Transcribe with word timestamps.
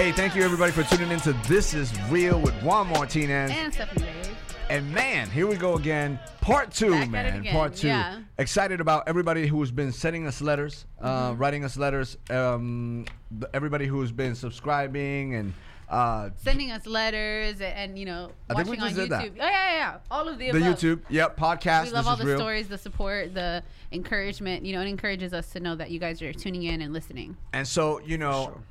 Hey, 0.00 0.12
thank 0.12 0.34
you 0.34 0.42
everybody 0.42 0.72
for 0.72 0.82
tuning 0.82 1.10
in 1.10 1.20
to 1.20 1.34
This 1.46 1.74
Is 1.74 1.92
Real 2.08 2.40
with 2.40 2.54
Juan 2.62 2.86
Martinez. 2.88 3.50
And 3.50 3.70
Stephanie 3.70 4.06
Dave. 4.06 4.34
And 4.70 4.90
man, 4.94 5.28
here 5.28 5.46
we 5.46 5.56
go 5.56 5.74
again. 5.74 6.18
Part 6.40 6.72
two, 6.72 6.92
Back 6.92 7.00
at 7.00 7.04
it 7.04 7.10
man. 7.10 7.40
again, 7.40 7.52
Part 7.52 7.74
two. 7.74 7.88
yeah. 7.88 8.20
Excited 8.38 8.80
about 8.80 9.06
everybody 9.08 9.46
who's 9.46 9.70
been 9.70 9.92
sending 9.92 10.26
us 10.26 10.40
letters, 10.40 10.86
uh, 11.02 11.32
Mm-hmm. 11.32 11.38
writing 11.42 11.64
us 11.66 11.76
letters. 11.76 12.16
Um, 12.30 13.04
the, 13.30 13.50
everybody 13.54 13.84
who's 13.86 14.10
been 14.10 14.34
subscribing 14.34 15.34
and 15.34 15.52
uh, 15.90 16.30
Sending 16.36 16.70
us 16.70 16.86
letters 16.86 17.60
and, 17.60 17.74
and, 17.90 17.98
you 17.98 18.06
know, 18.06 18.30
I 18.48 18.54
think 18.54 18.70
we 18.70 18.78
watching 18.78 18.96
just 18.96 18.98
on 19.00 19.02
did 19.02 19.10
that. 19.10 19.24
YouTube. 19.24 19.44
Oh, 19.44 19.50
yeah, 19.50 19.72
yeah, 19.72 19.76
yeah. 19.76 19.96
All 20.10 20.26
of 20.26 20.38
the 20.38 20.50
the 20.50 20.58
above. 20.66 20.78
YouTube. 20.78 21.00
Yep, 21.10 21.36
podcast. 21.36 21.84
We 21.84 21.90
love 21.90 22.04
this 22.04 22.06
all 22.06 22.12
is 22.14 22.18
the 22.20 22.26
real. 22.26 22.38
stories, 22.38 22.68
the 22.68 22.78
support, 22.78 23.34
the 23.34 23.62
encouragement. 23.92 24.64
You 24.64 24.72
know, 24.76 24.80
it 24.80 24.86
encourages 24.88 25.34
us 25.34 25.50
to 25.50 25.60
know 25.60 25.74
that 25.76 25.90
you 25.90 25.98
guys 26.00 26.22
are 26.22 26.32
tuning 26.32 26.62
in 26.62 26.80
and 26.80 26.94
listening. 26.94 27.36
And 27.52 27.68
so, 27.68 28.00
you 28.00 28.16
know, 28.16 28.62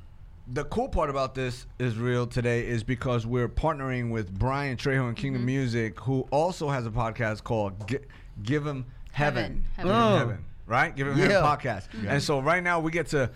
the 0.52 0.64
cool 0.64 0.88
part 0.88 1.10
about 1.10 1.34
this 1.34 1.66
is 1.78 1.96
real 1.96 2.26
today 2.26 2.66
is 2.66 2.82
because 2.82 3.24
we're 3.26 3.48
partnering 3.48 4.10
with 4.10 4.36
Bryann 4.36 4.76
Trejo 4.76 5.06
and 5.08 5.16
Kingdom 5.16 5.44
Music, 5.44 5.98
who 6.00 6.22
also 6.30 6.68
has 6.68 6.86
a 6.86 6.90
podcast 6.90 7.44
called 7.44 7.88
Gi- 7.88 7.98
Give 8.42 8.66
Him 8.66 8.86
Heaven. 9.12 9.64
Heaven. 9.76 9.86
Give 9.86 9.86
Him 9.86 9.96
Oh. 9.96 10.16
Heaven. 10.18 10.44
Right? 10.66 10.94
Give 10.96 11.06
Him 11.06 11.14
Heaven 11.16 11.30
Yeah. 11.30 11.42
podcast. 11.42 11.86
And 12.06 12.22
so 12.22 12.40
right 12.40 12.62
now 12.62 12.80
we 12.80 12.90
get 12.90 13.06
to 13.08 13.30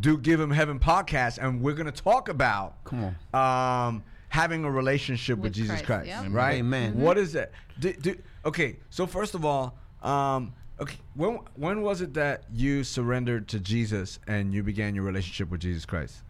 do 0.00 0.16
Give 0.18 0.38
Him 0.40 0.50
Heaven 0.50 0.78
podcast, 0.78 1.38
and 1.38 1.60
we're 1.60 1.74
going 1.74 1.90
to 1.92 2.02
talk 2.02 2.28
about 2.28 2.84
Come 2.84 3.16
um, 3.34 4.04
having 4.28 4.64
a 4.64 4.70
relationship 4.70 5.38
with, 5.38 5.44
With 5.46 5.52
Jesus 5.54 5.82
Christ, 5.82 6.06
Christ. 6.08 6.24
yep. 6.24 6.26
Right? 6.30 6.58
Amen. 6.58 6.98
What 7.00 7.18
is 7.18 7.34
it? 7.34 7.52
Do, 7.80 7.92
do, 7.94 8.16
okay, 8.44 8.76
so 8.90 9.06
first 9.06 9.34
of 9.34 9.44
all, 9.44 9.76
um, 10.02 10.52
okay, 10.80 10.96
when 11.14 11.40
when 11.56 11.82
was 11.82 12.00
it 12.00 12.14
that 12.14 12.44
you 12.52 12.84
surrendered 12.84 13.48
to 13.48 13.58
Jesus 13.58 14.20
and 14.28 14.54
you 14.54 14.62
began 14.62 14.94
your 14.94 15.02
relationship 15.04 15.50
with 15.50 15.60
Jesus 15.60 15.84
Christ? 15.84 16.22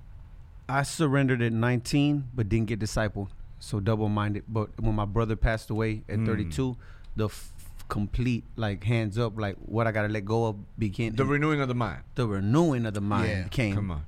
I 0.79 0.83
surrendered 0.83 1.43
at 1.43 1.53
19, 1.53 2.29
but 2.35 2.49
didn't 2.49 2.67
get 2.69 2.81
discipled. 2.81 3.29
So 3.59 3.81
double 3.81 4.09
minded. 4.09 4.45
But 4.49 4.71
when 4.81 4.95
my 4.95 5.05
brother 5.05 5.37
passed 5.37 5.71
away 5.71 6.03
at 6.09 6.19
Mm. 6.19 6.27
32, 6.27 6.77
the 7.17 7.27
f- 7.27 7.53
complete 7.89 8.45
like 8.57 8.85
hands 8.85 9.19
up, 9.19 9.39
like 9.39 9.57
what 9.57 9.87
I 9.87 9.93
gotta 9.93 10.09
let 10.09 10.25
go 10.25 10.47
of 10.47 10.79
began. 10.79 11.15
The 11.17 11.25
renewing 11.27 11.61
of 11.61 11.69
the 11.69 11.75
mind. 11.75 12.03
the 12.15 12.27
renewing 12.27 12.87
of 12.87 12.95
the 12.95 13.01
mind 13.01 13.29
Yeah, 13.29 13.49
came. 13.49 13.75
come 13.75 13.91
on. 13.91 14.03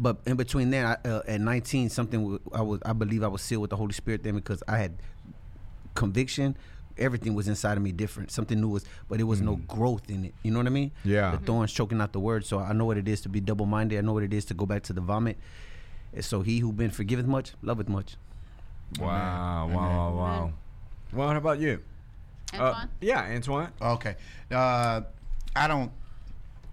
But 0.00 0.18
in 0.26 0.36
between 0.36 0.70
then, 0.70 0.84
I, 0.86 1.08
uh, 1.08 1.22
at 1.26 1.40
19, 1.40 1.88
something 1.88 2.20
w- 2.20 2.40
I 2.52 2.62
was 2.62 2.80
I 2.84 2.92
believe 2.92 3.22
I 3.24 3.28
was 3.28 3.42
sealed 3.42 3.62
with 3.62 3.70
the 3.70 3.76
Holy 3.76 3.92
Spirit 3.92 4.22
then 4.24 4.34
because 4.34 4.62
I 4.68 4.78
had 4.78 4.94
conviction. 5.94 6.56
Everything 6.96 7.34
was 7.34 7.46
inside 7.46 7.76
of 7.76 7.82
me 7.82 7.92
different. 7.92 8.30
Something 8.32 8.60
new 8.60 8.68
was, 8.68 8.84
but 9.08 9.20
it 9.20 9.24
was 9.24 9.40
no 9.40 9.56
growth 9.56 10.10
in 10.10 10.24
it. 10.24 10.34
You 10.42 10.50
know 10.50 10.58
what 10.58 10.66
I 10.66 10.70
mean? 10.70 10.90
Mm. 10.90 11.10
Yeah. 11.10 11.30
The 11.30 11.38
thorns 11.38 11.72
choking 11.72 12.00
out 12.00 12.12
the 12.12 12.18
word. 12.20 12.44
So 12.44 12.58
I 12.58 12.72
know 12.72 12.84
what 12.86 12.96
it 12.98 13.06
is 13.06 13.20
to 13.22 13.28
be 13.28 13.40
double 13.40 13.66
minded. 13.66 13.98
I 13.98 14.00
know 14.00 14.12
what 14.12 14.24
it 14.24 14.32
is 14.34 14.44
to 14.46 14.54
go 14.54 14.66
back 14.66 14.82
to 14.84 14.92
the 14.92 15.00
vomit. 15.00 15.38
And 16.14 16.24
so 16.24 16.42
he 16.42 16.58
who 16.60 16.72
been 16.72 16.90
forgiveth 16.90 17.26
much, 17.26 17.52
loveth 17.62 17.88
much. 17.88 18.16
Wow, 18.98 19.68
wow, 19.68 19.74
wow, 19.74 20.14
wow. 20.16 20.52
Well, 21.12 21.28
how 21.28 21.36
about 21.36 21.58
you? 21.60 21.80
Uh, 22.54 22.58
Antwoine? 22.74 22.88
yeah, 23.00 23.28
Antwoine. 23.28 23.70
Okay. 23.80 24.16
Uh, 24.50 25.02
I 25.54 25.68
don't 25.68 25.92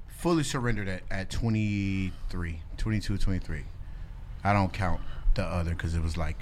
fully 0.07 0.43
surrendered 0.43 0.87
at, 0.87 1.01
at 1.11 1.29
23, 1.29 2.61
22, 2.77 3.17
23. 3.17 3.61
I 4.43 4.53
don't 4.53 4.71
count 4.71 5.01
the 5.33 5.43
other 5.43 5.71
because 5.71 5.95
it 5.95 6.01
was 6.01 6.15
like, 6.17 6.37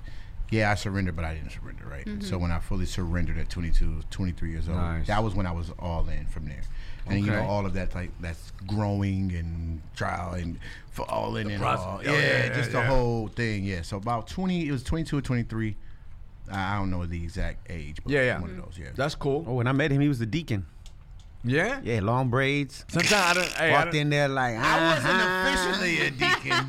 yeah, 0.51 0.69
I 0.69 0.75
surrendered, 0.75 1.15
but 1.15 1.25
I 1.25 1.33
didn't 1.33 1.51
surrender, 1.51 1.85
right? 1.87 2.07
So 2.21 2.37
when 2.37 2.51
I 2.51 2.59
fully 2.59 2.85
surrendered 2.85 3.37
at 3.39 3.49
22, 3.49 4.01
23 4.11 4.51
years 4.51 4.69
old, 4.69 4.77
Nice. 4.77 5.07
that 5.07 5.23
was 5.23 5.33
when 5.33 5.47
I 5.47 5.51
was 5.51 5.71
all 5.79 6.07
in 6.09 6.27
from 6.27 6.45
there. 6.45 6.61
And 7.07 7.25
you 7.25 7.31
know 7.31 7.43
all 7.43 7.65
of 7.65 7.73
that 7.73 7.93
like 7.95 8.11
that's 8.21 8.51
growing 8.65 9.33
and 9.33 9.81
trial 9.95 10.33
and 10.35 10.57
for 10.91 11.09
all 11.09 11.35
in 11.37 11.49
and 11.51 11.59
process. 11.61 11.85
all. 11.85 11.99
Oh, 11.99 12.01
Yeah, 12.03 12.11
yeah, 12.13 12.45
yeah, 12.45 12.53
just 12.55 12.71
yeah. 12.71 12.81
the 12.81 12.87
whole 12.87 13.27
thing. 13.27 13.63
Yeah. 13.65 13.81
So 13.81 13.97
about 13.97 14.27
20, 14.27 14.67
it 14.67 14.71
was 14.71 14.83
22 14.83 15.17
or 15.17 15.21
23. 15.21 15.75
I 16.51 16.75
I 16.75 16.77
don't 16.77 16.89
know 16.91 17.05
the 17.05 17.21
exact 17.23 17.69
age, 17.71 17.97
but 18.03 18.11
Yeah, 18.11 18.21
yeah. 18.23 18.39
one 18.39 18.51
of 18.51 18.57
those. 18.57 18.77
Yeah. 18.79 18.89
That's 18.95 19.15
cool. 19.15 19.43
Oh, 19.47 19.55
when 19.55 19.67
I 19.67 19.71
met 19.71 19.91
him, 19.91 20.01
he 20.01 20.07
was 20.07 20.19
the 20.19 20.25
deacon. 20.25 20.65
Yeah. 21.45 21.81
Yeah, 21.83 21.99
long 22.01 22.29
braids. 22.29 22.85
Sometimes 22.87 23.13
I 23.13 23.33
don't. 23.33 23.47
Hey, 23.49 23.69
I 23.69 23.71
Walked 23.73 23.91
don't 23.91 24.01
in 24.01 24.09
there 24.09 24.29
like 24.29 24.55
I 24.55 24.93
wasn't 24.95 25.13
uh-huh. 25.13 25.69
officially 25.69 25.99
a 26.07 26.11
deacon, 26.11 26.67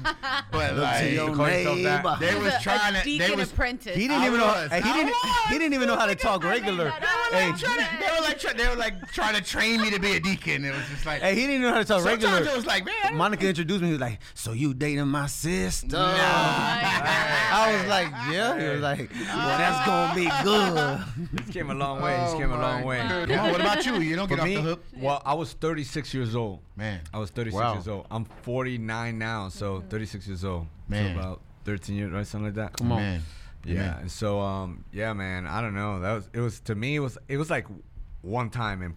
but 0.50 0.74
Look 0.74 0.82
like 0.82 1.00
to 1.02 1.10
your 1.12 1.34
call 1.34 1.48
yourself 1.48 1.78
that. 1.82 2.04
neighbor. 2.04 2.16
they 2.20 2.34
was 2.42 2.54
trying 2.60 2.94
a 2.96 2.98
to. 2.98 3.04
They 3.04 3.18
deacon 3.18 3.38
was. 3.38 3.52
apprentice. 3.52 3.94
He 3.94 4.08
didn't 4.08 4.22
I 4.22 4.26
even 4.26 4.40
know. 4.40 4.46
was. 4.46 4.70
Hey, 4.72 4.80
he 4.82 4.90
I 4.90 4.92
didn't. 4.96 5.06
was. 5.10 5.44
He 5.48 5.58
didn't 5.58 5.74
even 5.74 5.86
know 5.88 5.96
how 5.96 6.06
to 6.06 6.14
talk 6.16 6.42
regular. 6.42 6.90
Hey, 6.90 7.52
Trying 7.56 7.78
to- 7.78 7.88
they 8.00 8.10
were 8.16 8.20
like 8.26 8.38
try- 8.40 8.52
they 8.52 8.68
were 8.68 8.74
like 8.74 9.12
trying 9.12 9.34
to 9.36 9.42
train 9.42 9.80
me 9.80 9.90
to 9.90 10.00
be 10.00 10.16
a 10.16 10.20
deacon. 10.20 10.64
It 10.64 10.74
was 10.74 10.84
just 10.88 11.06
like 11.06 11.22
hey, 11.22 11.34
he 11.36 11.46
didn't 11.46 11.62
know 11.62 11.72
how 11.72 11.78
to 11.78 11.84
talk 11.84 12.00
sometimes 12.02 12.24
regular. 12.24 12.50
it 12.52 12.56
was 12.56 12.66
like 12.66 12.84
man. 12.84 13.16
Monica 13.16 13.46
introduced 13.48 13.80
me. 13.80 13.86
He 13.88 13.92
was 13.92 14.00
like, 14.00 14.18
"So 14.34 14.52
you 14.52 14.74
dating 14.74 15.06
my 15.06 15.26
sister?" 15.26 15.96
Oh, 15.96 16.00
I 17.56 17.76
was 17.78 17.88
like, 17.88 18.08
"Yeah." 18.32 18.58
He 18.60 18.68
was 18.74 18.80
like, 18.80 19.10
"Well, 19.12 19.58
that's 19.58 19.86
gonna 19.86 20.14
be 20.14 20.28
good." 20.42 21.38
He's 21.44 21.54
came 21.54 21.70
a 21.70 21.74
long 21.74 22.02
way. 22.02 22.18
He's 22.24 22.34
came 22.34 22.50
a 22.50 22.58
long 22.60 22.82
way. 22.82 22.98
Come 22.98 23.30
on, 23.38 23.52
what 23.52 23.60
about 23.60 23.86
you? 23.86 23.94
You 24.00 24.16
don't 24.16 24.28
get 24.28 24.40
off 24.40 24.44
me, 24.46 24.56
the 24.56 24.63
hook, 24.64 24.84
well, 24.96 25.22
I 25.24 25.34
was 25.34 25.52
36 25.52 26.12
years 26.14 26.34
old. 26.34 26.60
man. 26.76 27.00
I 27.12 27.18
was 27.18 27.30
36 27.30 27.60
Wow. 27.60 27.72
years 27.74 27.88
old. 27.88 28.06
I'm 28.10 28.24
49 28.24 29.18
now, 29.18 29.48
so 29.48 29.82
36 29.88 30.26
years 30.28 30.44
old. 30.44 30.66
Man. 30.88 31.14
So 31.14 31.20
about 31.20 31.40
13 31.64 31.96
years, 31.96 32.12
right? 32.12 32.26
Something 32.26 32.46
like 32.46 32.54
that. 32.56 32.76
Come 32.76 32.92
on. 32.92 32.98
Man. 32.98 33.22
Yeah, 33.66 33.72
Amen. 33.80 33.96
and 34.02 34.10
so 34.12 34.40
um, 34.40 34.84
yeah, 34.92 35.12
man, 35.14 35.46
I 35.46 35.60
don't 35.62 35.74
know. 35.74 35.98
That 36.00 36.12
was 36.12 36.28
it 36.34 36.40
was 36.40 36.60
to 36.60 36.74
me 36.74 36.96
it 36.96 37.00
was 37.00 37.16
it 37.28 37.38
was 37.38 37.48
like 37.48 37.66
one 38.20 38.50
time 38.50 38.82
and 38.82 38.94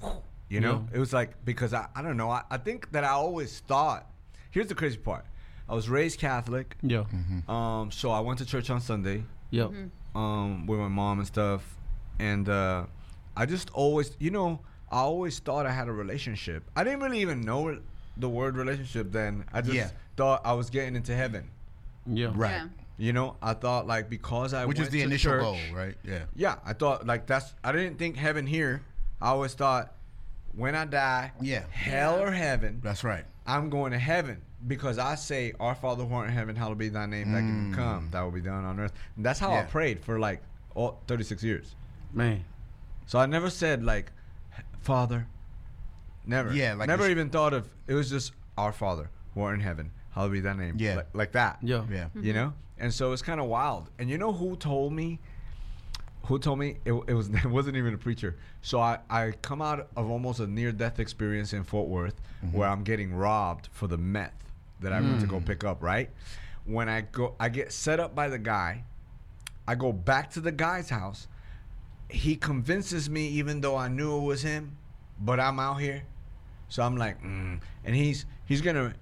you 0.50 0.60
know 0.60 0.86
Yeah. 0.92 0.98
it 0.98 1.00
was 1.00 1.14
like 1.14 1.44
because 1.46 1.74
I, 1.74 1.88
I 1.96 2.02
don't 2.02 2.18
know 2.18 2.30
I, 2.30 2.42
I 2.50 2.58
think 2.58 2.92
that 2.92 3.04
I 3.06 3.10
always 3.12 3.60
thought 3.68 4.10
here's 4.52 4.68
the 4.68 4.76
crazy 4.76 4.98
part 4.98 5.26
I 5.70 5.74
was 5.76 5.88
raised 5.90 6.20
Catholic 6.20 6.76
Yeah. 6.82 7.04
um 7.48 7.92
so 7.92 8.12
I 8.12 8.20
went 8.22 8.40
to 8.40 8.46
church 8.46 8.70
on 8.70 8.80
Sunday 8.82 9.24
Yep. 9.52 9.72
um 10.16 10.66
with 10.68 10.80
my 10.80 10.88
mom 10.90 11.20
and 11.20 11.28
stuff 11.28 11.64
and 12.20 12.48
uh 12.50 12.86
I 13.38 13.46
just 13.46 13.70
always 13.72 14.16
you 14.20 14.32
know 14.32 14.60
I 14.92 15.00
always 15.00 15.40
thought 15.40 15.66
I 15.66 15.72
had 15.72 15.88
a 15.88 15.92
relationship 15.92 16.64
I 16.76 16.84
didn't 16.84 17.02
really 17.02 17.20
even 17.22 17.42
know 17.42 17.78
the 18.16 18.30
word 18.30 18.56
relationship 18.56 19.12
then 19.12 19.44
I 19.54 19.62
just 19.62 19.76
Yeah. 19.76 19.90
thought 20.16 20.42
I 20.46 20.54
was 20.54 20.70
getting 20.70 20.96
into 20.96 21.16
heaven 21.16 21.50
Yeah. 22.06 22.32
Right. 22.34 22.52
Yeah. 22.52 22.68
you 22.98 23.14
know 23.14 23.36
I 23.42 23.54
thought 23.54 23.86
like 23.88 24.10
because 24.10 24.54
I 24.54 24.66
Which 24.66 24.78
went 24.78 24.88
is 24.88 24.92
the 24.94 25.00
to 25.00 25.06
initial 25.06 25.32
church, 25.34 25.42
goal, 25.44 25.58
right? 25.74 25.96
Yeah. 26.04 26.24
yeah, 26.36 26.56
I 26.66 26.74
thought 26.74 27.06
like 27.06 27.28
that's. 27.28 27.54
I 27.64 27.72
didn't 27.72 27.98
think 28.00 28.16
heaven 28.16 28.48
here. 28.48 28.82
I 29.22 29.28
always 29.30 29.54
thought 29.54 29.94
when 30.56 30.74
I 30.74 30.86
die, 30.86 31.32
Yeah. 31.42 31.64
hell 31.70 32.20
or 32.22 32.32
heaven, 32.32 32.80
That's 32.84 33.04
right. 33.04 33.26
I'm 33.46 33.70
going 33.70 33.92
to 33.92 34.00
heaven 34.00 34.42
because 34.68 34.98
I 34.98 35.14
say, 35.16 35.54
"Our 35.60 35.76
Father 35.76 36.04
who 36.06 36.14
art 36.16 36.28
in 36.30 36.34
heaven, 36.34 36.56
hallowed 36.56 36.80
be 36.80 36.90
Thy 36.90 37.06
name. 37.06 37.32
Thy 37.32 37.40
kingdom 37.42 37.74
come. 37.76 38.10
Thy 38.12 38.24
will 38.24 38.32
be 38.32 38.42
done 38.42 38.66
on 38.66 38.80
earth." 38.80 38.94
And 39.16 39.24
that's 39.26 39.40
how 39.40 39.52
I 39.52 39.62
Mm. 39.64 39.70
Prayed 39.70 40.00
for 40.04 40.18
like 40.20 40.42
all 40.76 41.00
36 41.08 41.44
years. 41.44 41.76
Man. 42.14 42.44
So 43.06 43.20
I 43.20 43.26
never 43.28 43.50
said 43.52 43.84
like, 43.84 44.12
"Father." 44.82 45.28
Never. 46.26 46.54
Yeah, 46.54 46.74
like 46.74 46.88
never 46.88 47.04
it's- 47.04 47.12
even 47.12 47.30
thought 47.30 47.54
of. 47.54 47.70
It 47.88 47.94
was 47.94 48.10
just 48.10 48.34
our 48.58 48.74
Father 48.74 49.10
who 49.34 49.42
art 49.42 49.56
in 49.56 49.62
heaven, 49.62 49.92
hallowed 50.12 50.32
be 50.32 50.40
Thy 50.40 50.54
name. 50.54 50.76
Yeah. 50.78 50.96
like, 50.96 51.08
like 51.14 51.32
that 51.34 51.60
Yeah. 51.62 51.84
Yeah. 51.90 52.08
you 52.16 52.34
mm-hmm. 52.34 52.34
know 52.34 52.54
and 52.80 52.94
so 52.94 53.12
it's 53.12 53.22
kind 53.22 53.40
of 53.40 53.48
wild 53.48 53.90
and 54.00 54.10
you 54.10 54.18
know 54.18 54.32
who 54.32 54.56
told 54.56 54.94
me 54.94 55.20
who 56.24 56.38
told 56.40 56.60
me 56.60 56.78
it, 56.86 56.94
it 57.08 57.14
was 57.14 57.30
it 57.34 57.46
wasn't 57.46 57.76
even 57.76 57.94
a 57.94 57.98
preacher 57.98 58.36
so 58.62 58.80
i 58.80 59.00
i 59.10 59.32
come 59.42 59.62
out 59.62 59.88
of 59.96 60.10
almost 60.10 60.40
a 60.40 60.48
near 60.48 60.72
death 60.72 61.00
experience 61.00 61.54
in 61.54 61.64
fort 61.64 61.88
worth 61.88 62.22
mm-hmm. 62.44 62.58
where 62.58 62.68
i'm 62.68 62.84
getting 62.84 63.14
robbed 63.14 63.70
for 63.72 63.88
the 63.88 63.98
meth 63.98 64.34
that 64.80 64.94
i 64.94 65.02
went 65.02 65.20
to 65.20 65.28
go 65.28 65.40
mm. 65.40 65.46
pick 65.46 65.64
up 65.64 65.82
right 65.82 66.10
when 66.66 66.88
i 66.88 67.02
go 67.02 67.36
i 67.40 67.50
get 67.50 67.72
set 67.72 68.00
up 68.00 68.14
by 68.14 68.28
the 68.28 68.38
guy 68.38 68.84
i 69.68 69.74
go 69.74 69.92
back 69.92 70.30
to 70.30 70.40
the 70.40 70.52
guy's 70.52 70.90
house 70.90 71.28
he 72.10 72.36
convinces 72.36 73.10
me 73.10 73.28
even 73.28 73.62
though 73.62 73.76
i 73.76 73.88
knew 73.88 74.18
it 74.18 74.22
was 74.24 74.42
him 74.42 74.78
but 75.20 75.40
i'm 75.40 75.60
out 75.60 75.76
here. 75.82 76.04
So 76.70 76.84
i'm 76.84 76.96
like 76.98 77.22
mm. 77.24 77.60
and 77.86 77.96
he's 77.96 78.26
he's 78.46 78.62
gonna 78.62 78.94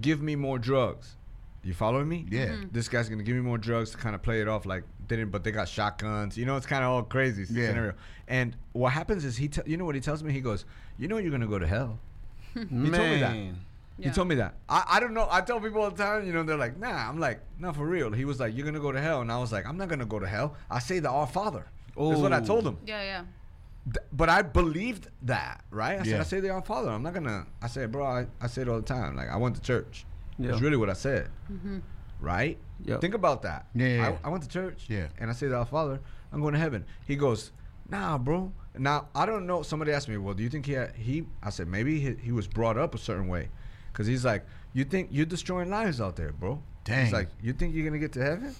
give 0.00 0.20
me 0.22 0.36
more 0.36 0.58
drugs. 0.58 1.16
You 1.64 1.74
following 1.74 2.08
me? 2.08 2.26
Yeah. 2.28 2.46
Mhm. 2.46 2.72
this 2.72 2.88
guy's 2.88 3.08
gonna 3.08 3.22
give 3.22 3.36
me 3.36 3.42
more 3.42 3.58
drugs 3.58 3.92
to 3.92 3.96
kind 3.96 4.14
of 4.14 4.22
play 4.22 4.40
it 4.40 4.48
off 4.48 4.66
like 4.66 4.82
they 5.06 5.16
didn't 5.16 5.30
but 5.30 5.44
they 5.44 5.52
got 5.52 5.68
shotguns. 5.68 6.36
You 6.36 6.44
know 6.46 6.56
it's 6.56 6.66
kind 6.66 6.82
of 6.84 6.90
all 6.90 7.02
crazy 7.04 7.42
Yeah. 7.48 7.68
scenario. 7.68 7.94
And 8.26 8.56
what 8.72 8.92
happens 8.92 9.24
is 9.24 9.36
he 9.36 9.48
te- 9.48 9.62
you 9.66 9.76
know 9.76 9.84
what 9.84 9.94
he 9.94 10.00
tells 10.00 10.22
me? 10.22 10.32
He 10.32 10.40
goes 10.40 10.64
you 10.98 11.06
know 11.08 11.18
you're 11.18 11.30
gonna 11.30 11.46
go 11.46 11.58
to 11.58 11.66
hell. 11.66 11.98
He 12.54 12.60
told 12.64 12.80
me 12.82 12.90
that. 13.20 13.32
Man. 13.32 13.64
he 14.00 14.10
told 14.10 14.28
me 14.28 14.34
that. 14.36 14.54
I, 14.68 14.84
I 14.92 15.00
don't 15.00 15.14
know. 15.14 15.28
I 15.30 15.40
tell 15.42 15.60
people 15.60 15.82
all 15.82 15.90
the 15.90 16.02
time 16.02 16.26
you 16.26 16.32
know 16.32 16.42
they're 16.42 16.56
like 16.56 16.76
nah. 16.78 17.08
I'm 17.08 17.18
like 17.20 17.40
not 17.60 17.76
for 17.76 17.86
real. 17.86 18.10
He 18.12 18.24
was 18.24 18.40
like 18.40 18.54
you're 18.56 18.66
gonna 18.66 18.80
go 18.80 18.90
to 18.92 19.00
hell. 19.00 19.20
And 19.20 19.30
i 19.30 19.38
was 19.38 19.52
like 19.52 19.64
i'm 19.66 19.76
not 19.78 19.88
gonna 19.88 20.04
go 20.06 20.18
to 20.18 20.26
hell. 20.26 20.56
I 20.70 20.80
say 20.80 20.98
the 20.98 21.08
our 21.10 21.26
father 21.28 21.66
that's 21.96 22.20
what 22.20 22.32
i 22.32 22.40
told 22.40 22.66
him 22.66 22.78
Yeah, 22.86 23.02
yeah. 23.02 23.24
Th- 23.84 24.06
but 24.12 24.28
I 24.28 24.42
believed 24.42 25.08
that, 25.22 25.64
right? 25.70 25.98
I 25.98 26.04
said, 26.04 26.06
Yeah. 26.06 26.20
I 26.20 26.22
say 26.22 26.38
the 26.38 26.50
Our 26.50 26.62
Father. 26.62 26.90
I'm 26.90 27.02
not 27.02 27.14
gonna. 27.14 27.46
I 27.60 27.66
said, 27.66 27.90
bro, 27.90 28.06
I, 28.06 28.26
I 28.40 28.46
say 28.46 28.62
it 28.62 28.68
all 28.68 28.76
the 28.76 28.86
time. 28.86 29.16
Like 29.16 29.28
I 29.28 29.36
went 29.36 29.56
to 29.56 29.60
church. 29.60 30.06
Yeah. 30.38 30.50
That's 30.50 30.60
really 30.62 30.76
what 30.76 30.88
I 30.88 30.92
said, 30.92 31.30
mm-hmm. 31.52 31.78
right? 32.20 32.58
Yep. 32.84 33.00
Think 33.00 33.14
about 33.14 33.42
that. 33.42 33.66
Yeah, 33.74 33.86
yeah, 33.86 33.94
yeah. 33.96 34.16
I, 34.22 34.28
I 34.28 34.30
went 34.30 34.44
to 34.44 34.48
church. 34.48 34.86
Yeah. 34.88 35.08
And 35.18 35.30
I 35.30 35.32
say 35.32 35.48
the 35.48 35.56
Our 35.56 35.66
Father. 35.66 36.00
I'm 36.32 36.40
going 36.40 36.54
to 36.54 36.60
heaven. 36.60 36.84
He 37.06 37.16
goes, 37.16 37.50
Nah, 37.88 38.18
bro. 38.18 38.52
Now 38.78 39.08
I 39.14 39.26
don't 39.26 39.46
know. 39.46 39.62
Somebody 39.62 39.92
asked 39.92 40.08
me, 40.08 40.16
well, 40.16 40.34
do 40.34 40.42
you 40.42 40.48
think 40.48 40.64
he 40.66 40.72
had, 40.72 40.94
he? 40.94 41.24
I 41.42 41.50
said 41.50 41.68
maybe 41.68 42.00
he, 42.00 42.14
he 42.14 42.32
was 42.32 42.46
brought 42.46 42.78
up 42.78 42.94
a 42.94 42.98
certain 42.98 43.28
way, 43.28 43.48
because 43.92 44.06
he's 44.06 44.24
like, 44.24 44.46
you 44.72 44.84
think 44.84 45.08
you're 45.10 45.26
destroying 45.26 45.70
lives 45.70 46.00
out 46.00 46.16
there, 46.16 46.32
bro. 46.32 46.62
Dang. 46.84 47.04
He's 47.04 47.12
like, 47.12 47.28
you 47.42 47.52
think 47.52 47.74
you're 47.74 47.84
gonna 47.84 47.98
get 47.98 48.12
to 48.12 48.22
heaven? 48.22 48.54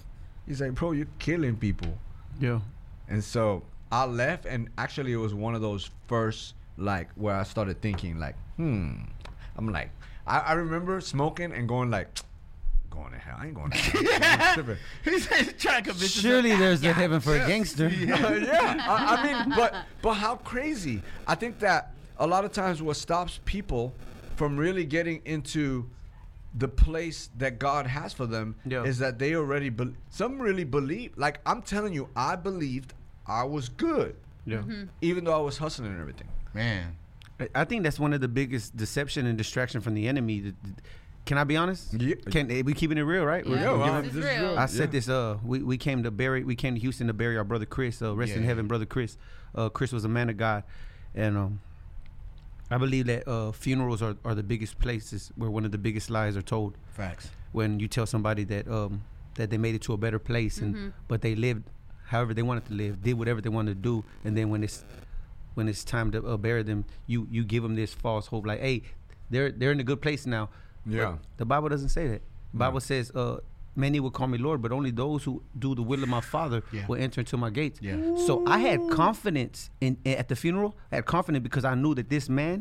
He's 0.45 0.61
like, 0.61 0.75
bro, 0.75 0.91
you're 0.91 1.07
killing 1.17 1.55
people. 1.55 1.97
Yeah. 2.39 2.59
And 3.13 3.23
so 3.23 3.61
I 3.91 4.05
left, 4.05 4.47
and 4.47 4.69
actually, 4.79 5.13
it 5.13 5.17
was 5.17 5.35
one 5.35 5.53
of 5.53 5.61
those 5.61 5.91
first 6.07 6.55
like 6.77 7.09
where 7.13 7.35
I 7.35 7.43
started 7.43 7.79
thinking 7.79 8.17
like, 8.17 8.35
hmm. 8.57 8.95
I'm 9.55 9.71
like, 9.71 9.91
I, 10.25 10.39
I 10.39 10.53
remember 10.53 10.99
smoking 10.99 11.51
and 11.51 11.69
going 11.69 11.91
like, 11.91 12.07
going 12.89 13.11
to 13.11 13.19
hell. 13.19 13.37
I 13.39 13.45
ain't 13.45 13.53
going 13.53 13.69
to 13.69 13.77
hell. 13.77 14.65
I'm. 14.67 14.77
He's 15.03 15.27
trying 15.59 15.83
to 15.83 15.91
convince 15.91 16.09
Surely 16.11 16.55
there's 16.55 16.83
a 16.83 16.91
heaven 16.91 17.19
for 17.19 17.35
a 17.35 17.47
gangster. 17.47 17.87
yeah, 17.99 18.77
I, 18.79 19.15
I 19.15 19.23
mean, 19.45 19.55
but 19.55 19.75
but 20.01 20.13
how 20.15 20.37
crazy? 20.37 21.03
I 21.27 21.35
think 21.35 21.59
that 21.59 21.93
a 22.17 22.25
lot 22.25 22.45
of 22.45 22.51
times 22.51 22.81
what 22.81 22.97
stops 22.97 23.39
people 23.45 23.93
from 24.37 24.57
really 24.57 24.85
getting 24.85 25.21
into 25.25 25.87
the 26.55 26.67
place 26.67 27.29
that 27.37 27.59
God 27.59 27.85
has 27.85 28.11
for 28.11 28.25
them 28.25 28.55
Yeah. 28.65 28.83
is 28.83 28.97
that 28.99 29.19
they 29.19 29.35
already 29.35 29.69
be- 29.69 29.93
some 30.09 30.39
really 30.41 30.63
believe. 30.63 31.13
Like 31.15 31.41
I'm 31.45 31.61
telling 31.61 31.93
you, 31.93 32.09
I 32.15 32.35
believed 32.35 32.93
I 33.27 33.43
was 33.43 33.69
good, 33.69 34.15
Yeah. 34.45 34.63
even 35.01 35.23
though 35.23 35.33
I 35.33 35.41
was 35.41 35.57
hustling 35.57 35.91
and 35.91 35.99
everything. 35.99 36.27
Man. 36.53 36.95
I- 37.39 37.49
I 37.55 37.63
think 37.65 37.83
that's 37.83 37.99
one 37.99 38.13
of 38.13 38.21
the 38.21 38.27
biggest 38.27 38.75
deception 38.77 39.25
and 39.25 39.37
distraction 39.37 39.81
from 39.81 39.93
the 39.95 40.07
enemy. 40.07 40.41
Th- 40.41 40.55
th- 40.63 40.75
Can 41.25 41.37
I 41.37 41.45
be 41.45 41.55
honest? 41.55 41.93
Yeah. 41.93 42.15
Can 42.29 42.51
eh, 42.51 42.61
we 42.65 42.73
keeping 42.73 42.97
it 42.97 43.01
real, 43.03 43.23
right? 43.23 43.45
We're- 43.45 43.61
Yeah, 43.61 43.71
well, 43.71 44.01
giving- 44.01 44.15
this 44.19 44.25
is 44.25 44.39
real. 44.41 44.59
I 44.59 44.65
said 44.65 44.91
this. 44.91 45.07
Uh, 45.07 45.37
we, 45.43 45.63
we 45.63 45.77
came 45.77 46.03
to 46.03 46.11
bury. 46.11 46.43
We 46.43 46.55
came 46.55 46.75
to 46.75 46.81
Houston 46.81 47.07
to 47.07 47.13
bury 47.13 47.37
our 47.37 47.45
brother 47.45 47.65
Chris. 47.65 48.01
Uh, 48.01 48.13
rest 48.15 48.33
in 48.33 48.43
heaven, 48.43 48.67
brother 48.67 48.85
Chris. 48.85 49.17
Uh, 49.55 49.69
Chris 49.69 49.93
was 49.93 50.03
a 50.03 50.09
man 50.09 50.29
of 50.29 50.35
God, 50.35 50.63
and 51.15 51.37
um, 51.37 51.59
I 52.69 52.77
believe 52.77 53.05
that 53.05 53.27
uh, 53.27 53.51
funerals 53.53 54.01
are, 54.01 54.15
are 54.25 54.35
the 54.35 54.43
biggest 54.43 54.79
places 54.79 55.31
where 55.35 55.49
one 55.49 55.63
of 55.63 55.71
the 55.71 55.77
biggest 55.77 56.09
lies 56.09 56.35
are 56.35 56.41
told. 56.41 56.77
Facts. 56.91 57.29
When 57.53 57.79
you 57.79 57.87
tell 57.87 58.05
somebody 58.05 58.43
that 58.45 58.67
um, 58.67 59.03
that 59.35 59.49
they 59.49 59.57
made 59.57 59.75
it 59.75 59.81
to 59.83 59.93
a 59.93 59.97
better 59.97 60.19
place, 60.19 60.57
and 60.59 60.91
but 61.07 61.21
they 61.21 61.35
lived 61.35 61.63
however 62.13 62.33
they 62.33 62.45
wanted 62.49 62.65
to 62.69 62.73
live, 62.83 62.93
did 63.07 63.13
whatever 63.21 63.41
they 63.41 63.49
wanted 63.57 63.71
to 63.77 63.81
do, 63.91 63.95
and 64.25 64.31
then 64.37 64.47
when 64.53 64.63
it's 64.63 64.85
when 65.55 65.67
it's 65.71 65.83
time 65.83 66.09
to 66.11 66.19
uh, 66.25 66.37
bury 66.47 66.63
them, 66.71 66.85
you 67.11 67.19
you 67.35 67.43
give 67.53 67.61
them 67.63 67.75
this 67.75 67.93
false 67.93 68.25
hope, 68.27 68.45
like, 68.51 68.61
hey, 68.67 68.77
they're 69.31 69.51
they're 69.51 69.71
in 69.77 69.79
a 69.79 69.87
good 69.91 70.01
place 70.01 70.23
now. 70.25 70.45
But 70.85 70.95
Yeah. 70.95 71.17
the 71.37 71.45
Bible 71.53 71.69
doesn't 71.69 71.89
say 71.97 72.05
that. 72.07 72.21
The 72.53 72.59
Bible 72.65 72.81
says, 72.81 73.05
uh, 73.21 73.37
many 73.75 73.99
will 74.03 74.11
call 74.11 74.27
me 74.27 74.37
Lord, 74.37 74.61
but 74.61 74.71
only 74.71 74.91
those 74.91 75.23
who 75.27 75.33
do 75.65 75.69
the 75.79 75.81
will 75.91 76.01
of 76.03 76.09
my 76.09 76.21
Father 76.21 76.59
Yeah. 76.71 76.85
will 76.87 76.99
enter 77.05 77.21
into 77.21 77.37
my 77.37 77.49
gates. 77.59 77.79
Yeah. 77.81 77.95
So 78.27 78.43
I 78.45 78.59
had 78.59 78.79
confidence 78.91 79.69
in 79.85 79.97
at 80.05 80.27
the 80.27 80.35
funeral. 80.35 80.71
I 80.91 80.95
had 80.97 81.05
confidence 81.05 81.43
because 81.49 81.65
I 81.65 81.75
knew 81.75 81.93
that 81.99 82.09
this 82.09 82.27
man 82.29 82.57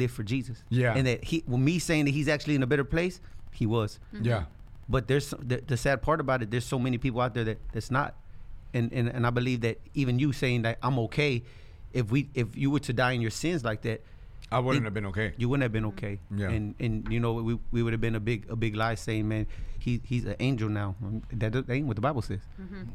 lived 0.00 0.12
for 0.18 0.24
Jesus. 0.34 0.64
Yeah. 0.68 0.96
And 0.96 1.06
that 1.06 1.24
he, 1.30 1.36
me 1.46 1.78
saying 1.78 2.04
that 2.06 2.14
he's 2.18 2.28
actually 2.28 2.56
in 2.58 2.62
a 2.62 2.66
better 2.66 2.84
place, 2.96 3.20
he 3.52 3.66
was. 3.66 3.98
Yeah. 4.30 4.44
But 4.88 5.02
there's 5.08 5.28
the, 5.50 5.56
the 5.66 5.76
sad 5.76 6.02
part 6.02 6.20
about 6.20 6.42
it. 6.42 6.50
There's 6.50 6.66
so 6.74 6.78
many 6.78 6.98
people 6.98 7.20
out 7.24 7.32
there 7.34 7.44
that 7.44 7.58
that's 7.72 7.90
not, 7.90 8.14
and 8.74 8.92
and 8.92 9.08
and 9.08 9.26
I 9.26 9.30
believe 9.30 9.60
that 9.62 9.78
even 9.94 10.18
you 10.18 10.32
saying 10.32 10.62
that 10.62 10.78
I'm 10.82 10.98
okay, 11.00 11.42
if 11.92 12.10
we 12.10 12.28
if 12.34 12.56
you 12.56 12.70
were 12.70 12.80
to 12.80 12.92
die 12.92 13.12
in 13.12 13.20
your 13.20 13.30
sins 13.30 13.64
like 13.64 13.82
that, 13.82 14.02
I 14.52 14.58
wouldn't 14.60 14.82
It- 14.82 14.86
have 14.86 14.94
been 14.94 15.06
okay. 15.06 15.32
you 15.36 15.48
wouldn't 15.48 15.62
have 15.62 15.72
been 15.72 15.86
okay. 15.86 16.18
Yeah. 16.34 16.50
And 16.50 16.74
and 16.78 17.06
you 17.10 17.20
know 17.20 17.34
we, 17.34 17.58
we 17.72 17.82
would 17.82 17.92
have 17.92 18.00
been 18.00 18.14
a 18.16 18.20
big 18.20 18.46
a 18.50 18.56
big 18.56 18.76
lie 18.76 18.94
saying 18.96 19.26
man 19.28 19.46
he 19.78 20.00
he's 20.04 20.24
an 20.24 20.36
angel 20.40 20.68
now. 20.68 20.94
Um, 21.02 21.22
That, 21.32 21.52
that 21.52 21.70
ain't 21.70 21.86
what 21.86 21.96
the 21.96 22.02
Bible 22.02 22.22
says. 22.22 22.40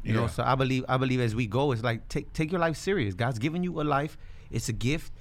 You 0.04 0.12
know. 0.12 0.26
So 0.26 0.42
I 0.42 0.54
believe 0.54 0.84
I 0.88 0.96
believe 0.98 1.20
as 1.20 1.34
we 1.34 1.46
go 1.46 1.72
it's 1.72 1.82
like 1.82 2.08
take 2.08 2.32
take 2.32 2.50
your 2.52 2.60
life 2.60 2.76
serious. 2.76 3.14
God's 3.14 3.38
given 3.38 3.62
you 3.62 3.80
a 3.80 3.84
life. 3.84 4.16
It's 4.50 4.68
a 4.68 4.72
gift. 4.74 5.12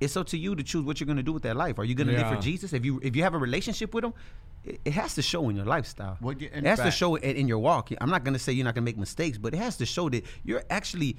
It's 0.00 0.16
up 0.16 0.26
to 0.28 0.36
you 0.38 0.56
to 0.56 0.64
choose 0.64 0.84
what 0.84 0.98
you're 0.98 1.06
gonna 1.06 1.22
do 1.22 1.32
with 1.32 1.44
that 1.44 1.56
life. 1.56 1.78
Are 1.78 1.84
you 1.84 1.94
gonna 1.94 2.12
live 2.12 2.28
for 2.28 2.40
Jesus? 2.42 2.72
If 2.72 2.84
you 2.84 2.98
if 3.04 3.14
you 3.14 3.22
have 3.22 3.34
a 3.34 3.38
relationship 3.38 3.94
with 3.94 4.04
Him, 4.04 4.14
it, 4.64 4.80
it 4.84 4.92
has 4.92 5.14
to 5.14 5.22
show 5.22 5.48
in 5.48 5.56
your 5.56 5.64
lifestyle. 5.64 6.16
Well, 6.20 6.34
yeah, 6.38 6.48
it 6.52 6.64
has 6.64 6.80
to 6.80 6.90
show 6.90 7.16
in, 7.16 7.36
in 7.36 7.48
your 7.48 7.58
walk. 7.58 7.90
I'm 8.00 8.10
not 8.10 8.24
gonna 8.24 8.38
say 8.38 8.52
you're 8.52 8.64
not 8.64 8.74
gonna 8.74 8.84
make 8.84 8.98
mistakes, 8.98 9.38
but 9.38 9.54
it 9.54 9.58
has 9.58 9.76
to 9.78 9.86
show 9.86 10.08
that 10.10 10.24
you're 10.44 10.64
actually 10.70 11.16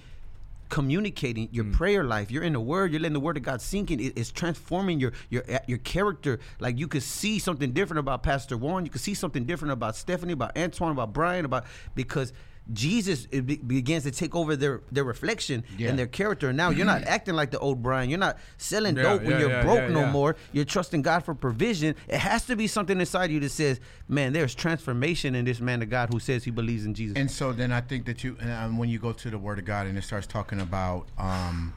communicating 0.69 1.49
your 1.51 1.65
mm. 1.65 1.73
prayer 1.73 2.03
life. 2.03 2.31
You're 2.31 2.43
in 2.43 2.53
the 2.53 2.59
Word. 2.59 2.91
You're 2.91 3.01
letting 3.01 3.13
the 3.13 3.19
Word 3.19 3.37
of 3.37 3.43
God 3.43 3.61
sink 3.61 3.91
in. 3.91 3.99
It- 3.99 4.17
it's 4.17 4.31
transforming 4.31 4.99
your 4.99 5.13
your 5.29 5.43
your 5.67 5.77
character. 5.79 6.39
Like 6.59 6.79
you 6.79 6.87
could 6.87 7.03
see 7.03 7.37
something 7.39 7.73
different 7.73 7.99
about 7.99 8.23
Pastor 8.23 8.57
Warren. 8.57 8.85
You 8.85 8.91
could 8.91 9.01
see 9.01 9.13
something 9.13 9.45
different 9.45 9.71
about 9.71 9.95
Stephanie, 9.95 10.33
about 10.33 10.55
Antwoine, 10.55 10.91
about 10.91 11.13
Bryann, 11.13 11.45
about 11.45 11.65
because. 11.95 12.33
Jesus 12.71 13.27
it 13.29 13.45
be, 13.45 13.57
begins 13.57 14.03
to 14.03 14.11
take 14.11 14.33
over 14.35 14.55
their 14.55 14.81
their 14.89 15.03
reflection 15.03 15.65
Yeah. 15.77 15.89
and 15.89 15.99
their 15.99 16.07
character. 16.07 16.53
Now 16.53 16.69
you're 16.69 16.85
not 16.85 17.03
acting 17.15 17.35
like 17.35 17.51
the 17.51 17.59
old 17.59 17.83
Bryann. 17.83 18.09
You're 18.09 18.19
not 18.19 18.37
selling 18.57 18.95
Yeah, 18.95 19.03
dope 19.03 19.23
when 19.23 19.37
you're 19.39 19.49
yeah, 19.49 19.63
broke 19.63 19.79
yeah, 19.79 19.87
no 19.89 20.01
yeah. 20.01 20.11
more. 20.11 20.35
You're 20.53 20.63
trusting 20.63 21.01
God 21.01 21.25
for 21.25 21.35
provision. 21.35 21.95
It 22.07 22.19
has 22.19 22.45
to 22.45 22.55
be 22.55 22.67
something 22.67 22.97
inside 22.99 23.31
you 23.31 23.41
that 23.41 23.49
says, 23.49 23.81
"Man, 24.07 24.31
there's 24.31 24.55
transformation 24.55 25.35
in 25.35 25.43
this 25.43 25.59
man 25.59 25.81
of 25.81 25.89
God 25.89 26.13
who 26.13 26.19
says 26.19 26.45
he 26.45 26.51
believes 26.51 26.85
in 26.85 26.93
Jesus." 26.93 27.17
And 27.17 27.29
so 27.29 27.51
then 27.51 27.73
I 27.73 27.81
think 27.81 28.05
that 28.05 28.23
you, 28.23 28.37
and 28.39 28.51
um, 28.51 28.77
when 28.77 28.87
you 28.87 28.97
go 28.99 29.11
to 29.11 29.29
the 29.29 29.37
Word 29.37 29.59
of 29.59 29.65
God 29.65 29.85
and 29.87 29.97
it 29.97 30.03
starts 30.03 30.25
talking 30.25 30.61
about 30.61 31.07
um, 31.17 31.73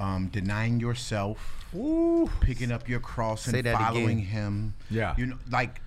um, 0.00 0.28
denying 0.28 0.80
yourself, 0.80 1.66
picking 2.40 2.72
up 2.72 2.88
your 2.88 3.00
cross 3.00 3.46
and 3.46 3.62
that 3.64 3.76
following 3.76 4.20
again. 4.20 4.30
Him. 4.30 4.74
Yeah. 4.90 5.14
You 5.18 5.26
know, 5.26 5.38
like 5.50 5.80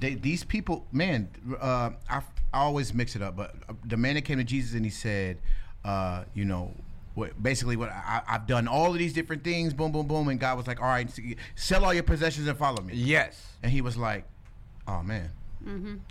they, 0.00 0.14
these 0.14 0.42
people, 0.42 0.86
man. 0.90 1.28
Uh, 1.60 1.90
I, 2.08 2.22
I 2.52 2.60
always 2.60 2.92
mix 2.92 3.16
it 3.16 3.22
up, 3.22 3.36
but 3.36 3.54
uh, 3.68 3.72
the 3.84 3.96
man 3.96 4.14
that 4.14 4.22
came 4.22 4.38
to 4.38 4.44
Jesus 4.44 4.74
and 4.74 4.84
he 4.84 4.90
said, 4.90 5.38
uh, 5.84 6.24
you 6.34 6.44
know. 6.44 6.72
What, 7.14 7.42
basically, 7.42 7.76
what 7.76 7.90
I, 7.90 8.22
I've 8.26 8.46
done 8.46 8.66
all 8.66 8.90
of 8.90 8.98
these 8.98 9.12
different 9.12 9.44
things, 9.44 9.74
boom, 9.74 9.92
boom, 9.92 10.06
boom, 10.06 10.28
and 10.28 10.40
God 10.40 10.56
was 10.56 10.66
like, 10.66 10.80
"All 10.80 10.88
right, 10.88 11.10
sell 11.56 11.84
all 11.84 11.92
your 11.92 12.04
possessions 12.04 12.48
and 12.48 12.56
follow 12.56 12.80
me." 12.82 12.94
Yes. 12.94 13.48
And 13.62 13.70
he 13.70 13.82
was 13.82 13.98
like, 13.98 14.24
"Oh 14.88 15.02
man," 15.02 15.28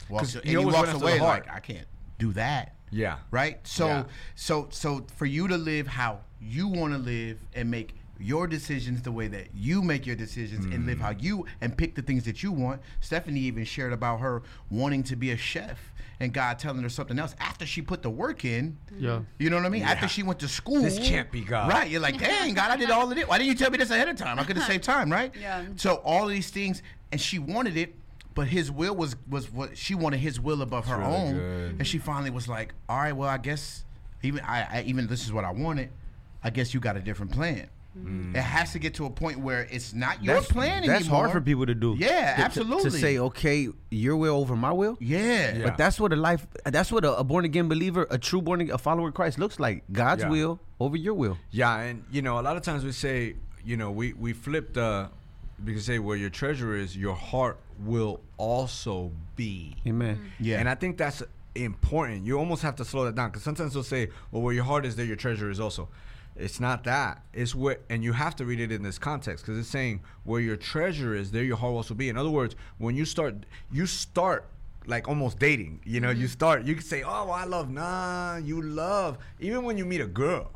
Walks- 0.10 0.34
'Cause 0.34 0.36
and 0.36 0.44
he 0.46 0.52
he, 0.52 0.58
always 0.58 0.76
walks 0.76 0.94
away 0.94 1.20
like, 1.20 1.50
"I 1.52 1.60
can't 1.60 1.88
do 2.20 2.32
that." 2.34 2.76
Yeah. 2.92 3.18
right 3.32 3.58
so 3.66 3.88
Yeah. 3.88 4.04
so 4.36 4.68
so 4.70 5.08
for 5.16 5.26
you 5.26 5.48
to 5.48 5.58
live 5.58 5.88
how 5.88 6.20
you 6.40 6.68
want 6.68 6.94
to 6.94 7.00
live 7.00 7.40
and 7.56 7.72
make 7.72 7.96
your 8.20 8.46
decisions 8.46 9.02
the 9.02 9.12
way 9.12 9.28
that 9.30 9.48
you 9.56 9.82
make 9.82 10.06
your 10.06 10.16
decisions 10.16 10.66
and 10.66 10.86
live 10.86 11.00
how 11.00 11.10
you 11.10 11.48
and 11.62 11.76
pick 11.76 11.96
the 11.96 12.04
things 12.04 12.26
that 12.26 12.44
you 12.44 12.52
want 12.52 12.80
stephanie 13.00 13.40
even 13.40 13.64
shared 13.66 13.92
about 13.94 14.20
her 14.20 14.44
wanting 14.70 15.02
to 15.02 15.16
be 15.16 15.32
a 15.32 15.38
chef 15.38 15.91
and 16.22 16.34
god 16.34 16.58
telling 16.60 16.82
her 16.84 16.90
something 16.90 17.18
else 17.20 17.36
after 17.40 17.66
she 17.66 17.82
put 17.82 18.02
the 18.02 18.10
work 18.10 18.46
in 18.46 18.78
Yeah. 18.98 19.22
you 19.40 19.50
know 19.50 19.58
what 19.58 19.66
i 19.66 19.70
mean 19.70 19.84
after 19.84 20.08
she 20.08 20.24
went 20.24 20.40
to 20.40 20.48
school 20.48 20.82
This 20.82 21.00
can't 21.00 21.32
be 21.32 21.42
God. 21.42 21.70
right 21.70 21.90
you're 21.90 22.00
like 22.02 22.18
dang 22.20 22.54
god 22.54 22.72
i 22.72 22.76
did 22.78 22.90
all 22.92 23.12
of 23.12 23.18
it 23.18 23.28
why 23.28 23.38
didn't 23.38 23.50
you 23.50 23.56
tell 23.56 23.72
me 23.72 23.78
this 23.78 23.90
ahead 23.92 24.08
of 24.08 24.16
time 24.16 24.40
i 24.40 24.44
could 24.44 24.56
have 24.58 24.66
saved 24.66 24.84
time 24.84 25.12
right 25.12 25.34
Yeah. 25.40 25.66
so 25.76 25.96
all 25.96 26.26
of 26.26 26.30
these 26.30 26.50
things 26.50 26.82
and 27.12 27.20
she 27.20 27.40
wanted 27.40 27.76
it 27.76 27.96
but 28.34 28.48
his 28.48 28.72
will 28.72 28.96
was 28.96 29.16
was 29.30 29.52
what 29.52 29.78
she 29.78 29.94
wanted 29.96 30.20
his 30.22 30.40
will 30.40 30.62
above 30.62 30.86
her 30.88 30.98
really 31.00 31.14
own 31.14 31.34
good. 31.34 31.72
and 31.80 31.86
she 31.88 31.98
finally 31.98 32.30
was 32.30 32.48
like, 32.48 32.74
"All 32.88 32.98
right, 32.98 33.12
well, 33.12 33.28
I 33.28 33.38
guess 33.38 33.84
even 34.24 34.40
I, 34.46 34.78
I 34.80 34.84
even 34.88 35.08
this 35.08 35.26
is 35.26 35.34
what 35.34 35.44
I 35.44 35.52
wanted. 35.52 35.90
I 36.42 36.50
guess 36.50 36.74
you 36.74 36.80
got 36.80 36.96
a 36.96 37.02
different 37.02 37.34
plan. 37.34 37.68
Mm. 37.98 38.34
It 38.36 38.42
has 38.42 38.72
to 38.72 38.80
get 38.80 38.94
to 38.96 39.06
a 39.06 39.10
point 39.10 39.40
where 39.40 39.68
it's 39.70 39.94
not 39.94 40.24
your 40.24 40.42
plan 40.42 40.86
That's 40.88 41.02
anymore. 41.02 41.20
hard 41.20 41.32
for 41.34 41.42
people 41.42 41.66
to 41.66 41.76
do. 41.76 41.96
Yeah, 41.98 42.08
To- 42.08 42.14
to- 42.14 42.36
To, 42.38 42.44
absolutely. 42.46 43.00
say, 43.02 43.18
okay, 43.18 43.68
your 43.90 44.16
will 44.16 44.38
over 44.38 44.56
my 44.56 44.72
will. 44.72 44.98
Yeah, 45.02 45.58
Yeah. 45.58 45.64
But 45.66 45.78
that's 45.78 46.00
what 46.00 46.14
a 46.14 46.16
life. 46.16 46.48
That's 46.66 46.90
what 46.90 47.04
a, 47.04 47.18
a 47.18 47.24
born 47.26 47.44
again 47.44 47.68
believer, 47.68 48.08
a 48.10 48.18
true 48.18 48.42
born 48.42 48.62
again, 48.62 48.74
a 48.74 48.78
follower 48.78 49.10
of 49.10 49.14
Christ 49.14 49.40
looks 49.40 49.60
like. 49.60 49.84
God's 49.92 50.24
Yeah. 50.24 50.30
will 50.30 50.60
over 50.80 50.96
your 50.96 51.14
will. 51.16 51.38
Yeah, 51.50 51.78
and 51.80 52.06
you 52.10 52.22
know, 52.22 52.40
a 52.40 52.44
lot 52.44 52.56
of 52.56 52.64
times 52.64 52.86
we 52.86 52.94
say, 52.94 53.36
you 53.66 53.76
know, 53.76 53.92
we 53.92 54.14
we 54.14 54.32
flip 54.32 54.74
the 54.74 55.10
because 55.64 55.84
say 55.86 56.00
where 56.00 56.16
your 56.18 56.30
treasure 56.30 56.74
is, 56.76 56.96
your 56.96 57.14
heart 57.16 57.60
will 57.84 58.22
also 58.38 59.12
be. 59.36 59.76
Amen. 59.86 60.16
Mm-hmm. 60.16 60.28
Yeah. 60.40 60.60
And 60.60 60.70
I 60.70 60.76
think 60.76 60.98
that's 60.98 61.22
important. 61.56 62.26
You 62.26 62.40
almost 62.40 62.62
have 62.64 62.78
to 62.78 62.86
slow 62.86 63.04
that 63.06 63.16
down 63.16 63.30
because 63.30 63.44
sometimes 63.44 63.74
they'll 63.74 63.84
say, 63.84 64.10
well, 64.32 64.42
where 64.42 64.54
your 64.54 64.64
heart 64.64 64.86
is, 64.86 64.96
there 64.96 65.06
your 65.06 65.18
treasure 65.18 65.50
is 65.52 65.60
also. 65.60 65.90
It's 66.36 66.60
not 66.60 66.84
that. 66.86 67.24
It's 67.34 67.54
where, 67.54 67.80
and 67.90 68.04
you 68.04 68.14
have 68.14 68.36
to 68.38 68.46
read 68.46 68.60
it 68.60 68.72
in 68.72 68.84
this 68.84 68.98
context 68.98 69.46
because 69.46 69.60
it's 69.60 69.68
saying 69.68 70.02
where 70.24 70.40
your 70.42 70.56
treasure 70.56 71.14
is, 71.14 71.32
there 71.32 71.44
your 71.44 71.58
heart 71.58 71.72
will 71.72 71.78
also 71.78 71.94
be. 71.94 72.10
In 72.10 72.18
other 72.18 72.30
words, 72.30 72.56
when 72.78 72.96
you 72.96 73.06
start, 73.06 73.46
you 73.72 73.86
start 73.86 74.48
like 74.86 75.08
almost 75.08 75.40
dating. 75.40 75.82
You 75.86 76.00
know, 76.00 76.10
you 76.10 76.26
mm-hmm. 76.26 76.32
start. 76.32 76.64
You 76.64 76.76
can 76.76 76.84
say, 76.84 77.04
oh, 77.04 77.26
well, 77.26 77.32
I 77.32 77.46
love. 77.46 77.70
Nah, 77.70 78.38
you 78.38 78.62
love. 78.62 79.18
Even 79.40 79.64
when 79.64 79.78
you 79.78 79.86
meet 79.86 80.02
a 80.02 80.08
girl. 80.08 80.52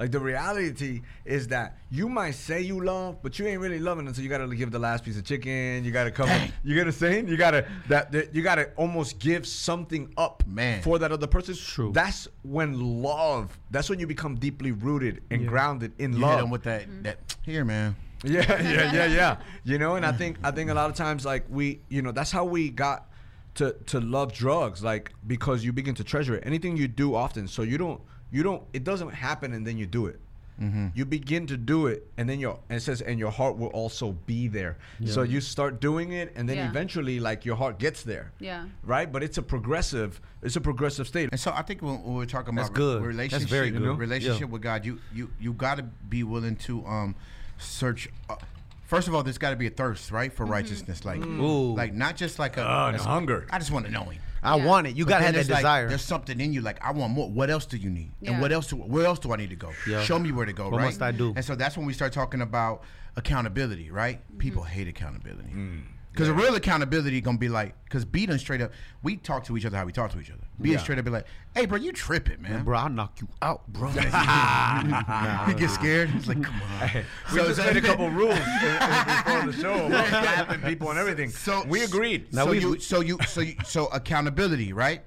Like 0.00 0.12
the 0.12 0.18
reality 0.18 1.02
is 1.26 1.48
that 1.48 1.76
you 1.90 2.08
might 2.08 2.30
say 2.30 2.62
you 2.62 2.82
love, 2.82 3.22
but 3.22 3.38
you 3.38 3.46
ain't 3.46 3.60
really 3.60 3.78
loving 3.78 4.06
until 4.06 4.24
you 4.24 4.30
gotta 4.30 4.48
give 4.56 4.70
the 4.70 4.78
last 4.78 5.04
piece 5.04 5.18
of 5.18 5.24
chicken. 5.24 5.84
You 5.84 5.90
gotta 5.92 6.10
cover. 6.10 6.32
You 6.64 6.74
gotta 6.74 6.90
say 6.90 7.22
you 7.22 7.36
gotta 7.36 7.66
that, 7.88 8.10
that 8.12 8.34
you 8.34 8.40
gotta 8.40 8.70
almost 8.76 9.18
give 9.18 9.46
something 9.46 10.10
up, 10.16 10.42
Man. 10.46 10.80
for 10.80 10.98
that 10.98 11.12
other 11.12 11.26
person. 11.26 11.54
True. 11.54 11.92
That's 11.92 12.28
when 12.42 13.02
love. 13.02 13.58
That's 13.70 13.90
when 13.90 13.98
you 13.98 14.06
become 14.06 14.36
deeply 14.36 14.72
rooted 14.72 15.22
and 15.30 15.42
Yeah. 15.42 15.48
grounded 15.48 15.92
in 15.98 16.14
you 16.14 16.20
love. 16.20 16.36
hit 16.36 16.44
him 16.44 16.50
with 16.50 16.62
that 16.62 16.82
mm-hmm. 16.82 17.02
that 17.02 17.36
here, 17.42 17.66
man. 17.66 17.94
Yeah, 18.24 18.40
yeah, 18.62 18.92
yeah, 18.92 19.04
yeah. 19.04 19.36
You 19.64 19.76
know, 19.76 19.96
and 19.96 20.06
I 20.06 20.12
think 20.12 20.38
I 20.42 20.50
think 20.50 20.70
a 20.70 20.74
lot 20.74 20.88
of 20.88 20.96
times 20.96 21.26
like 21.26 21.44
we, 21.50 21.80
you 21.90 22.00
know, 22.00 22.12
that's 22.12 22.30
how 22.30 22.46
we 22.46 22.70
got 22.70 23.10
to 23.56 23.76
to 23.86 24.00
love 24.00 24.32
drugs, 24.32 24.82
like 24.82 25.12
because 25.26 25.62
you 25.62 25.74
begin 25.74 25.94
to 25.96 26.04
treasure 26.04 26.36
it. 26.36 26.44
Anything 26.46 26.78
you 26.78 26.88
do 26.88 27.14
often, 27.14 27.46
so 27.46 27.60
you 27.60 27.76
don't 27.76 28.00
you 28.30 28.42
don't 28.42 28.62
it 28.72 28.84
doesn't 28.84 29.10
happen 29.10 29.52
and 29.54 29.66
then 29.66 29.76
you 29.78 29.86
do 29.86 30.06
it. 30.06 30.20
you 30.94 31.06
begin 31.06 31.46
to 31.46 31.56
do 31.56 31.86
it, 31.86 32.06
and 32.18 32.28
then 32.28 32.38
your 32.38 32.58
and 32.68 32.76
it 32.76 32.82
says, 32.82 33.00
and 33.00 33.18
your 33.18 33.30
heart 33.30 33.56
will 33.56 33.68
also 33.68 34.12
be 34.26 34.46
there. 34.46 34.76
So 35.06 35.22
you 35.22 35.40
start 35.40 35.80
doing 35.80 36.12
it, 36.12 36.32
and 36.36 36.46
then 36.46 36.58
Yeah. 36.58 36.68
eventually, 36.68 37.18
like 37.18 37.46
your 37.46 37.56
heart 37.56 37.78
gets 37.78 38.02
there. 38.02 38.32
Yeah. 38.40 38.66
Right, 38.82 39.10
but 39.10 39.22
it's 39.22 39.38
a 39.38 39.42
progressive. 39.42 40.20
It's 40.42 40.56
a 40.56 40.60
progressive 40.60 41.08
state. 41.08 41.30
And 41.32 41.40
so 41.40 41.50
I 41.50 41.62
think 41.62 41.80
when, 41.80 42.02
when 42.04 42.14
we're 42.14 42.26
talking 42.26 42.54
That's 42.54 42.68
about 42.68 42.76
good. 42.76 42.98
That's 42.98 43.06
relationship, 43.06 43.48
very 43.48 43.70
good. 43.70 43.96
relationship 43.98 44.40
Yeah. 44.48 44.52
with 44.52 44.60
God, 44.60 44.84
you 44.84 44.98
you 45.14 45.30
you 45.40 45.54
got 45.54 45.76
to 45.78 45.84
be 45.84 46.24
willing 46.24 46.56
to 46.68 46.84
um 46.84 47.14
search. 47.56 48.10
Uh, 48.28 48.36
first 48.84 49.08
of 49.08 49.14
all, 49.14 49.22
there's 49.22 49.38
got 49.38 49.50
to 49.50 49.56
be 49.56 49.66
a 49.66 49.70
thirst, 49.70 50.10
right, 50.12 50.30
for 50.30 50.44
righteousness, 50.44 51.06
like 51.06 51.24
Ooh. 51.24 51.74
like 51.74 51.94
not 51.94 52.16
just 52.16 52.38
like 52.38 52.58
a, 52.58 52.64
Oh, 52.68 52.88
a- 52.88 52.92
the 52.92 53.02
hunger. 53.02 53.46
I 53.50 53.58
just 53.58 53.70
want 53.70 53.86
to 53.86 53.90
know 53.90 54.04
Him. 54.04 54.20
I 54.42 54.56
Yeah. 54.56 54.64
want 54.64 54.86
it. 54.86 54.96
You 54.96 55.04
But 55.04 55.10
gotta 55.10 55.24
then 55.24 55.34
have 55.34 55.46
that 55.46 55.48
there's, 55.48 55.48
like, 55.50 55.58
desire. 55.62 55.88
there's 55.88 56.02
something 56.02 56.40
in 56.40 56.52
you 56.52 56.60
like 56.62 56.82
I 56.84 56.92
want 56.92 57.12
more. 57.12 57.30
What 57.30 57.50
else 57.50 57.66
do 57.66 57.76
you 57.76 57.90
need? 57.90 58.12
Yeah. 58.20 58.32
And 58.32 58.40
what 58.40 58.52
else? 58.52 58.68
Do, 58.68 58.76
where 58.76 59.04
else 59.06 59.18
do 59.18 59.32
I 59.32 59.36
need 59.36 59.50
to 59.50 59.56
go? 59.56 59.70
Yeah. 59.86 60.02
Show 60.02 60.18
me 60.18 60.32
where 60.32 60.46
to 60.46 60.52
go. 60.52 60.70
What 60.70 60.78
right? 60.78 60.84
must 60.86 61.02
I 61.02 61.10
do? 61.12 61.32
And 61.36 61.44
so 61.44 61.54
that's 61.54 61.76
when 61.76 61.86
we 61.86 61.92
start 61.92 62.12
talking 62.12 62.40
about 62.40 62.82
accountability. 63.16 63.90
Right? 63.90 64.18
Mm-hmm. 64.28 64.38
People 64.38 64.62
hate 64.62 64.88
accountability. 64.88 65.50
Because 66.12 66.28
a 66.28 66.34
real 66.34 66.56
accountability 66.56 67.20
gonna 67.20 67.38
be 67.38 67.48
like, 67.48 67.74
because 67.84 68.04
beating 68.04 68.36
straight 68.38 68.60
up, 68.60 68.72
we 69.02 69.16
talk 69.16 69.44
to 69.44 69.56
each 69.56 69.64
other 69.64 69.76
how 69.76 69.84
we 69.84 69.92
talk 69.92 70.10
to 70.12 70.20
each 70.20 70.30
other. 70.30 70.42
Being 70.60 70.74
Yeah. 70.74 70.80
straight 70.82 70.98
up, 70.98 71.04
be 71.04 71.10
like, 71.12 71.26
"Hey, 71.54 71.66
bro, 71.66 71.78
you 71.78 71.92
tripping, 71.92 72.42
man?" 72.42 72.64
bro, 72.64 72.76
I'll 72.76 72.88
knock 72.88 73.20
you 73.20 73.28
out, 73.40 73.66
bro. 73.68 73.88
he 73.90 75.54
gets 75.54 75.74
scared. 75.74 76.10
He's 76.10 76.26
like, 76.28 76.42
"Come 76.42 76.60
on." 76.62 76.90
We 77.32 77.38
So- 77.38 77.44
just 77.46 77.56
so- 77.60 77.64
made 77.66 77.76
a 77.76 77.80
couple 77.80 78.10
rules 78.10 78.34
before 78.38 79.46
the 79.46 79.52
show 79.60 79.86
about 79.86 80.06
slapping 80.08 80.60
people 80.62 80.90
and 80.90 80.98
everything. 80.98 81.30
So 81.30 81.64
we 81.66 81.82
agreed. 81.84 82.32
Now 82.32 82.44
so 82.44 82.50
we- 82.50 82.58
you, 82.60 82.70
we- 82.72 82.80
so 82.80 83.00
you, 83.00 83.18
so 83.26 83.40
you, 83.40 83.54
so 83.64 83.86
accountability, 83.86 84.72
right? 84.72 85.02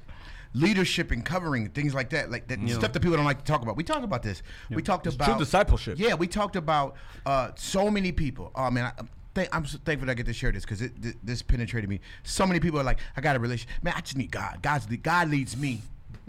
Leadership 0.55 1.12
and 1.12 1.25
covering 1.25 1.69
things 1.69 1.93
like 1.95 2.12
that, 2.12 2.29
like 2.29 2.48
that 2.48 2.60
stuff 2.69 2.93
that 2.93 3.00
people 3.01 3.15
don't 3.17 3.25
like 3.25 3.39
to 3.39 3.45
talk 3.45 3.62
about. 3.63 3.75
We 3.75 3.83
talked 3.83 4.03
about 4.03 4.22
this. 4.22 4.43
We 4.69 4.83
talked 4.83 5.07
It's 5.07 5.15
about 5.15 5.25
true 5.25 5.38
discipleship. 5.39 5.98
Yeah, 6.00 6.13
we 6.13 6.27
talked 6.27 6.55
about 6.55 6.95
uh, 7.25 7.51
so 7.55 7.89
many 7.89 8.12
people. 8.12 8.51
Oh 8.55 8.69
man, 8.69 8.86
I, 8.86 8.91
I'm 9.00 9.10
thank- 9.33 9.55
I'm 9.55 9.65
so 9.65 9.77
thankful 9.83 10.05
that 10.07 10.11
I 10.11 10.15
get 10.15 10.25
to 10.27 10.33
share 10.33 10.51
this 10.51 10.63
because 10.63 10.79
th- 10.79 11.15
this 11.23 11.41
penetrated 11.41 11.89
me. 11.89 11.99
So 12.23 12.45
many 12.45 12.59
people 12.59 12.79
are 12.79 12.83
like, 12.83 12.99
I 13.17 13.21
got 13.21 13.35
a 13.35 13.39
relationship. 13.39 13.83
Man, 13.83 13.93
I 13.95 14.01
just 14.01 14.17
need 14.17 14.31
God. 14.31 14.59
God's 14.61 14.85
the 14.87 14.97
God 14.97 15.29
leads 15.29 15.55
me. 15.57 15.81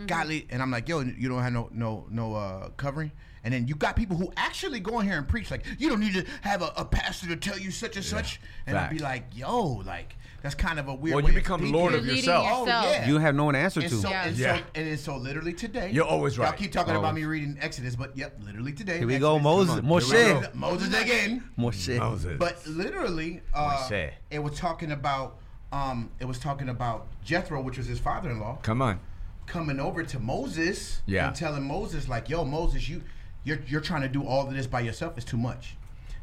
God 0.06 0.26
lead, 0.26 0.48
and 0.50 0.60
I'm 0.60 0.72
like, 0.72 0.88
yo, 0.88 1.00
you 1.00 1.28
don't 1.28 1.40
have 1.42 1.52
no 1.52 1.68
no 1.72 2.06
no 2.10 2.34
uh, 2.34 2.68
covering. 2.70 3.12
And 3.44 3.52
then 3.54 3.68
you 3.68 3.74
got 3.76 3.94
people 3.94 4.16
who 4.16 4.32
actually 4.36 4.80
go 4.80 4.98
in 5.00 5.06
here 5.06 5.18
and 5.18 5.28
preach 5.28 5.50
like 5.50 5.64
you 5.78 5.88
don't 5.88 6.00
need 6.00 6.14
to 6.14 6.24
have 6.40 6.62
a, 6.62 6.72
a 6.76 6.84
pastor 6.84 7.28
to 7.28 7.36
tell 7.36 7.58
you 7.58 7.70
such 7.70 7.94
and 7.96 8.04
such. 8.04 8.40
And 8.66 8.76
I'd 8.76 8.90
be 8.90 8.98
like, 8.98 9.26
yo, 9.34 9.62
like 9.84 10.16
that's 10.44 10.54
kind 10.54 10.78
of 10.78 10.86
a 10.88 10.94
weird. 10.94 11.16
Well, 11.16 11.24
way 11.24 11.30
you 11.30 11.34
become 11.38 11.60
thinking. 11.60 11.74
Lord 11.80 11.94
of 11.94 12.02
leading 12.02 12.16
yourself. 12.18 12.46
Oh 12.48 12.66
yeah. 12.66 13.08
you 13.08 13.18
have 13.18 13.34
no 13.34 13.46
one 13.46 13.54
to 13.54 13.60
answer 13.60 13.80
And 13.80 13.88
to. 13.88 13.96
so, 13.96 14.10
Yeah. 14.10 14.24
and, 14.26 14.36
Yeah. 14.36 14.56
so, 14.58 14.62
and 14.76 15.00
so 15.00 15.16
literally 15.16 15.54
today. 15.54 15.90
You're 15.90 16.04
always 16.04 16.38
right. 16.38 16.44
Y'all 16.44 16.52
right. 16.52 16.60
keep 16.60 16.70
talking 16.70 16.94
about 16.94 17.14
me 17.14 17.24
reading 17.24 17.56
Exodus, 17.60 17.96
but 17.96 18.16
yep, 18.16 18.36
literally 18.44 18.72
today. 18.72 18.98
Here 18.98 19.06
we 19.06 19.14
Exodus. 19.14 19.28
go, 19.28 19.38
Moses. 19.40 19.76
Moshe. 19.80 20.12
Go. 20.42 20.48
Moses 20.54 20.88
again. 20.94 21.42
More 21.56 21.72
shit. 21.72 21.98
Moses. 21.98 22.36
But 22.38 22.64
literally, 22.66 23.40
uh, 23.54 23.78
Moshe. 23.88 24.10
it 24.30 24.38
was 24.38 24.56
talking 24.56 24.92
about. 24.92 25.38
Um, 25.72 26.10
it 26.20 26.26
was 26.26 26.38
talking 26.38 26.68
about 26.68 27.08
Jethro, 27.24 27.60
which 27.60 27.78
was 27.78 27.88
his 27.88 27.98
father-in-law, 27.98 28.58
Come 28.62 28.80
on. 28.80 29.00
coming 29.46 29.80
over 29.80 30.04
to 30.04 30.18
Moses 30.20 31.02
Yeah. 31.06 31.26
and 31.26 31.34
telling 31.34 31.66
Moses 31.66 32.06
like, 32.08 32.28
"Yo, 32.28 32.44
Moses, 32.44 32.88
you 32.88 33.02
you're 33.42 33.58
you're 33.66 33.80
trying 33.80 34.02
to 34.02 34.08
do 34.08 34.22
all 34.24 34.46
of 34.46 34.54
this 34.54 34.66
by 34.68 34.80
yourself. 34.80 35.14
It's 35.16 35.24
too 35.26 35.36
much." 35.38 35.76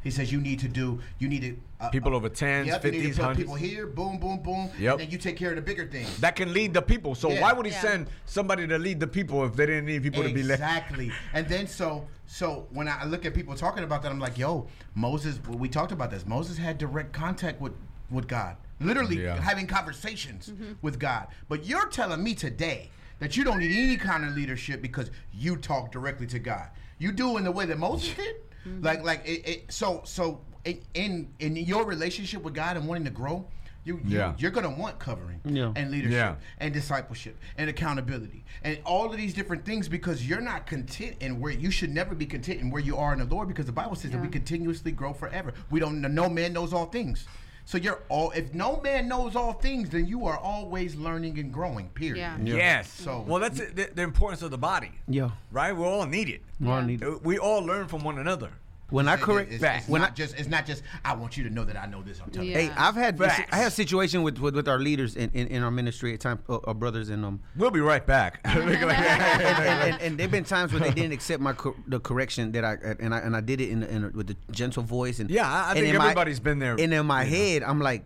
He 0.04 0.10
says 0.10 0.32
you 0.32 0.40
need 0.40 0.60
to 0.60 0.68
do 0.70 1.00
you 1.20 1.28
need 1.28 1.42
to 1.42 1.58
Uh, 1.82 1.90
people 1.90 2.14
uh, 2.14 2.18
over 2.18 2.30
10s, 2.30 2.68
yep, 2.68 2.86
you 2.86 2.92
need 2.92 3.04
50s, 3.06 3.16
to 3.16 3.22
put 3.22 3.30
100s. 3.32 3.36
people 3.38 3.56
here, 3.56 3.88
boom, 3.88 4.20
boom, 4.20 4.40
boom, 4.44 4.70
Yep. 4.78 4.92
and 4.94 5.02
then 5.02 5.10
you 5.10 5.18
take 5.18 5.36
care 5.36 5.50
of 5.50 5.56
the 5.56 5.62
bigger 5.64 5.88
things. 5.88 6.16
That 6.20 6.36
can 6.36 6.54
lead 6.54 6.74
the 6.76 6.82
people. 6.82 7.16
So 7.16 7.32
Yeah. 7.32 7.42
why 7.42 7.54
would 7.54 7.66
he 7.66 7.72
Yeah. 7.72 7.82
send 7.82 8.08
somebody 8.26 8.68
to 8.68 8.78
lead 8.78 9.00
the 9.00 9.08
people 9.08 9.44
if 9.46 9.56
they 9.56 9.66
didn't 9.66 9.86
need 9.86 10.04
people 10.04 10.22
to 10.22 10.32
be 10.32 10.44
led? 10.44 10.56
Exactly. 10.60 11.12
and 11.34 11.48
then 11.48 11.66
so 11.68 12.08
so 12.28 12.68
when 12.72 12.88
I 12.88 13.04
look 13.06 13.26
at 13.26 13.34
people 13.34 13.56
talking 13.56 13.84
about 13.84 14.04
that, 14.04 14.12
I'm 14.12 14.20
like, 14.20 14.38
yo, 14.38 14.68
Moses. 14.96 15.40
We 15.50 15.68
talked 15.68 15.92
about 15.92 16.12
this. 16.12 16.26
Moses 16.26 16.58
had 16.58 16.78
direct 16.78 17.14
contact 17.14 17.60
with 17.60 17.74
with 18.12 18.28
God, 18.28 18.58
literally 18.80 19.24
Yeah. 19.24 19.40
having 19.42 19.66
conversations 19.68 20.50
mm-hmm. 20.50 20.74
with 20.82 21.00
God. 21.00 21.28
But 21.50 21.66
you're 21.66 21.88
telling 21.88 22.22
me 22.24 22.36
today 22.36 22.92
that 23.20 23.36
you 23.38 23.44
don't 23.44 23.60
need 23.60 23.72
any 23.72 23.98
kind 23.98 24.24
of 24.26 24.36
leadership 24.36 24.82
because 24.82 25.10
you 25.34 25.56
talk 25.56 25.92
directly 25.92 26.28
to 26.28 26.40
God. 26.40 26.68
You 27.00 27.12
do 27.12 27.38
in 27.38 27.44
the 27.46 27.52
way 27.52 27.66
that 27.66 27.80
Moses 27.80 28.14
did. 28.16 28.36
Mm-hmm. 28.68 28.86
Like 28.86 29.04
like 29.04 29.22
it, 29.26 29.48
it, 29.50 29.72
so 29.74 30.02
so 30.06 30.42
in- 30.66 30.82
in 30.94 31.28
in 31.40 31.56
your 31.56 31.86
relationship 31.86 32.42
with 32.44 32.54
God 32.54 32.78
and 32.78 32.88
wanting 32.88 33.06
to 33.06 33.10
grow. 33.12 33.48
You, 33.84 34.00
you 34.06 34.18
Yeah. 34.20 34.36
you're 34.38 34.52
gonna 34.52 34.70
want 34.70 35.00
covering 35.00 35.40
Yeah. 35.44 35.74
and 35.76 35.90
leadership 35.90 36.14
Yeah. 36.14 36.36
and 36.60 36.72
discipleship 36.72 37.36
and 37.58 37.68
accountability 37.68 38.44
and 38.64 38.78
all 38.86 39.10
of 39.10 39.18
these 39.18 39.34
different 39.34 39.66
things 39.66 39.90
because 39.90 40.28
you're 40.28 40.40
not 40.40 40.68
content 40.68 41.16
in 41.20 41.40
where 41.40 41.52
you 41.52 41.72
should 41.72 41.90
never 41.90 42.14
be 42.14 42.28
content 42.28 42.60
in 42.62 42.70
where 42.70 42.82
you 42.82 42.96
are 42.98 43.12
in 43.12 43.18
the 43.18 43.26
Lord 43.26 43.48
because 43.48 43.66
the 43.66 43.72
Bible 43.72 43.96
says 43.96 44.12
that 44.12 44.22
we 44.22 44.28
continuously 44.28 44.92
grow 44.92 45.14
forever. 45.14 45.52
We 45.72 45.80
don't 45.80 46.00
no 46.00 46.30
man 46.30 46.54
knows 46.54 46.74
all 46.74 46.86
things. 46.86 47.26
So 47.66 47.80
you're 47.80 48.04
all 48.08 48.30
if 48.32 48.54
no 48.54 48.80
man 48.82 49.08
knows 49.08 49.36
all 49.36 49.54
things, 49.54 49.90
then 49.90 50.06
you 50.06 50.28
are 50.28 50.38
always 50.38 50.94
learning 50.96 51.40
and 51.40 51.52
growing. 51.52 51.90
Period. 51.90 52.18
Yeah. 52.18 52.38
Yes. 52.56 52.88
So- 52.88 53.22
well, 53.28 53.40
that's 53.40 53.58
the, 53.58 53.90
the 53.96 54.04
importance 54.04 54.44
of 54.44 54.52
the 54.52 54.58
body, 54.60 54.92
Yeah. 55.08 55.32
right? 55.52 55.76
We 55.76 55.84
all 55.84 56.06
need 56.06 56.30
it. 56.30 56.44
Well, 56.60 56.74
I 56.74 56.80
Yeah. 56.82 56.86
need- 56.86 57.04
Uh, 57.04 57.18
We 57.24 57.40
all 57.40 57.64
learn 57.66 57.88
from 57.88 58.04
one 58.04 58.20
another. 58.20 58.52
When 58.92 59.08
I 59.08 59.16
correct, 59.18 59.52
it's, 59.54 59.62
back. 59.62 59.80
it's 59.80 59.90
when 59.90 60.02
not 60.02 60.12
I, 60.12 60.14
just 60.14 60.38
it's 60.38 60.48
not 60.50 60.66
just 60.66 60.84
I 61.04 61.16
want 61.16 61.38
you 61.38 61.44
to 61.46 61.50
know 61.50 61.64
that 61.64 61.76
I 61.78 61.86
know 61.88 62.04
this. 62.04 62.20
I'm 62.24 62.30
telling 62.30 62.50
Yeah. 62.50 62.60
you. 62.60 62.70
hey, 62.70 62.74
I've 62.78 62.94
had 62.96 63.18
Facts. 63.18 63.50
I 63.52 63.58
have 63.58 63.74
situation 63.74 64.22
with, 64.22 64.38
with 64.38 64.54
with 64.56 64.68
our 64.68 64.78
leaders 64.80 65.16
in, 65.16 65.32
in, 65.34 65.48
in 65.48 65.64
our 65.64 65.72
ministry 65.72 66.14
at 66.14 66.20
times, 66.20 66.42
uh, 66.50 66.60
our 66.66 66.74
brothers 66.74 67.10
and 67.10 67.26
um, 67.26 67.40
We'll 67.56 67.72
be 67.72 67.80
right 67.80 68.06
back. 68.06 68.42
and, 68.46 68.70
and, 68.70 70.02
and 70.02 70.18
there've 70.18 70.30
been 70.30 70.44
times 70.44 70.72
where 70.74 70.82
they 70.82 70.92
didn't 70.92 71.14
accept 71.14 71.42
my 71.42 71.54
cor- 71.54 71.76
the 71.88 72.00
correction 72.00 72.52
that 72.52 72.64
I 72.66 72.74
and 73.00 73.14
I 73.16 73.20
and 73.20 73.36
I 73.36 73.42
did 73.42 73.62
it 73.62 73.70
in, 73.70 73.84
in 73.84 74.12
with 74.14 74.28
the 74.28 74.36
gentle 74.52 74.84
voice 74.84 75.20
and 75.20 75.30
Yeah, 75.32 75.50
I- 75.50 75.68
I 75.68 75.70
and 75.72 75.80
think 75.80 75.88
in 75.94 75.98
my- 75.98 76.04
everybody's 76.06 76.40
been 76.40 76.60
there, 76.60 76.74
And 76.78 76.94
in 76.94 77.06
my 77.06 77.24
you 77.24 77.32
know. 77.32 77.38
head, 77.38 77.64
I'm 77.64 77.80
like, 77.80 78.04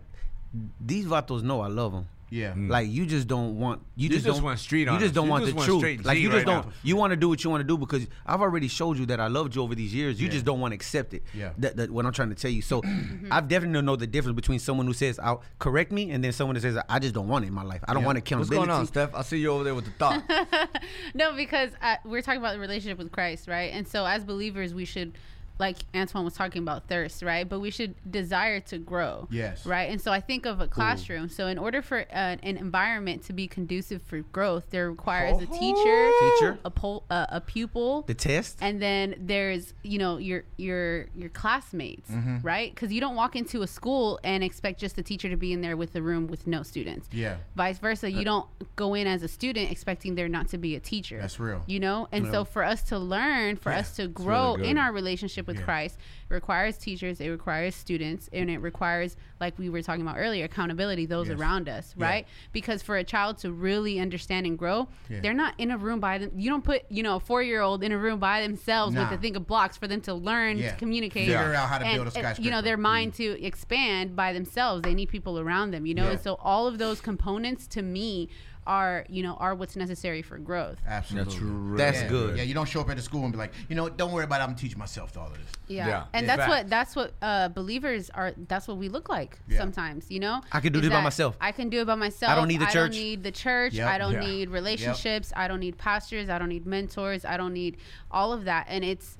these 0.80 1.04
vatos 1.06 1.42
know 1.42 1.60
I 1.60 1.66
love 1.68 1.92
them. 1.92 2.08
Yeah. 2.28 2.54
Like 2.56 2.88
you 2.88 3.06
just 3.06 3.28
don't 3.28 3.58
want 3.58 3.82
you, 3.94 4.04
You 4.04 4.08
just, 4.08 4.24
just 4.24 4.36
don't 4.36 4.44
want 4.44 4.58
street 4.58 4.88
You 4.88 4.98
just 4.98 5.14
don't 5.14 5.26
You 5.26 5.30
want 5.30 5.44
just 5.44 5.52
the 5.52 5.56
want 5.58 5.66
truth. 5.68 5.78
straight 5.80 6.04
Like 6.04 6.16
Z 6.16 6.22
you 6.22 6.28
just 6.28 6.36
right 6.38 6.46
don't. 6.46 6.66
now. 6.66 6.72
You 6.82 6.96
want 6.96 7.12
to 7.12 7.16
do 7.16 7.28
what 7.28 7.44
you 7.44 7.50
want 7.50 7.60
to 7.60 7.66
do 7.66 7.78
because 7.78 8.06
I've 8.26 8.40
already 8.40 8.66
showed 8.68 8.98
you 8.98 9.06
that 9.06 9.20
I 9.20 9.28
loved 9.28 9.54
you 9.54 9.62
over 9.62 9.74
these 9.76 9.94
years. 9.94 10.20
You 10.20 10.26
Yeah. 10.26 10.32
just 10.32 10.44
don't 10.44 10.58
want 10.60 10.72
to 10.72 10.74
accept 10.74 11.14
it. 11.14 11.22
Yeah. 11.32 11.50
That, 11.58 11.76
that 11.76 11.90
what 11.90 12.04
I'm 12.04 12.12
trying 12.12 12.30
to 12.30 12.34
tell 12.34 12.50
you. 12.50 12.62
So 12.62 12.82
I've 13.30 13.46
definitely 13.46 13.80
know 13.82 13.94
the 13.96 14.06
difference 14.08 14.34
between 14.34 14.58
someone 14.58 14.86
who 14.86 14.92
says 14.92 15.18
I'll 15.20 15.42
correct 15.60 15.92
me 15.92 16.10
and 16.10 16.24
then 16.24 16.32
someone 16.32 16.54
that 16.54 16.62
says 16.62 16.76
I 16.88 16.98
just 16.98 17.14
don't 17.14 17.28
want 17.28 17.44
it 17.44 17.48
in 17.48 17.54
my 17.54 17.62
life. 17.62 17.82
I 17.86 17.92
don't 17.94 18.02
Yeah. 18.02 18.06
want 18.06 18.16
What's 18.16 18.26
accountability. 18.28 18.66
going 18.66 18.70
on, 18.80 18.86
Steph? 18.86 19.14
I 19.14 19.22
see 19.22 19.38
you 19.38 19.50
over 19.52 19.62
there 19.64 19.74
with 19.74 19.84
the 19.84 19.92
thought. 19.92 20.22
No, 21.14 21.32
because 21.32 21.70
uh, 21.80 21.96
we're 22.04 22.22
talking 22.22 22.40
about 22.40 22.54
the 22.54 22.60
relationship 22.60 22.98
with 22.98 23.10
Christ, 23.12 23.48
right? 23.48 23.72
And 23.72 23.86
so 23.86 24.04
as 24.06 24.24
believers, 24.24 24.74
we 24.74 24.84
should, 24.84 25.16
like 25.58 25.78
Antwoine 25.92 26.24
was 26.24 26.34
talking 26.34 26.62
about, 26.62 26.86
thirst, 26.88 27.22
right? 27.22 27.48
But 27.48 27.60
we 27.60 27.70
should 27.70 27.94
desire 28.10 28.60
to 28.60 28.78
grow. 28.78 29.26
Yes. 29.30 29.64
Right. 29.64 29.90
And 29.90 30.00
so 30.00 30.12
I 30.12 30.20
think 30.20 30.44
of 30.46 30.60
a 30.60 30.66
classroom. 30.68 31.28
So 31.28 31.46
in 31.46 31.58
order 31.58 31.80
for 31.82 32.00
uh, 32.00 32.36
an 32.42 32.56
environment 32.58 33.24
to 33.24 33.32
be 33.32 33.46
conducive 33.46 34.02
for 34.02 34.20
growth, 34.20 34.64
there 34.70 34.90
requires 34.90 35.40
a 35.40 35.46
teacher, 35.46 36.10
Teacher. 36.38 36.58
a 36.64 36.70
pol- 36.70 37.04
uh, 37.10 37.26
a 37.30 37.40
pupil, 37.40 38.02
The 38.02 38.14
test. 38.14 38.58
and 38.60 38.80
then 38.82 39.14
there's 39.18 39.72
you 39.82 39.98
know 39.98 40.18
your 40.18 40.44
your 40.56 41.06
your 41.14 41.30
classmates 41.30 42.10
Mm-hmm. 42.10 42.38
right 42.42 42.74
because 42.74 42.92
you 42.92 43.00
don't 43.00 43.14
walk 43.16 43.34
into 43.36 43.62
a 43.62 43.66
school 43.66 44.20
and 44.24 44.44
expect 44.44 44.78
just 44.80 44.96
the 44.96 45.02
teacher 45.02 45.28
to 45.28 45.36
be 45.36 45.52
in 45.52 45.60
there 45.60 45.76
with 45.76 45.92
the 45.92 46.02
room 46.02 46.26
with 46.26 46.46
no 46.46 46.62
students 46.62 47.08
Yeah. 47.12 47.36
vice 47.56 47.78
versa 47.78 48.10
you 48.10 48.24
don't 48.24 48.46
go 48.76 48.94
in 48.94 49.06
as 49.06 49.22
a 49.22 49.28
student 49.28 49.70
expecting 49.70 50.14
there 50.14 50.28
not 50.28 50.48
to 50.48 50.58
be 50.58 50.76
a 50.76 50.80
teacher 50.80 51.18
That's 51.20 51.38
real. 51.40 51.62
you 51.66 51.80
know 51.80 52.08
and 52.12 52.26
so 52.30 52.44
for 52.44 52.62
us 52.64 52.82
to 52.84 52.98
learn 52.98 53.56
for 53.56 53.70
Yeah, 53.70 53.78
us 53.80 53.96
to 53.96 54.02
really 54.02 54.12
grow 54.12 54.54
in 54.54 54.78
our 54.78 54.92
relationship 54.92 55.45
with 55.46 55.56
Yeah. 55.58 55.64
christ 55.64 55.98
requires 56.28 56.76
teachers 56.76 57.20
it 57.20 57.28
requires 57.28 57.74
students 57.74 58.28
and 58.32 58.50
it 58.50 58.58
requires 58.58 59.16
like 59.40 59.58
we 59.58 59.68
were 59.70 59.82
talking 59.82 60.02
about 60.02 60.16
earlier 60.18 60.44
accountability 60.44 61.06
those 61.06 61.28
Yes. 61.28 61.38
around 61.38 61.68
us 61.68 61.94
Yeah. 61.96 62.04
right 62.04 62.26
because 62.52 62.82
for 62.82 62.96
a 62.96 63.04
child 63.04 63.38
to 63.38 63.52
really 63.52 64.00
understand 64.00 64.46
and 64.46 64.58
grow 64.58 64.88
Yeah. 65.08 65.20
they're 65.20 65.34
not 65.34 65.54
in 65.58 65.70
a 65.70 65.78
room 65.78 66.00
by 66.00 66.18
them 66.18 66.32
you 66.36 66.50
don't 66.50 66.64
put 66.64 66.82
you 66.90 67.02
know 67.02 67.16
a 67.16 67.20
four-year-old 67.20 67.82
in 67.84 67.92
a 67.92 67.98
room 67.98 68.18
by 68.18 68.42
themselves 68.42 68.94
with 68.96 69.08
Nah. 69.10 69.14
a 69.14 69.18
thing 69.18 69.36
of 69.36 69.46
blocks 69.46 69.76
for 69.76 69.86
them 69.86 70.00
to 70.02 70.14
learn 70.14 70.58
to 70.58 70.72
communicate 70.76 71.26
Figure 71.26 71.54
out 71.54 71.68
how 71.68 71.78
to 71.78 71.86
and- 71.86 71.96
build 71.96 72.08
a 72.08 72.10
skyscraper. 72.10 72.42
you 72.42 72.50
know 72.50 72.62
their 72.62 72.76
mm. 72.78 72.80
mind 72.82 73.14
to 73.14 73.42
expand 73.44 74.16
by 74.16 74.32
themselves 74.32 74.82
they 74.82 74.94
need 74.94 75.08
people 75.08 75.38
around 75.38 75.70
them 75.70 75.86
you 75.86 75.94
know 75.94 76.08
and 76.08 76.20
so 76.20 76.34
all 76.42 76.66
of 76.66 76.78
those 76.78 77.00
components 77.00 77.66
to 77.68 77.82
me 77.82 78.28
are 78.66 79.04
you 79.08 79.22
know 79.22 79.34
are 79.34 79.54
what's 79.54 79.76
necessary 79.76 80.22
for 80.22 80.38
growth 80.38 80.78
Absolutely. 80.86 81.38
really 81.38 81.76
That's 81.78 82.02
yeah. 82.02 82.08
good. 82.08 82.36
Yeah, 82.36 82.42
you 82.42 82.54
don't 82.54 82.68
show 82.68 82.80
up 82.80 82.90
at 82.90 82.96
the 82.96 83.02
school 83.02 83.22
and 83.24 83.32
be 83.32 83.38
like, 83.38 83.52
you 83.68 83.76
know, 83.76 83.88
don't 83.88 84.10
worry 84.12 84.24
about 84.24 84.40
it. 84.40 84.44
I'm 84.44 84.48
gonna 84.50 84.58
teach 84.58 84.76
myself 84.76 85.16
all 85.16 85.26
of 85.28 85.34
this. 85.34 85.46
yeah, 85.68 85.86
Yeah. 85.86 86.04
and 86.12 86.26
Yeah. 86.26 86.36
that's 86.36 86.48
what 86.48 86.68
that's 86.70 86.96
what 86.96 87.12
uh 87.22 87.48
believers 87.48 88.10
are 88.10 88.32
that's 88.48 88.66
what 88.66 88.76
we 88.76 88.88
look 88.88 89.08
like 89.08 89.38
Yeah. 89.48 89.58
sometimes 89.58 90.10
you 90.10 90.18
know 90.20 90.40
I 90.52 90.60
can 90.60 90.72
do 90.72 90.80
Is 90.80 90.84
this 90.86 90.92
by 90.92 91.00
myself. 91.00 91.36
i 91.40 91.52
can 91.52 91.68
do 91.68 91.80
it 91.80 91.86
by 91.86 91.94
myself 91.94 92.32
I 92.32 92.34
don't 92.34 92.48
need 92.48 92.60
the 92.60 92.66
i 92.66 92.70
church. 92.72 92.92
don't 92.92 93.00
need 93.00 93.22
the 93.22 93.30
church 93.32 93.72
Yep. 93.74 93.88
i 93.88 93.98
don't 93.98 94.12
Yeah. 94.14 94.20
need 94.20 94.50
relationships 94.50 95.32
i 95.36 95.46
don't 95.48 95.60
need 95.60 95.78
pastors 95.78 96.28
i 96.28 96.38
don't 96.38 96.48
need 96.48 96.66
mentors 96.66 97.24
i 97.24 97.36
don't 97.36 97.52
need 97.54 97.76
all 98.10 98.32
of 98.32 98.44
that 98.46 98.66
and 98.68 98.84
it's 98.84 99.16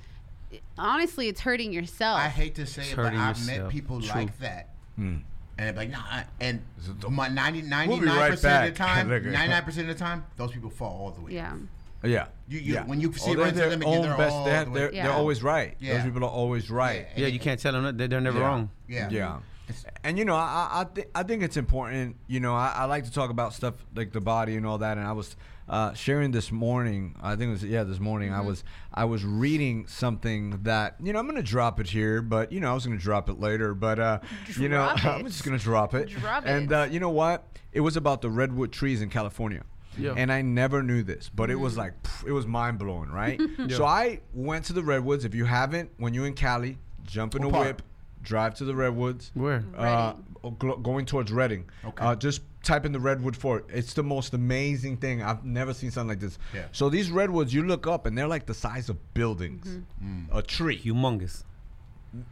honestly 0.79 1.29
it's 1.29 1.41
hurting 1.41 1.73
yourself 1.73 2.19
I 2.21 2.29
hate 2.29 2.55
to 2.57 2.67
say 2.67 2.83
It's 2.83 2.93
it, 2.93 2.97
but 2.97 3.03
hurting 3.13 3.19
I've 3.21 3.47
met 3.47 3.69
people 3.69 4.01
True. 4.01 4.11
like 4.21 4.39
that. 4.41 4.71
Hmm. 4.97 5.17
And 5.59 5.69
they're 5.69 5.75
like, 5.85 5.91
nah, 5.91 6.23
and 6.41 6.63
my 7.11 7.29
90, 7.29 7.63
We'll 7.89 7.99
be 8.01 8.07
99% 8.07 8.09
right 8.17 8.33
of 8.33 8.41
the 8.43 8.71
time, 8.73 9.09
99% 9.09 9.69
of 9.69 9.79
uh, 9.79 9.83
the 9.87 9.95
time, 9.95 10.25
those 10.37 10.53
people 10.53 10.69
fall 10.71 10.99
all 11.07 11.11
the 11.13 11.21
way. 11.23 11.33
yeah 11.33 11.55
Yeah. 12.03 12.27
You- 12.49 12.59
you- 12.61 12.75
yeah. 12.75 12.85
when 12.85 13.01
you 13.01 13.13
see 13.15 13.31
Oh, 13.31 13.33
it 13.33 13.37
they're 13.37 13.45
run 13.47 13.55
to 13.55 13.59
their 13.61 13.71
them 13.71 13.83
and 13.83 13.91
own 13.91 14.03
they're 14.03 14.17
best. 14.17 14.45
they 14.45 14.51
have, 14.51 14.73
the 14.73 14.79
they're, 14.79 14.93
Yeah. 14.95 15.05
they're 15.05 15.13
always 15.17 15.43
right. 15.43 15.75
Yeah. 15.81 15.95
Those 15.95 16.05
people 16.05 16.25
are 16.25 16.31
always 16.31 16.71
right. 16.71 17.07
Yeah. 17.17 17.23
Yeah, 17.23 17.27
you 17.29 17.39
can't 17.39 17.59
tell 17.59 17.73
them 17.73 17.85
that 17.85 17.97
they're, 17.97 18.09
they're 18.09 18.21
never 18.21 18.39
Yeah. 18.41 18.47
wrong. 18.47 18.71
Yeah. 18.87 19.09
Yeah. 19.11 19.39
It's- 19.69 19.85
And 20.05 20.19
you 20.19 20.25
know, 20.27 20.37
I 20.37 20.69
I, 20.73 20.85
th- 20.95 21.09
I 21.15 21.23
think 21.23 21.43
it's 21.43 21.57
important. 21.57 22.17
You 22.29 22.41
know, 22.41 22.55
I, 22.55 22.73
I 22.77 22.85
like 22.85 23.05
to 23.05 23.11
talk 23.13 23.31
about 23.31 23.55
stuff 23.55 23.75
like 23.95 24.13
the 24.13 24.21
body 24.21 24.57
and 24.57 24.67
all 24.67 24.79
that. 24.79 24.99
And 24.99 25.07
I 25.07 25.13
was 25.13 25.37
uh, 25.69 25.93
sharing 25.95 26.31
this 26.31 26.53
morning. 26.53 27.17
I 27.23 27.37
think 27.37 27.49
it 27.49 27.53
was 27.53 27.65
yeah 27.65 27.83
this 27.85 27.99
morning. 28.01 28.33
I 28.33 28.41
was 28.41 28.63
I 28.95 29.05
was 29.05 29.25
reading 29.25 29.87
something 29.87 30.61
that 30.63 30.97
you 31.03 31.13
know 31.13 31.19
I'm 31.19 31.27
gonna 31.27 31.43
drop 31.43 31.81
it 31.81 31.89
here, 31.89 32.23
but 32.23 32.53
you 32.53 32.61
know 32.61 32.71
I 32.71 32.75
was 32.75 32.85
gonna 32.87 32.99
drop 32.99 33.29
it 33.29 33.41
later. 33.41 33.75
But 33.75 33.99
uh, 33.99 34.21
you 34.59 34.69
know 34.69 34.93
Drop 34.97 35.05
I'm 35.21 35.27
just 35.27 35.45
gonna 35.45 35.59
drop 35.59 35.95
it. 35.95 36.09
Drop 36.09 36.45
And 36.47 36.71
it. 36.71 36.75
uh, 36.75 36.85
you 36.91 37.01
know 37.01 37.11
what? 37.11 37.47
It 37.73 37.81
was 37.81 37.97
about 37.97 38.23
the 38.23 38.31
redwood 38.31 38.73
trees 38.73 39.03
in 39.03 39.11
California. 39.11 39.63
Yeah. 39.99 40.13
And 40.17 40.31
I 40.31 40.43
never 40.43 40.83
knew 40.83 41.03
this, 41.03 41.31
but 41.35 41.51
it 41.51 41.57
Mm. 41.57 41.61
was 41.61 41.77
like 41.79 42.03
pff, 42.03 42.27
it 42.27 42.33
was 42.33 42.47
mind 42.47 42.79
blowing, 42.79 43.11
right? 43.11 43.41
So 43.71 43.85
I 43.87 44.21
went 44.35 44.67
to 44.67 44.73
the 44.75 44.83
redwoods. 44.83 45.25
If 45.25 45.35
you 45.35 45.47
haven't, 45.47 45.91
when 45.97 46.13
you're 46.15 46.27
in 46.27 46.35
Cali, 46.35 46.79
jump 47.05 47.35
in 47.35 47.43
What 47.43 47.49
a 47.49 47.53
part? 47.53 47.67
whip, 47.67 47.83
drive 48.27 48.55
to 48.57 48.65
the 48.65 48.75
redwoods 48.75 49.31
Where? 49.35 49.65
uh, 49.77 50.15
gl- 50.45 50.83
going 50.83 51.07
towards 51.07 51.33
Redding. 51.33 51.65
Okay. 51.85 52.05
Uh, 52.05 52.15
just 52.17 52.43
type 52.63 52.85
in 52.85 52.93
the 52.93 53.01
redwood 53.01 53.37
fort. 53.37 53.65
It's 53.73 53.95
the 53.95 54.03
most 54.03 54.35
amazing 54.35 54.97
thing. 54.99 55.23
I've 55.23 55.45
never 55.45 55.73
seen 55.73 55.91
something 55.91 56.09
like 56.09 56.21
this. 56.21 56.39
Yeah. 56.53 56.65
So 56.73 56.91
these 56.91 57.11
redwoods, 57.11 57.55
you 57.55 57.63
look 57.63 57.87
up 57.87 58.05
and 58.07 58.19
they're 58.19 58.27
like 58.27 58.45
the 58.47 58.55
size 58.55 58.89
of 58.89 58.97
buildings. 59.15 59.67
Mm-hmm. 59.67 60.37
A 60.37 60.43
tree, 60.43 60.79
Humongous. 60.81 61.45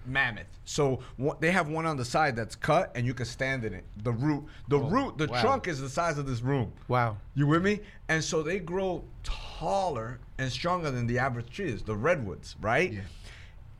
mammoth. 0.06 0.46
So 0.64 1.00
wha- 1.18 1.36
they 1.40 1.50
have 1.52 1.68
one 1.68 1.86
on 1.86 1.96
the 1.96 2.04
side 2.04 2.34
that's 2.36 2.56
cut 2.56 2.90
and 2.96 3.06
you 3.06 3.14
can 3.14 3.26
stand 3.26 3.64
in 3.64 3.72
it. 3.74 3.84
The 4.02 4.12
root, 4.12 4.44
the 4.68 4.78
root, 4.78 5.18
the 5.18 5.28
wow. 5.28 5.40
trunk 5.40 5.68
is 5.68 5.80
the 5.80 5.88
size 5.88 6.18
of 6.18 6.26
this 6.26 6.40
room. 6.42 6.72
Wow. 6.88 7.18
You 7.34 7.46
with 7.46 7.62
me? 7.62 7.80
And 8.08 8.22
so 8.22 8.42
they 8.42 8.58
grow 8.58 9.04
taller 9.22 10.18
and 10.38 10.50
stronger 10.50 10.90
than 10.90 11.06
the 11.06 11.18
average 11.18 11.50
trees, 11.50 11.82
the 11.82 11.94
redwoods, 11.94 12.56
right? 12.60 12.92
Yeah. 12.92 13.00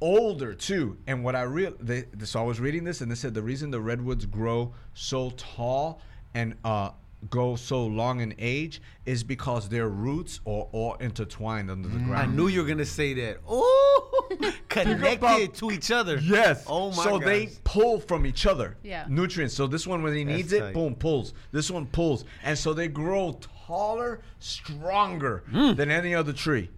Older 0.01 0.55
too. 0.55 0.97
And 1.07 1.25
what 1.25 1.35
I 1.37 1.43
real 1.43 1.75
they 1.81 2.05
so 2.25 2.41
I 2.41 2.43
was 2.43 2.61
reading 2.61 2.85
this 2.85 3.01
and 3.01 3.11
they 3.11 3.15
said 3.15 3.33
the 3.35 3.43
reason 3.43 3.71
the 3.71 3.81
redwoods 3.81 4.27
grow 4.27 4.73
so 4.93 5.31
tall 5.37 6.01
and 6.35 6.55
uh 6.65 6.91
go 7.31 7.57
so 7.57 7.87
long 7.87 8.21
in 8.21 8.35
age 8.39 8.83
is 9.07 9.25
because 9.25 9.69
their 9.71 9.89
roots 9.89 10.41
are 10.47 10.67
all 10.73 10.95
intertwined 11.01 11.71
under 11.71 11.89
the 11.89 11.99
I 11.99 12.03
ground. 12.03 12.33
I 12.33 12.35
knew 12.35 12.49
you 12.49 12.61
were 12.63 12.69
gonna 12.69 12.85
say 12.85 13.15
that. 13.15 13.39
Oh, 13.49 14.51
connected 14.69 15.19
about- 15.19 15.55
to 15.55 15.71
each 15.71 15.91
other. 15.91 16.17
Yes. 16.19 16.65
Oh 16.67 16.91
my 16.91 16.97
god. 16.97 17.05
So 17.05 17.19
gosh. 17.19 17.25
they 17.27 17.49
pull 17.63 18.01
from 18.01 18.27
each 18.27 18.47
other. 18.47 18.77
Yeah. 18.83 19.07
Nutrients. 19.09 19.55
So 19.55 19.67
this 19.67 19.87
one 19.87 20.03
when 20.03 20.15
he 20.15 20.25
needs 20.25 20.53
it, 20.53 20.61
tight. 20.61 20.75
boom, 20.75 20.95
pulls. 20.97 21.33
This 21.53 21.71
one 21.71 21.87
pulls, 21.87 22.25
and 22.43 22.59
so 22.59 22.73
they 22.75 22.89
grow 22.89 23.39
taller, 23.67 24.21
stronger 24.41 25.45
Hmm. 25.51 25.75
than 25.75 25.91
any 25.91 26.15
other 26.15 26.33
tree. 26.33 26.71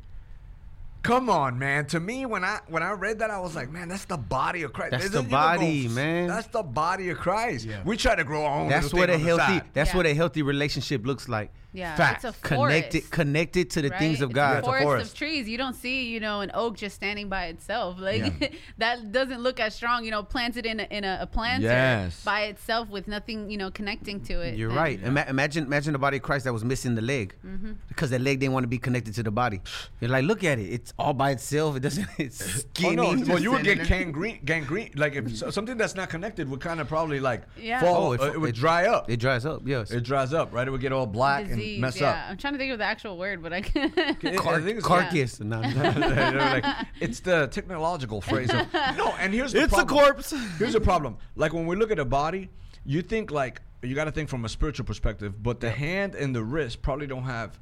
Come 1.06 1.30
on, 1.30 1.58
man. 1.58 1.86
To 1.86 2.00
me, 2.00 2.26
when 2.26 2.44
I 2.44 2.58
when 2.68 2.82
I 2.82 2.90
read 2.92 3.20
that, 3.20 3.30
I 3.30 3.38
was 3.38 3.54
like, 3.54 3.70
man, 3.70 3.88
that's 3.88 4.04
the 4.06 4.16
body 4.16 4.62
of 4.62 4.72
Christ. 4.72 4.90
That's 4.92 5.06
It 5.06 5.12
the 5.12 5.22
doesn't 5.22 5.30
even 5.30 5.40
body, 5.40 5.86
s- 5.86 5.92
man. 5.92 6.26
That's 6.28 6.48
the 6.48 6.62
body 6.62 7.10
of 7.10 7.18
Christ. 7.18 7.64
Yeah. 7.64 7.82
We 7.84 7.96
try 7.96 8.14
to 8.16 8.25
grow 8.25 8.44
our 8.44 8.60
own. 8.60 8.68
That's 8.68 8.92
what 8.92 9.08
a 9.10 9.16
healthy. 9.18 9.60
That's 9.72 9.90
Yeah. 9.90 9.96
what 9.96 10.06
a 10.06 10.14
healthy 10.14 10.42
relationship 10.42 11.06
looks 11.06 11.28
like. 11.28 11.52
Yeah, 11.76 11.95
Fact. 11.95 12.25
it's 12.25 12.37
a 12.37 12.40
Connected, 12.40 13.00
forest, 13.02 13.11
connected 13.12 13.71
to 13.71 13.83
the 13.83 13.90
right? 13.90 13.99
things 13.99 14.23
of 14.23 14.30
It's 14.30 14.35
God. 14.35 14.54
A 14.54 14.59
It's 14.59 14.66
a 14.66 14.71
forest, 14.71 14.85
forest. 14.85 15.12
of 15.12 15.18
trees. 15.18 15.49
You 15.49 15.59
don't 15.59 15.75
see, 15.75 16.06
you 16.09 16.21
know, 16.21 16.40
an 16.40 16.50
oak 16.54 16.76
just 16.76 16.95
standing 16.97 17.28
by 17.28 17.47
itself. 17.47 17.99
Like 18.00 18.33
Yeah. 18.40 18.49
that 18.78 19.12
doesn't 19.12 19.42
look 19.42 19.61
as 19.61 19.75
strong. 19.75 20.04
You 20.04 20.11
know, 20.11 20.23
planted 20.23 20.64
in 20.64 20.80
a, 20.80 20.85
in 20.85 21.04
a, 21.04 21.18
a 21.21 21.26
planter 21.26 21.66
Yes. 21.66 22.25
by 22.25 22.45
itself 22.45 22.88
with 22.88 23.06
nothing, 23.09 23.50
you 23.50 23.59
know, 23.59 23.71
connecting 23.71 24.21
to 24.23 24.40
it. 24.40 24.56
You're 24.56 24.71
And- 24.71 24.76
right. 24.78 25.00
Ima- 25.02 25.26
imagine, 25.28 25.64
imagine 25.64 25.92
the 25.92 25.99
body 25.99 26.16
of 26.16 26.23
Christ 26.23 26.45
that 26.47 26.52
was 26.52 26.64
missing 26.64 26.95
the 26.95 27.02
leg 27.02 27.35
Mm-hmm. 27.47 27.73
because 27.88 28.09
that 28.11 28.21
leg 28.23 28.40
didn't 28.40 28.54
want 28.54 28.64
to 28.64 28.68
be 28.68 28.78
connected 28.78 29.14
to 29.16 29.23
the 29.23 29.30
body. 29.30 29.61
You're 30.00 30.11
like, 30.11 30.25
look 30.25 30.42
at 30.45 30.59
it. 30.59 30.71
It's 30.73 30.95
all 30.99 31.12
by 31.12 31.33
itself. 31.33 31.76
It 31.76 31.80
doesn't. 31.80 32.06
It's 32.18 32.40
Oh 32.56 32.59
skinny. 32.71 32.97
no! 32.97 33.14
Well, 33.35 33.38
you 33.38 33.50
would 33.52 33.64
get 33.64 33.87
gangrene. 33.87 34.40
Gangrene. 34.45 34.92
Like 34.97 35.14
if 35.14 35.37
something 35.52 35.76
that's 35.76 35.95
not 35.95 36.09
connected 36.09 36.49
would 36.50 36.61
kind 36.61 36.80
of 36.80 36.88
probably 36.88 37.21
like 37.21 37.42
Yeah. 37.61 37.80
fall. 37.80 38.09
Oh, 38.09 38.12
it- 38.12 38.21
uh, 38.21 38.32
it, 38.32 38.41
would 38.41 38.50
it- 38.50 38.54
dry 38.54 38.86
up. 38.86 39.10
It 39.10 39.19
dries 39.19 39.45
up. 39.45 39.62
Yes. 39.67 39.91
It 39.91 40.02
dries 40.04 40.32
up, 40.32 40.52
right? 40.54 40.67
It 40.67 40.71
would 40.71 40.80
get 40.80 40.93
all 40.93 41.06
black 41.06 41.45
Disease, 41.49 41.52
and 41.52 41.62
mess 41.79 42.00
yeah. 42.00 42.11
up. 42.11 42.17
I'm 42.31 42.37
trying 42.37 42.55
to 42.55 42.59
think 42.59 42.73
of 42.73 42.79
the 42.79 42.85
actual 42.85 43.17
word, 43.19 43.43
but 43.43 43.52
I 43.52 43.61
can't. 43.61 43.95
Car- 44.39 44.55
I 44.55 44.61
think 44.63 44.79
it's 44.79 44.87
carcass. 44.87 45.41
No, 45.41 45.61
no. 45.61 45.71
They're 45.93 46.33
like, 46.63 46.65
it's 47.00 47.21
the 47.21 47.49
technological 47.49 48.21
phrase. 48.21 48.50
Of, 48.50 48.73
no, 48.97 49.15
and 49.19 49.33
here's 49.35 49.52
the 49.52 49.63
It's 49.63 49.73
a 49.73 49.85
problem. 49.85 49.99
corpse. 50.05 50.31
Here's 50.59 50.73
the 50.75 50.81
problem. 50.81 51.19
Like 51.35 51.52
when 51.52 51.67
we 51.67 51.76
look 51.76 51.91
at 51.91 51.99
a 51.99 52.05
body, 52.05 52.49
you 52.85 53.02
think 53.02 53.31
like 53.31 53.61
you 53.83 53.95
got 53.95 54.05
to 54.05 54.13
think 54.13 54.29
from 54.29 54.45
a 54.45 54.49
spiritual 54.49 54.85
perspective, 54.87 55.43
but 55.43 55.61
the 55.61 55.71
hand 55.71 56.15
and 56.15 56.35
the 56.35 56.43
wrist 56.43 56.83
probably 56.83 57.07
don't 57.07 57.25
have. 57.25 57.59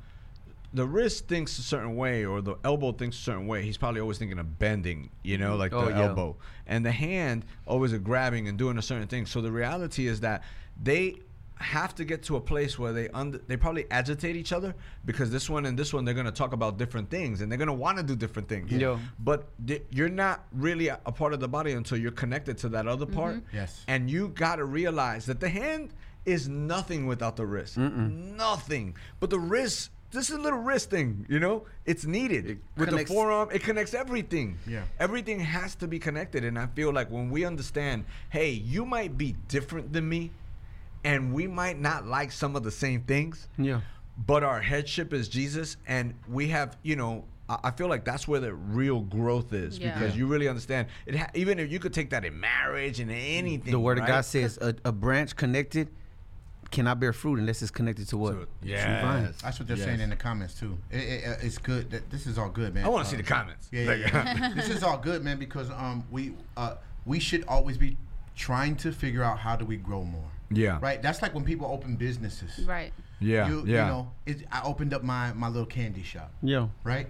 The 0.73 0.85
wrist 0.87 1.29
thinks 1.29 1.57
a 1.59 1.63
certain 1.63 1.95
way, 1.95 2.25
or 2.25 2.41
the 2.43 2.57
elbow 2.65 2.91
thinks 2.91 3.17
a 3.17 3.21
certain 3.21 3.47
way. 3.47 3.63
He's 3.63 3.77
probably 3.77 4.01
always 4.01 4.19
thinking 4.19 4.41
of 4.41 4.59
bending, 4.59 5.11
you 5.23 5.39
know, 5.39 5.55
like 5.55 5.73
Oh, 5.73 5.85
the 5.85 5.93
yeah. 5.93 6.09
elbow, 6.09 6.37
and 6.67 6.85
the 6.85 6.91
hand 6.91 7.45
always 7.65 7.93
a 7.93 7.99
grabbing 7.99 8.49
and 8.49 8.59
doing 8.59 8.77
a 8.77 8.83
certain 8.83 9.07
thing. 9.07 9.25
So 9.27 9.41
the 9.41 9.53
reality 9.53 10.09
is 10.09 10.19
that 10.21 10.43
they 10.83 11.15
have 11.57 11.95
to 11.95 12.05
get 12.05 12.23
to 12.25 12.37
a 12.37 12.41
place 12.41 12.79
where 12.79 12.93
they 12.93 13.09
under, 13.11 13.39
they 13.39 13.57
probably 13.57 13.87
agitate 13.91 14.35
each 14.37 14.53
other 14.53 14.75
because 15.05 15.31
this 15.31 15.49
one 15.49 15.67
and 15.67 15.79
this 15.79 15.93
one 15.93 16.05
they're 16.05 16.15
going 16.15 16.27
to 16.27 16.33
talk 16.33 16.53
about 16.53 16.79
different 16.79 17.09
things 17.11 17.41
and 17.41 17.51
they're 17.51 17.59
going 17.59 17.69
to 17.69 17.73
want 17.73 17.97
to 17.97 18.03
do 18.03 18.17
different 18.17 18.49
things. 18.49 18.73
Yeah. 18.73 18.99
But 19.21 19.49
th- 19.67 19.85
you're 19.91 20.09
not 20.09 20.47
really 20.53 20.89
a, 20.89 20.99
a 21.07 21.13
part 21.13 21.33
of 21.33 21.41
the 21.41 21.49
body 21.49 21.73
until 21.73 21.97
you're 21.99 22.11
connected 22.11 22.59
to 22.59 22.69
that 22.71 22.89
other 22.89 23.07
part. 23.07 23.37
Mm-hmm. 23.37 23.57
Yes. 23.57 23.85
And 23.87 24.11
you 24.11 24.29
got 24.29 24.57
to 24.57 24.65
realize 24.65 25.27
that 25.27 25.39
the 25.41 25.49
hand 25.49 25.95
is 26.25 26.49
nothing 26.49 27.07
without 27.07 27.37
the 27.37 27.47
wrist. 27.47 27.77
Nothing. 27.77 28.97
But 29.21 29.31
the 29.31 29.39
wrist, 29.39 29.91
this 30.11 30.31
is 30.31 30.37
a 30.37 30.41
little 30.41 30.59
wrist 30.61 30.91
thing, 30.91 31.27
you 31.29 31.39
know? 31.39 31.67
It's 31.85 32.05
needed. 32.05 32.61
With 32.77 32.89
connects- 32.89 33.11
the 33.11 33.15
forearm, 33.15 33.51
it 33.53 33.63
connects 33.63 33.95
everything. 33.95 34.59
Yeah. 34.67 34.83
Everything 34.99 35.39
has 35.41 35.75
to 35.77 35.87
be 35.87 35.99
connected. 35.99 36.45
And 36.45 36.59
I 36.59 36.67
feel 36.67 36.93
like 36.93 37.11
when 37.11 37.31
we 37.31 37.45
understand, 37.45 38.07
hey, 38.31 38.51
you 38.51 38.85
might 38.85 39.17
be 39.19 39.37
different 39.49 39.93
than 39.93 40.09
me, 40.09 40.31
and 41.05 41.33
we 41.33 41.47
might 41.47 41.79
not 41.81 42.07
like 42.07 42.33
some 42.33 42.57
of 42.57 42.63
the 42.63 42.71
same 42.71 43.03
things 43.03 43.49
yeah. 43.59 43.81
but 44.27 44.43
our 44.43 44.61
headship 44.61 45.13
is 45.13 45.29
Jesus, 45.29 45.77
and 45.87 46.15
we 46.29 46.49
have, 46.49 46.77
you 46.83 46.97
know, 46.97 47.25
I 47.49 47.59
I 47.65 47.71
feel 47.73 47.89
like 47.89 48.05
that's 48.05 48.27
where 48.27 48.41
the 48.41 48.55
real 48.55 49.01
growth 49.03 49.53
is 49.53 49.79
Yeah. 49.79 49.93
because 49.95 50.17
you 50.17 50.27
really 50.27 50.49
understand 50.49 50.89
it. 51.07 51.15
Ha- 51.17 51.31
even 51.35 51.59
if 51.59 51.71
you 51.71 51.79
could 51.79 51.93
take 51.93 52.11
that 52.11 52.25
in 52.25 52.41
marriage 52.41 53.01
and 53.01 53.11
anything, 53.11 53.71
The 53.73 53.79
word 53.81 53.99
of? 53.99 54.07
God 54.07 54.25
says 54.25 54.59
a, 54.63 54.75
a 54.85 54.93
branch 54.93 55.37
connected 55.37 55.89
cannot 56.71 56.99
bear 56.99 57.13
fruit 57.13 57.39
unless 57.39 57.61
it's 57.63 57.71
connected 57.71 58.09
to 58.09 58.17
what? 58.17 58.31
To- 58.31 58.37
True 58.37 58.47
yes. 58.63 59.41
That's 59.43 59.59
what 59.61 59.69
they're 59.69 59.77
Yes. 59.77 59.87
saying 59.87 60.01
in 60.01 60.11
the 60.11 60.17
comments 60.17 60.55
too. 60.59 60.77
It, 60.91 60.97
it, 60.97 61.25
uh, 61.29 61.37
it's 61.47 61.59
good. 61.59 61.91
That 61.91 62.11
this 62.11 62.27
is 62.27 62.39
all 62.39 62.49
good, 62.49 62.75
man. 62.75 62.85
I 62.85 62.89
want 62.89 63.05
to 63.05 63.09
Uh, 63.09 63.11
see 63.11 63.17
the 63.19 63.23
comments. 63.23 63.69
Yeah, 63.71 63.93
yeah, 63.95 63.95
yeah. 64.39 64.55
this 64.57 64.69
is 64.71 64.83
all 64.83 64.99
good, 64.99 65.23
man, 65.23 65.39
because 65.39 65.71
um 65.71 66.03
we 66.11 66.33
uh 66.57 66.77
we 67.05 67.21
should 67.21 67.45
always 67.47 67.77
be 67.77 67.97
trying 68.35 68.75
to 68.77 68.91
figure 68.91 69.23
out 69.23 69.39
how 69.39 69.55
do 69.55 69.65
we 69.67 69.77
grow 69.77 70.03
more. 70.03 70.31
Yeah. 70.57 70.79
Right. 70.81 71.01
That's 71.03 71.21
like 71.23 71.35
when 71.35 71.45
people 71.45 71.67
open 71.67 71.97
businesses. 71.97 72.65
right. 72.67 72.93
Yeah, 73.21 73.49
You, 73.49 73.65
yeah. 73.67 73.87
you 73.87 73.93
know, 73.93 74.13
it, 74.27 74.37
I 74.53 74.63
opened 74.65 74.93
up 74.93 75.03
my 75.03 75.33
my 75.33 75.49
little 75.49 75.67
candy 75.67 76.03
shop. 76.03 76.31
Yeah. 76.43 76.69
Right. 76.83 77.09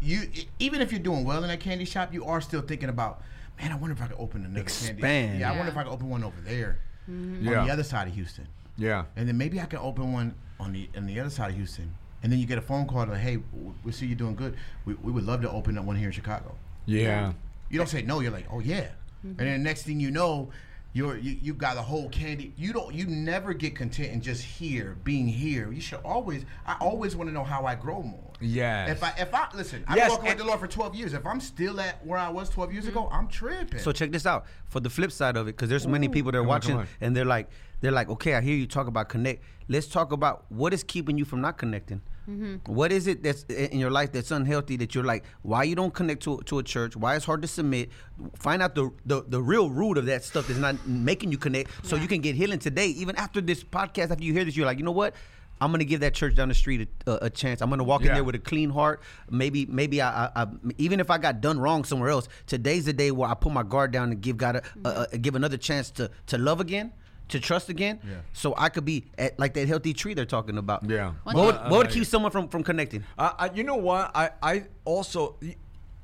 You 0.00 0.22
even 0.58 0.80
if 0.80 0.92
you're 0.92 1.00
doing 1.00 1.24
well 1.24 1.42
in 1.42 1.48
that 1.48 1.60
candy 1.60 1.84
shop, 1.84 2.12
you 2.12 2.24
are 2.24 2.40
still 2.40 2.60
thinking 2.60 2.88
about, 2.88 3.22
man, 3.60 3.72
I 3.72 3.76
wonder 3.76 3.94
if 3.94 4.02
I 4.02 4.06
could 4.06 4.18
open 4.20 4.44
another 4.44 4.64
candy. 4.68 4.92
Expand. 4.92 5.40
Yeah, 5.40 5.52
I 5.52 5.56
wonder 5.56 5.72
if 5.72 5.76
I 5.76 5.82
could 5.82 5.92
open 5.92 6.08
one 6.08 6.22
over 6.22 6.40
there, 6.42 6.78
Yeah. 7.08 7.60
on 7.60 7.66
the 7.66 7.72
other 7.72 7.82
side 7.82 8.06
of 8.08 8.14
Houston. 8.14 8.46
yeah. 8.76 9.04
and 9.16 9.26
then 9.28 9.36
maybe 9.36 9.60
I 9.60 9.64
can 9.66 9.80
open 9.80 10.12
one 10.12 10.34
on 10.60 10.72
the 10.72 10.88
on 10.96 11.06
the 11.06 11.18
other 11.18 11.30
side 11.30 11.50
of 11.50 11.56
Houston. 11.56 11.94
And 12.22 12.32
then 12.32 12.38
you 12.40 12.46
get 12.46 12.58
a 12.58 12.62
phone 12.62 12.86
call 12.86 13.06
like, 13.06 13.18
"Hey, 13.18 13.36
w- 13.36 13.74
we 13.84 13.92
see 13.92 14.06
you 14.06 14.14
doing 14.16 14.34
good. 14.34 14.56
We, 14.84 14.94
we 14.94 15.10
would 15.12 15.24
love 15.24 15.40
to 15.42 15.50
open 15.50 15.78
up 15.78 15.84
one 15.84 15.96
here 15.96 16.08
in 16.08 16.12
Chicago." 16.12 16.54
Yeah. 16.84 17.32
You 17.70 17.78
don't 17.78 17.88
say 17.88 18.02
no. 18.02 18.20
You're 18.20 18.32
like, 18.32 18.46
"Oh 18.50 18.58
yeah," 18.60 18.80
mm-hmm. 19.24 19.28
and 19.28 19.38
then 19.38 19.58
the 19.60 19.64
next 19.64 19.82
thing 19.84 20.00
you 20.00 20.10
know, 20.10 20.50
you're 20.92 21.16
you, 21.18 21.36
you 21.40 21.54
got 21.54 21.76
a 21.76 21.82
whole 21.82 22.08
candy. 22.08 22.52
You 22.56 22.72
don't. 22.72 22.94
You 22.94 23.06
never 23.06 23.52
get 23.52 23.76
content 23.76 24.12
in 24.12 24.20
just 24.20 24.42
here 24.42 24.96
being 25.04 25.28
here. 25.28 25.70
You 25.70 25.80
should 25.80 26.00
always. 26.04 26.44
I 26.66 26.76
always 26.80 27.14
want 27.14 27.28
to 27.28 27.34
know 27.34 27.44
how 27.44 27.66
I 27.66 27.74
grow 27.74 28.02
more. 28.02 28.32
yeah 28.40 28.86
If 28.90 29.02
I 29.04 29.12
if 29.18 29.32
I 29.34 29.48
listen, 29.54 29.84
I've 29.86 29.96
Yes, 29.96 30.06
been 30.06 30.10
walking 30.12 30.24
with 30.24 30.30
and- 30.32 30.40
the 30.40 30.44
Lord 30.44 30.60
for 30.60 30.66
12 30.66 30.94
years. 30.94 31.12
If 31.12 31.26
I'm 31.26 31.40
still 31.40 31.78
at 31.80 32.04
where 32.06 32.18
I 32.18 32.30
was 32.30 32.48
12 32.48 32.72
years 32.72 32.84
mm-hmm. 32.86 32.98
ago, 32.98 33.08
I'm 33.12 33.28
tripping. 33.28 33.80
So 33.80 33.92
check 33.92 34.10
this 34.12 34.26
out 34.26 34.46
for 34.66 34.80
the 34.80 34.90
flip 34.90 35.12
side 35.12 35.36
of 35.36 35.46
it, 35.46 35.56
because 35.56 35.68
there's 35.68 35.86
many 35.86 36.08
people 36.08 36.32
that 36.32 36.38
are 36.38 36.42
Come 36.42 36.50
on, 36.50 36.54
watching 36.54 36.76
on. 36.76 36.88
and 37.00 37.14
they're 37.16 37.24
like, 37.24 37.48
they're 37.80 37.92
like, 37.92 38.08
okay, 38.08 38.34
I 38.34 38.40
hear 38.40 38.56
you 38.56 38.66
talk 38.66 38.86
about 38.86 39.08
connect. 39.08 39.42
Let's 39.68 39.86
talk 39.86 40.10
about 40.12 40.46
what 40.48 40.72
is 40.72 40.82
keeping 40.82 41.18
you 41.18 41.24
from 41.24 41.40
not 41.42 41.58
connecting. 41.58 42.00
Mm-hmm. 42.28 42.72
What 42.72 42.92
is 42.92 43.06
it 43.06 43.22
that's 43.22 43.44
in 43.44 43.78
your 43.78 43.90
life 43.90 44.12
that's 44.12 44.30
unhealthy 44.30 44.76
that 44.76 44.94
you're 44.94 45.04
like, 45.04 45.24
why 45.42 45.62
you 45.62 45.74
don't 45.74 45.94
connect 45.94 46.22
to, 46.24 46.38
to 46.44 46.58
a 46.58 46.62
church? 46.62 46.94
Why 46.94 47.16
it's 47.16 47.24
hard 47.24 47.40
to 47.42 47.48
submit? 47.48 47.90
Find 48.36 48.60
out 48.62 48.74
the, 48.74 48.90
the 49.06 49.22
the 49.26 49.40
real 49.42 49.70
root 49.70 49.96
of 49.96 50.06
that 50.06 50.24
stuff 50.24 50.46
that's 50.48 50.58
not 50.60 50.86
making 50.86 51.32
you 51.32 51.38
connect, 51.38 51.70
so 51.86 51.96
Yeah. 51.96 52.02
you 52.02 52.08
can 52.08 52.20
get 52.20 52.34
healing 52.34 52.58
today. 52.58 52.88
Even 52.88 53.16
after 53.16 53.40
this 53.40 53.64
podcast, 53.64 54.10
after 54.10 54.24
you 54.24 54.32
hear 54.34 54.44
this, 54.44 54.56
you're 54.56 54.66
like, 54.66 54.78
you 54.78 54.84
know 54.84 54.92
what? 54.92 55.14
I'm 55.60 55.72
gonna 55.72 55.84
give 55.84 56.00
that 56.00 56.14
church 56.14 56.34
down 56.36 56.48
the 56.48 56.54
street 56.54 56.88
a, 57.06 57.10
a, 57.10 57.18
a 57.22 57.30
chance. 57.30 57.62
I'm 57.62 57.70
gonna 57.70 57.82
walk 57.82 58.02
in 58.02 58.08
there 58.14 58.22
with 58.22 58.34
a 58.36 58.38
clean 58.38 58.70
heart. 58.70 59.00
Maybe, 59.30 59.66
maybe 59.66 60.00
I, 60.00 60.26
I, 60.26 60.30
I, 60.42 60.46
even 60.76 61.00
if 61.00 61.10
I 61.10 61.18
got 61.18 61.40
done 61.40 61.58
wrong 61.58 61.82
somewhere 61.82 62.10
else, 62.10 62.28
today's 62.46 62.84
the 62.84 62.92
day 62.92 63.10
where 63.10 63.28
I 63.28 63.34
put 63.34 63.52
my 63.52 63.64
guard 63.64 63.90
down 63.90 64.12
and 64.12 64.20
give 64.20 64.36
God 64.36 64.56
a, 64.56 64.62
a, 64.88 65.06
a 65.12 65.18
give 65.18 65.34
another 65.34 65.56
chance 65.56 65.90
to 65.92 66.10
to 66.26 66.38
love 66.38 66.60
again. 66.60 66.92
To 67.28 67.38
trust 67.40 67.68
again, 67.68 68.00
Yeah. 68.04 68.16
so 68.32 68.54
I 68.56 68.68
could 68.68 68.84
be 68.84 69.04
at 69.18 69.38
like 69.38 69.54
that 69.54 69.68
healthy 69.68 69.92
tree 69.92 70.14
they're 70.14 70.24
talking 70.24 70.58
about. 70.58 70.88
Yeah. 70.88 71.12
What 71.24 71.36
would, 71.36 71.54
Uh, 71.54 71.68
what 71.68 71.78
would 71.78 71.90
keep 71.90 72.04
someone 72.06 72.30
from 72.32 72.48
from 72.48 72.62
connecting? 72.64 73.04
I, 73.18 73.32
I, 73.38 73.50
you 73.54 73.64
know 73.64 73.76
what? 73.76 74.10
I, 74.14 74.30
I 74.42 74.64
also, 74.84 75.36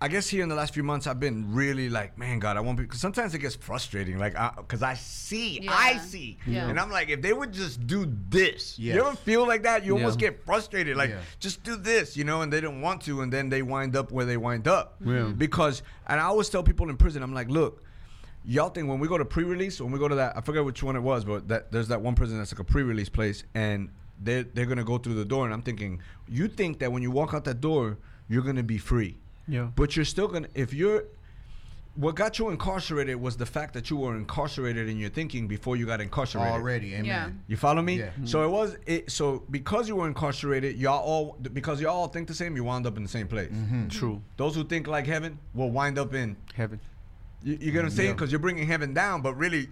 I 0.00 0.08
guess 0.08 0.28
here 0.28 0.42
in 0.42 0.50
the 0.50 0.54
last 0.54 0.74
few 0.74 0.82
months, 0.82 1.06
I've 1.06 1.20
been 1.20 1.54
really 1.54 1.88
like, 1.88 2.18
man, 2.18 2.38
God, 2.38 2.58
I 2.58 2.60
won't 2.60 2.76
be. 2.76 2.82
Because 2.82 3.00
sometimes 3.00 3.32
it 3.34 3.38
gets 3.38 3.54
frustrating, 3.54 4.18
like, 4.18 4.34
because 4.56 4.82
I, 4.82 4.94
see, 4.94 5.66
I 5.66 5.96
see, 5.98 6.36
Yeah. 6.46 6.68
and 6.68 6.78
I'm 6.78 6.90
like, 6.90 7.08
if 7.08 7.22
they 7.22 7.32
would 7.32 7.52
just 7.52 7.86
do 7.86 8.04
this, 8.28 8.78
Yes. 8.78 8.96
you 8.96 9.00
ever 9.00 9.16
feel 9.16 9.46
like 9.46 9.62
that? 9.62 9.82
You 9.84 9.94
almost 9.96 10.18
get 10.18 10.44
frustrated, 10.44 10.96
like, 10.98 11.08
Yeah. 11.10 11.20
just 11.38 11.62
do 11.64 11.76
this, 11.76 12.16
you 12.18 12.24
know, 12.24 12.42
and 12.42 12.52
they 12.52 12.60
don't 12.60 12.82
want 12.82 13.00
to, 13.02 13.22
and 13.22 13.32
then 13.32 13.48
they 13.48 13.62
wind 13.62 13.96
up 13.96 14.12
where 14.12 14.26
they 14.26 14.36
wind 14.36 14.68
up. 14.68 14.96
Yeah. 15.02 15.32
Because, 15.34 15.82
and 16.06 16.20
I 16.20 16.24
always 16.24 16.50
tell 16.50 16.62
people 16.62 16.90
in 16.90 16.96
prison, 16.98 17.22
I'm 17.22 17.32
like, 17.32 17.48
look. 17.48 17.82
Y'all 18.46 18.68
think 18.68 18.88
when 18.88 18.98
we 18.98 19.08
go 19.08 19.16
to 19.16 19.24
pre-release, 19.24 19.80
when 19.80 19.90
we 19.90 19.98
go 19.98 20.06
to 20.08 20.14
that, 20.16 20.36
I 20.36 20.40
forget 20.42 20.64
which 20.64 20.82
one 20.82 20.96
it 20.96 21.00
was, 21.00 21.24
but 21.24 21.48
that 21.48 21.72
there's 21.72 21.88
that 21.88 22.00
one 22.02 22.14
prison 22.14 22.36
that's 22.38 22.52
like 22.52 22.58
a 22.60 22.64
pre-release 22.64 23.08
place, 23.08 23.44
and 23.54 23.88
they're 24.20 24.42
they're 24.44 24.66
gonna 24.66 24.84
go 24.84 24.98
through 24.98 25.14
the 25.14 25.24
door, 25.24 25.44
and 25.44 25.54
I'm 25.54 25.62
thinking, 25.62 26.00
you 26.28 26.48
think 26.48 26.78
that 26.80 26.92
when 26.92 27.02
you 27.02 27.10
walk 27.10 27.32
out 27.34 27.44
that 27.44 27.60
door, 27.60 27.96
you're 28.28 28.42
gonna 28.42 28.62
be 28.62 28.78
free, 28.78 29.16
Yeah. 29.48 29.68
but 29.74 29.96
you're 29.96 30.04
still 30.04 30.28
gonna 30.28 30.48
if 30.54 30.74
you're 30.74 31.04
what 31.96 32.16
got 32.16 32.40
you 32.40 32.48
incarcerated 32.50 33.14
was 33.20 33.36
the 33.36 33.46
fact 33.46 33.72
that 33.74 33.88
you 33.88 33.96
were 33.96 34.16
incarcerated 34.16 34.88
in 34.88 34.98
your 34.98 35.10
thinking 35.10 35.46
before 35.46 35.76
you 35.76 35.86
got 35.86 36.00
incarcerated. 36.00 36.52
Already, 36.52 36.92
amen. 36.94 37.04
Yeah. 37.04 37.30
You 37.46 37.56
follow 37.56 37.82
me? 37.82 38.00
Yeah. 38.00 38.10
So 38.24 38.42
it 38.44 38.48
was 38.48 38.76
it. 38.84 39.12
So 39.12 39.44
because 39.48 39.88
you 39.88 39.94
were 39.96 40.08
incarcerated, 40.08 40.76
y'all 40.76 41.00
all 41.04 41.36
because 41.52 41.80
y'all 41.80 41.94
all 41.94 42.08
think 42.08 42.26
the 42.26 42.34
same, 42.34 42.56
you 42.56 42.64
wound 42.64 42.86
up 42.86 42.96
in 42.96 43.04
the 43.04 43.08
same 43.08 43.28
place. 43.28 43.52
Mm-hmm. 43.52 43.88
True. 43.88 44.20
Those 44.36 44.56
who 44.56 44.64
think 44.64 44.88
like 44.88 45.06
heaven 45.06 45.38
will 45.54 45.70
wind 45.70 45.96
up 45.98 46.14
in. 46.14 46.36
Heaven. 46.54 46.80
You, 47.44 47.58
you 47.60 47.72
get 47.72 47.78
what 47.78 47.84
I'm 47.86 47.90
mm, 47.92 47.96
saying? 47.96 48.08
Yeah. 48.08 48.14
Because 48.14 48.32
you're 48.32 48.40
bringing 48.40 48.66
heaven 48.66 48.94
down, 48.94 49.22
but 49.22 49.34
really, 49.34 49.68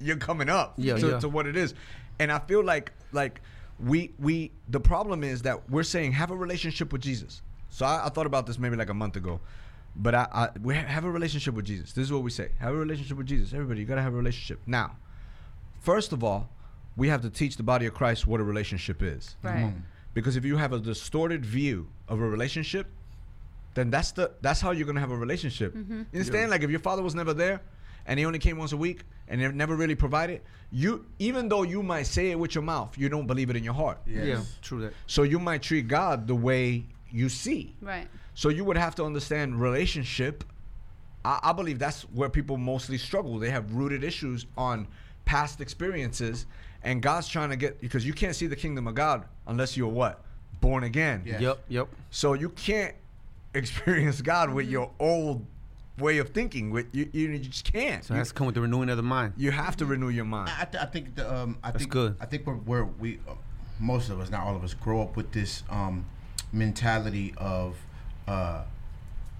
you're 0.00 0.16
coming 0.16 0.48
up 0.48 0.74
Yeah, 0.76 0.96
to, 0.96 1.08
yeah. 1.08 1.20
to 1.20 1.28
what 1.28 1.46
it 1.46 1.56
is. 1.56 1.74
And 2.18 2.32
I 2.32 2.38
feel 2.38 2.64
like 2.64 2.92
like 3.12 3.40
we 3.78 4.12
we 4.18 4.52
the 4.68 4.80
problem 4.80 5.22
is 5.22 5.42
that 5.42 5.68
we're 5.70 5.82
saying 5.82 6.12
have 6.12 6.30
a 6.30 6.36
relationship 6.36 6.92
with 6.92 7.02
Jesus. 7.02 7.42
So 7.68 7.84
I, 7.84 8.06
I 8.06 8.08
thought 8.08 8.26
about 8.26 8.46
this 8.46 8.58
maybe 8.58 8.76
like 8.76 8.88
a 8.88 8.94
month 8.94 9.16
ago, 9.16 9.40
but 9.94 10.14
I, 10.14 10.28
I 10.32 10.48
we 10.62 10.74
ha- 10.74 10.86
have 10.86 11.04
a 11.04 11.10
relationship 11.10 11.54
with 11.54 11.66
Jesus. 11.66 11.92
This 11.92 12.04
is 12.04 12.12
what 12.12 12.22
we 12.22 12.30
say: 12.30 12.50
have 12.58 12.72
a 12.72 12.76
relationship 12.76 13.18
with 13.18 13.26
Jesus. 13.26 13.52
Everybody, 13.52 13.80
you 13.80 13.86
gotta 13.86 14.02
have 14.02 14.14
a 14.14 14.16
relationship. 14.16 14.60
Now, 14.66 14.96
first 15.80 16.12
of 16.12 16.24
all, 16.24 16.48
we 16.96 17.08
have 17.08 17.20
to 17.22 17.30
teach 17.30 17.56
the 17.56 17.62
body 17.62 17.86
of 17.86 17.92
Christ 17.94 18.26
what 18.26 18.40
a 18.40 18.44
relationship 18.44 19.02
is. 19.02 19.36
Right. 19.42 19.66
Mm. 19.66 19.82
Because 20.14 20.36
if 20.36 20.46
you 20.46 20.56
have 20.56 20.72
a 20.72 20.78
distorted 20.78 21.44
view 21.44 21.88
of 22.08 22.20
a 22.20 22.26
relationship, 22.26 22.86
then 23.76 23.90
that's 23.90 24.12
the 24.12 24.32
that's 24.40 24.60
how 24.60 24.70
you're 24.72 24.86
gonna 24.86 25.00
have 25.00 25.10
a 25.10 25.16
relationship. 25.16 25.74
Mm-hmm. 25.74 25.92
You 25.92 26.06
understand? 26.14 26.50
Like 26.50 26.62
if 26.62 26.70
your 26.70 26.80
father 26.80 27.02
was 27.02 27.14
never 27.14 27.34
there 27.34 27.60
and 28.06 28.18
he 28.18 28.24
only 28.24 28.38
came 28.38 28.56
once 28.56 28.72
a 28.72 28.76
week 28.76 29.02
and 29.28 29.40
he 29.40 29.46
never 29.48 29.76
really 29.76 29.94
provided, 29.94 30.40
you 30.72 31.04
even 31.18 31.48
though 31.48 31.62
you 31.62 31.82
might 31.82 32.06
say 32.06 32.30
it 32.30 32.38
with 32.38 32.54
your 32.54 32.64
mouth, 32.64 32.96
you 32.96 33.10
don't 33.10 33.26
believe 33.26 33.50
it 33.50 33.56
in 33.56 33.62
your 33.62 33.74
heart. 33.74 33.98
Yes. 34.06 34.26
Yeah. 34.26 34.42
True 34.62 34.80
that. 34.80 34.94
So 35.06 35.24
you 35.24 35.38
might 35.38 35.62
treat 35.62 35.88
God 35.88 36.26
the 36.26 36.34
way 36.34 36.86
you 37.12 37.28
see. 37.28 37.76
Right. 37.82 38.08
So 38.34 38.48
you 38.48 38.64
would 38.64 38.78
have 38.78 38.94
to 38.96 39.04
understand 39.04 39.60
relationship. 39.60 40.42
I, 41.22 41.38
I 41.42 41.52
believe 41.52 41.78
that's 41.78 42.02
where 42.14 42.30
people 42.30 42.56
mostly 42.56 42.96
struggle. 42.96 43.38
They 43.38 43.50
have 43.50 43.74
rooted 43.74 44.02
issues 44.02 44.46
on 44.56 44.88
past 45.26 45.60
experiences, 45.60 46.46
and 46.82 47.02
God's 47.02 47.28
trying 47.28 47.50
to 47.50 47.56
get 47.56 47.78
because 47.82 48.06
you 48.06 48.14
can't 48.14 48.34
see 48.34 48.46
the 48.46 48.56
kingdom 48.56 48.88
of 48.88 48.94
God 48.94 49.26
unless 49.46 49.76
you're 49.76 49.88
what 49.88 50.22
born 50.62 50.84
again. 50.84 51.24
Yeah. 51.26 51.40
Yep. 51.40 51.58
Yep. 51.68 51.88
So 52.10 52.32
you 52.32 52.48
can't 52.48 52.94
experience 53.56 54.20
God 54.22 54.50
with 54.50 54.68
your 54.68 54.90
old 54.98 55.44
way 55.98 56.18
of 56.18 56.30
thinking. 56.30 56.70
With 56.70 56.86
you, 56.94 57.08
you 57.12 57.38
just 57.38 57.70
can't. 57.72 58.04
So 58.04 58.14
you, 58.14 58.20
that's 58.20 58.32
come 58.32 58.46
with 58.46 58.54
the 58.54 58.60
renewing 58.60 58.88
of 58.90 58.96
the 58.96 59.02
mind. 59.02 59.34
you 59.36 59.50
have 59.50 59.76
to 59.78 59.86
renew 59.86 60.08
your 60.08 60.24
mind. 60.24 60.50
I, 60.58 60.64
th- 60.64 60.82
I 60.82 60.86
think 60.86 61.14
the 61.14 61.34
um, 61.34 61.58
I 61.62 61.70
That's 61.70 61.84
think 61.84 61.92
good. 61.92 62.16
I 62.20 62.26
think 62.26 62.46
we're, 62.46 62.56
we're 62.56 62.84
we 62.84 63.18
uh, 63.28 63.32
most 63.80 64.10
of 64.10 64.20
us, 64.20 64.30
not 64.30 64.46
all 64.46 64.56
of 64.56 64.64
us, 64.64 64.74
grow 64.74 65.02
up 65.02 65.16
with 65.16 65.32
this 65.32 65.62
um, 65.70 66.06
mentality 66.52 67.34
of 67.36 67.76
uh, 68.28 68.62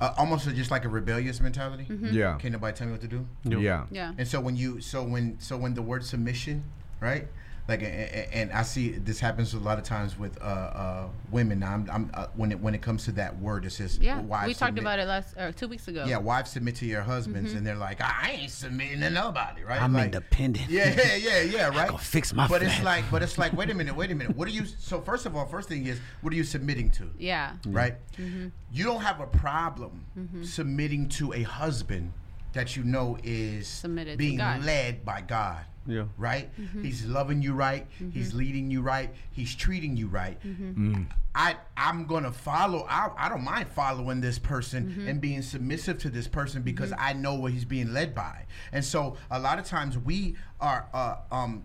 uh, 0.00 0.14
almost 0.18 0.48
just 0.54 0.70
like 0.70 0.84
a 0.84 0.88
rebellious 0.88 1.40
mentality. 1.40 1.86
Yeah. 1.88 2.36
Can't 2.38 2.52
nobody 2.52 2.76
tell 2.76 2.86
me 2.86 2.92
what 2.92 3.00
to 3.02 3.08
do. 3.08 3.26
Yep. 3.44 3.60
Yeah. 3.60 3.84
Yeah. 3.90 4.12
And 4.18 4.28
so 4.28 4.40
when 4.40 4.56
you 4.56 4.80
so 4.80 5.02
when 5.02 5.38
so 5.40 5.56
when 5.56 5.74
the 5.74 5.82
word 5.82 6.04
submission, 6.04 6.64
right? 7.00 7.28
Like 7.68 7.82
a- 7.82 7.86
a- 7.86 8.28
and 8.32 8.52
I 8.52 8.62
see 8.62 8.90
this 8.92 9.18
happens 9.18 9.52
a 9.52 9.58
lot 9.58 9.76
of 9.76 9.82
times 9.82 10.16
with 10.16 10.40
uh, 10.40 10.44
uh, 10.44 11.08
women. 11.32 11.58
Now, 11.58 11.72
I'm, 11.74 11.90
I'm 11.90 12.10
uh, 12.14 12.26
when 12.36 12.52
it 12.52 12.60
when 12.60 12.76
it 12.76 12.80
comes 12.82 13.04
to 13.06 13.12
that 13.12 13.36
word, 13.40 13.64
it 13.64 13.70
says 13.72 13.98
Yeah. 14.00 14.20
wives 14.20 14.46
we 14.46 14.54
talked 14.54 14.68
submit- 14.68 14.84
about 14.84 14.98
it 15.00 15.06
last 15.06 15.36
or 15.36 15.50
two 15.50 15.66
weeks 15.66 15.88
ago. 15.88 16.04
Yeah, 16.06 16.18
wives 16.18 16.52
submit 16.52 16.76
to 16.76 16.86
your 16.86 17.02
husbands, 17.02 17.48
Mm-hmm. 17.50 17.58
and 17.58 17.66
they're 17.66 17.74
like, 17.74 18.00
I 18.00 18.36
ain't 18.40 18.52
submitting 18.52 19.00
to 19.00 19.10
nobody, 19.10 19.64
right? 19.64 19.82
I'm 19.82 19.92
like, 19.92 20.04
independent. 20.14 20.68
Yeah, 20.70 20.94
yeah, 20.96 21.16
yeah, 21.16 21.40
yeah, 21.42 21.66
right. 21.76 21.88
gonna 21.88 21.98
fix 21.98 22.32
my 22.32 22.46
But 22.46 22.62
it's 22.62 22.80
like, 22.84 23.04
but 23.10 23.24
it's 23.24 23.36
like, 23.36 23.52
wait 23.52 23.68
a 23.70 23.74
minute, 23.80 23.96
wait 23.96 24.12
a 24.12 24.14
minute. 24.14 24.36
What 24.36 24.46
are 24.46 24.52
you? 24.52 24.64
So 24.64 25.00
first 25.00 25.26
of 25.26 25.34
all, 25.34 25.44
first 25.46 25.68
thing 25.68 25.86
is, 25.86 25.98
what 26.20 26.32
are 26.32 26.36
you 26.36 26.44
submitting 26.44 26.90
to? 26.92 27.10
Yeah. 27.18 27.54
Right. 27.66 27.96
Mm-hmm. 28.16 28.48
You 28.70 28.84
don't 28.84 29.00
have 29.02 29.18
a 29.20 29.26
problem 29.26 30.04
submitting 30.44 31.08
to 31.08 31.32
a 31.32 31.42
husband 31.42 32.12
that 32.52 32.76
you 32.76 32.84
know 32.84 33.18
is 33.22 33.66
Submitted 33.66 34.12
to 34.12 34.16
being 34.16 34.38
God. 34.38 34.64
led 34.64 35.04
by 35.04 35.20
God. 35.20 35.64
Yeah. 35.86 36.04
Right. 36.16 36.50
Mm-hmm. 36.60 36.82
He's 36.82 37.04
loving 37.06 37.42
you 37.42 37.54
right. 37.54 37.86
He's 38.12 38.34
leading 38.34 38.70
you 38.70 38.82
right. 38.82 39.10
He's 39.32 39.54
treating 39.54 39.96
you 39.96 40.08
right. 40.08 40.40
Mm-hmm. 40.42 41.02
I 41.34 41.56
I'm 41.76 42.06
gonna 42.06 42.32
follow. 42.32 42.86
I, 42.88 43.10
I 43.18 43.28
don't 43.28 43.44
mind 43.44 43.68
following 43.68 44.20
this 44.20 44.38
person 44.38 44.86
Mm-hmm. 44.90 45.08
and 45.08 45.20
being 45.20 45.42
submissive 45.42 45.98
to 45.98 46.10
this 46.10 46.26
person 46.28 46.62
because 46.62 46.92
I 46.98 47.12
know 47.12 47.34
what 47.34 47.52
he's 47.52 47.64
being 47.64 47.92
led 47.92 48.14
by. 48.14 48.46
And 48.72 48.84
so 48.84 49.16
a 49.30 49.38
lot 49.38 49.58
of 49.58 49.64
times 49.66 49.96
we 49.98 50.36
are 50.60 50.86
uh, 50.94 51.16
um 51.30 51.62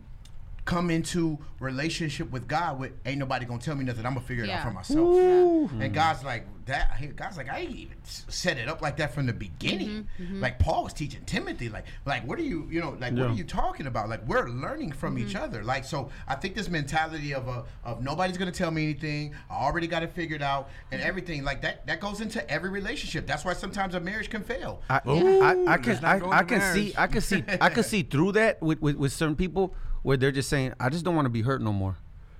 come 0.71 0.89
into 0.89 1.37
relationship 1.59 2.31
with 2.31 2.47
God 2.47 2.79
with 2.79 2.93
ain't 3.05 3.19
nobody 3.19 3.45
gonna 3.45 3.59
tell 3.59 3.75
me 3.75 3.83
nothing. 3.83 4.05
I'm 4.05 4.13
gonna 4.13 4.25
figure 4.25 4.45
it 4.45 4.49
out 4.49 4.63
for 4.63 4.71
myself. 4.71 5.17
And 5.17 5.81
mm. 5.81 5.93
God's 5.93 6.23
like 6.23 6.47
that. 6.65 6.95
he- 6.97 7.07
God's 7.07 7.35
like 7.35 7.49
I 7.49 7.59
ain't 7.59 7.75
even 7.75 7.97
set 8.03 8.57
it 8.57 8.69
up 8.69 8.81
like 8.81 8.95
that 8.97 9.13
from 9.13 9.25
the 9.25 9.33
beginning. 9.33 10.07
Mm-hmm. 10.17 10.23
Mm-hmm. 10.23 10.41
Like 10.41 10.59
Paul 10.59 10.85
was 10.85 10.93
teaching 10.93 11.23
Timothy. 11.25 11.67
Like 11.67 11.85
like 12.05 12.25
what 12.25 12.39
are 12.39 12.43
you 12.43 12.67
you 12.71 12.79
know 12.79 12.95
like 13.01 13.13
what 13.13 13.31
are 13.31 13.33
you 13.33 13.43
talking 13.43 13.85
about? 13.85 14.07
Like 14.07 14.25
we're 14.25 14.47
learning 14.47 14.93
from 14.93 15.17
each 15.17 15.33
mm-hmm. 15.33 15.43
other. 15.43 15.61
Like 15.61 15.83
so 15.83 16.09
I 16.25 16.35
think 16.35 16.55
this 16.55 16.69
mentality 16.69 17.33
of 17.33 17.49
a 17.49 17.65
of 17.83 18.01
nobody's 18.01 18.37
gonna 18.37 18.51
tell 18.51 18.71
me 18.71 18.83
anything. 18.83 19.35
I 19.49 19.55
already 19.55 19.87
got 19.87 20.03
it 20.03 20.13
figured 20.13 20.41
out 20.41 20.69
and 20.91 21.01
everything 21.01 21.43
like 21.43 21.61
that 21.63 21.85
that 21.87 21.99
goes 21.99 22.21
into 22.21 22.49
every 22.49 22.69
relationship. 22.69 23.27
That's 23.27 23.43
why 23.43 23.53
sometimes 23.53 23.93
a 23.93 23.99
marriage 23.99 24.29
can 24.29 24.43
fail. 24.43 24.81
I, 24.89 25.01
Ooh, 25.05 25.41
I, 25.41 25.73
I 25.73 25.77
can 25.77 26.05
I, 26.05 26.11
I 26.11 26.43
into 26.43 26.45
can 26.45 26.73
see. 26.73 26.93
I 26.97 27.07
can 27.07 27.21
see 27.21 27.43
I 27.59 27.69
can 27.69 27.83
see 27.91 28.03
through 28.03 28.31
that 28.33 28.61
with, 28.61 28.81
with, 28.81 28.95
with 28.95 29.11
certain 29.11 29.35
people 29.35 29.75
where 30.03 30.17
they're 30.17 30.31
just 30.31 30.49
saying 30.49 30.73
I 30.79 30.89
just 30.89 31.05
don't 31.05 31.15
want 31.15 31.25
to 31.25 31.29
be 31.29 31.41
hurt 31.41 31.61
no 31.61 31.73
more. 31.73 31.97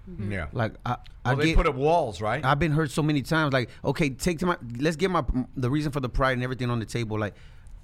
Mm-hmm. 0.09 0.31
Yeah. 0.31 0.47
Like 0.51 0.73
I 0.85 0.97
I 1.23 1.33
Well, 1.33 1.37
they 1.37 1.45
get, 1.47 1.55
put 1.57 1.67
up 1.67 1.75
walls, 1.75 2.21
right? 2.21 2.43
I've 2.43 2.59
been 2.59 2.71
hurt 2.71 2.91
so 2.91 3.03
many 3.03 3.21
times. 3.21 3.53
Like 3.53 3.69
okay, 3.85 4.09
take 4.09 4.39
to 4.39 4.45
my 4.45 4.57
let's 4.79 4.95
get 4.95 5.11
my 5.11 5.23
the 5.55 5.69
reason 5.69 5.91
for 5.91 5.99
the 5.99 6.09
pride 6.09 6.33
and 6.33 6.43
everything 6.43 6.69
on 6.69 6.79
the 6.79 6.85
table. 6.85 7.19
Like 7.19 7.35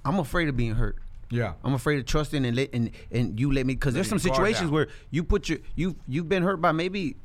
I'm 0.03 0.19
afraid 0.19 0.47
of 0.47 0.57
being 0.57 0.75
hurt. 0.75 0.97
yeah. 1.29 1.53
I'm 1.63 1.73
afraid 1.73 1.99
of 1.99 2.05
trusting 2.05 2.45
and 2.45 2.55
let 2.55 2.73
and, 2.73 2.91
and 3.11 3.39
you 3.39 3.51
let 3.51 3.65
me 3.65 3.73
because 3.73 3.93
there's 3.93 4.09
some 4.09 4.17
Letting 4.17 4.33
your 4.33 4.37
guard 4.37 4.47
situations 4.47 4.71
where 4.71 4.87
you 5.11 5.23
put 5.23 5.49
your 5.49 5.59
you 5.75 5.95
you've 6.07 6.29
been 6.29 6.43
hurt 6.43 6.57
by 6.61 6.71
maybe 6.71 7.17